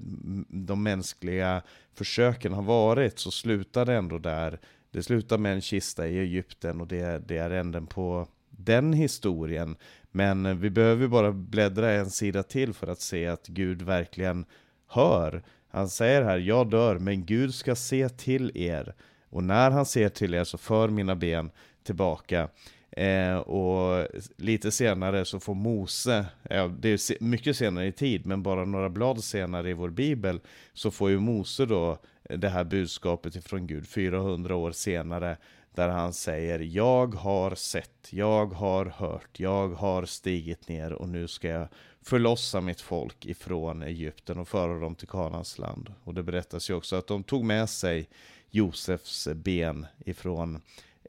de 0.48 0.82
mänskliga 0.82 1.62
försöken 1.94 2.52
har 2.52 2.62
varit 2.62 3.18
så 3.18 3.30
slutar 3.30 3.86
det 3.86 3.94
ändå 3.94 4.18
där. 4.18 4.60
Det 4.90 5.02
slutar 5.02 5.38
med 5.38 5.52
en 5.52 5.60
kista 5.60 6.08
i 6.08 6.18
Egypten 6.18 6.80
och 6.80 6.86
det, 6.86 7.28
det 7.28 7.38
är 7.38 7.50
änden 7.50 7.86
på 7.86 8.28
den 8.50 8.92
historien. 8.92 9.76
Men 10.12 10.60
vi 10.60 10.70
behöver 10.70 11.08
bara 11.08 11.32
bläddra 11.32 11.92
en 11.92 12.10
sida 12.10 12.42
till 12.42 12.72
för 12.72 12.86
att 12.86 13.00
se 13.00 13.26
att 13.26 13.46
Gud 13.46 13.82
verkligen 13.82 14.44
hör. 14.88 15.42
Han 15.70 15.88
säger 15.88 16.22
här, 16.22 16.38
jag 16.38 16.70
dör, 16.70 16.98
men 16.98 17.26
Gud 17.26 17.54
ska 17.54 17.74
se 17.74 18.08
till 18.08 18.52
er. 18.54 18.94
Och 19.28 19.44
när 19.44 19.70
han 19.70 19.86
ser 19.86 20.08
till 20.08 20.34
er 20.34 20.44
så 20.44 20.58
för 20.58 20.88
mina 20.88 21.16
ben 21.16 21.50
tillbaka. 21.84 22.48
Eh, 22.90 23.36
och 23.36 24.06
lite 24.36 24.70
senare 24.70 25.24
så 25.24 25.40
får 25.40 25.54
Mose, 25.54 26.26
eh, 26.50 26.68
det 26.68 26.88
är 26.88 27.22
mycket 27.24 27.56
senare 27.56 27.86
i 27.86 27.92
tid, 27.92 28.26
men 28.26 28.42
bara 28.42 28.64
några 28.64 28.90
blad 28.90 29.24
senare 29.24 29.70
i 29.70 29.72
vår 29.72 29.90
bibel, 29.90 30.40
så 30.72 30.90
får 30.90 31.10
ju 31.10 31.18
Mose 31.18 31.66
då 31.66 31.98
det 32.28 32.48
här 32.48 32.64
budskapet 32.64 33.36
ifrån 33.36 33.66
Gud 33.66 33.88
400 33.88 34.56
år 34.56 34.72
senare 34.72 35.36
där 35.74 35.88
han 35.88 36.12
säger 36.12 36.58
Jag 36.58 37.14
har 37.14 37.54
sett, 37.54 38.08
jag 38.10 38.46
har 38.46 38.86
hört, 38.86 39.40
jag 39.40 39.68
har 39.68 40.04
stigit 40.04 40.68
ner 40.68 40.92
och 40.92 41.08
nu 41.08 41.28
ska 41.28 41.48
jag 41.48 41.68
förlossa 42.02 42.60
mitt 42.60 42.80
folk 42.80 43.26
ifrån 43.26 43.82
Egypten 43.82 44.38
och 44.38 44.48
föra 44.48 44.78
dem 44.78 44.94
till 44.94 45.08
Kanans 45.08 45.58
land. 45.58 45.94
Och 46.04 46.14
det 46.14 46.22
berättas 46.22 46.70
ju 46.70 46.74
också 46.74 46.96
att 46.96 47.06
de 47.06 47.24
tog 47.24 47.44
med 47.44 47.68
sig 47.68 48.08
Josefs 48.50 49.28
ben 49.34 49.86
ifrån 50.04 50.60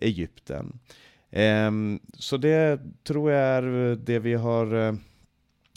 Egypten. 0.02 0.80
Ehm, 1.32 2.00
så 2.14 2.38
det 2.38 2.80
tror 3.04 3.32
jag 3.32 3.42
är 3.42 3.96
det 3.96 4.20
vi 4.20 4.34
har 4.34 4.98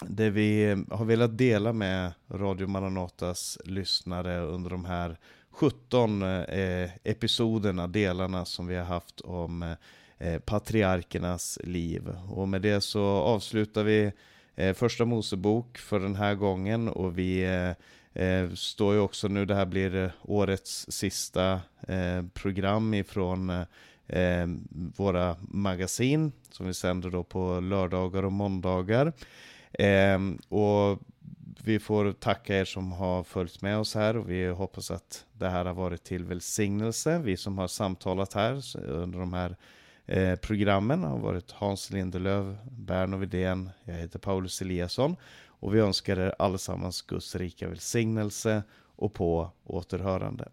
det 0.00 0.30
vi 0.30 0.84
har 0.90 1.04
velat 1.04 1.38
dela 1.38 1.72
med 1.72 2.12
Radio 2.28 2.66
Maranatas 2.66 3.58
lyssnare 3.64 4.40
under 4.40 4.70
de 4.70 4.84
här 4.84 5.18
17 5.56 6.22
eh, 6.22 6.90
episoderna, 7.04 7.86
delarna 7.86 8.44
som 8.44 8.66
vi 8.66 8.76
har 8.76 8.84
haft 8.84 9.20
om 9.20 9.62
eh, 9.62 9.72
eh, 10.18 10.38
patriarkernas 10.38 11.58
liv. 11.64 12.16
Och 12.30 12.48
med 12.48 12.62
det 12.62 12.80
så 12.80 13.04
avslutar 13.04 13.84
vi 13.84 14.12
eh, 14.56 14.74
första 14.74 15.04
Mosebok 15.04 15.78
för 15.78 16.00
den 16.00 16.14
här 16.14 16.34
gången 16.34 16.88
och 16.88 17.18
vi 17.18 17.44
eh, 17.44 17.70
eh 18.24 18.50
står 18.54 18.94
ju 18.94 19.00
också 19.00 19.28
nu, 19.28 19.44
det 19.44 19.54
här 19.54 19.66
blir 19.66 19.96
eh, 19.96 20.10
årets 20.22 20.86
sista 20.88 21.60
program 22.34 22.94
ifrån 22.94 23.64
våra 24.96 25.36
magasin 25.40 26.32
som 26.50 26.66
vi 26.66 26.74
sänder 26.74 27.10
då 27.10 27.22
på 27.22 27.60
lördagar 27.60 28.22
och 28.22 28.32
måndagar. 28.32 29.12
och 30.48 31.00
vi 31.66 31.78
får 31.78 32.12
tacka 32.12 32.58
er 32.58 32.64
som 32.64 32.92
har 32.92 33.24
följt 33.24 33.62
med 33.62 33.78
oss 33.78 33.94
här 33.94 34.16
och 34.16 34.30
vi 34.30 34.46
hoppas 34.46 34.90
att 34.90 35.26
det 35.32 35.48
här 35.48 35.64
har 35.64 35.74
varit 35.74 36.04
till 36.04 36.24
välsignelse. 36.24 37.18
Vi 37.18 37.36
som 37.36 37.58
har 37.58 37.68
samtalat 37.68 38.32
här 38.32 38.62
under 38.76 39.18
de 39.18 39.32
här 39.32 39.56
eh, 40.06 40.36
programmen 40.36 41.04
har 41.04 41.18
varit 41.18 41.50
Hans 41.50 41.90
Lindelöv, 41.90 42.58
Berno 42.70 43.16
Widén, 43.16 43.70
jag 43.84 43.94
heter 43.94 44.18
Paulus 44.18 44.62
Eliasson 44.62 45.16
och 45.46 45.74
vi 45.74 45.80
önskar 45.80 46.18
er 46.18 46.34
allesammans 46.38 47.02
Guds 47.02 47.36
rika 47.36 47.68
välsignelse 47.68 48.62
och 48.96 49.14
på 49.14 49.50
återhörande. 49.64 50.48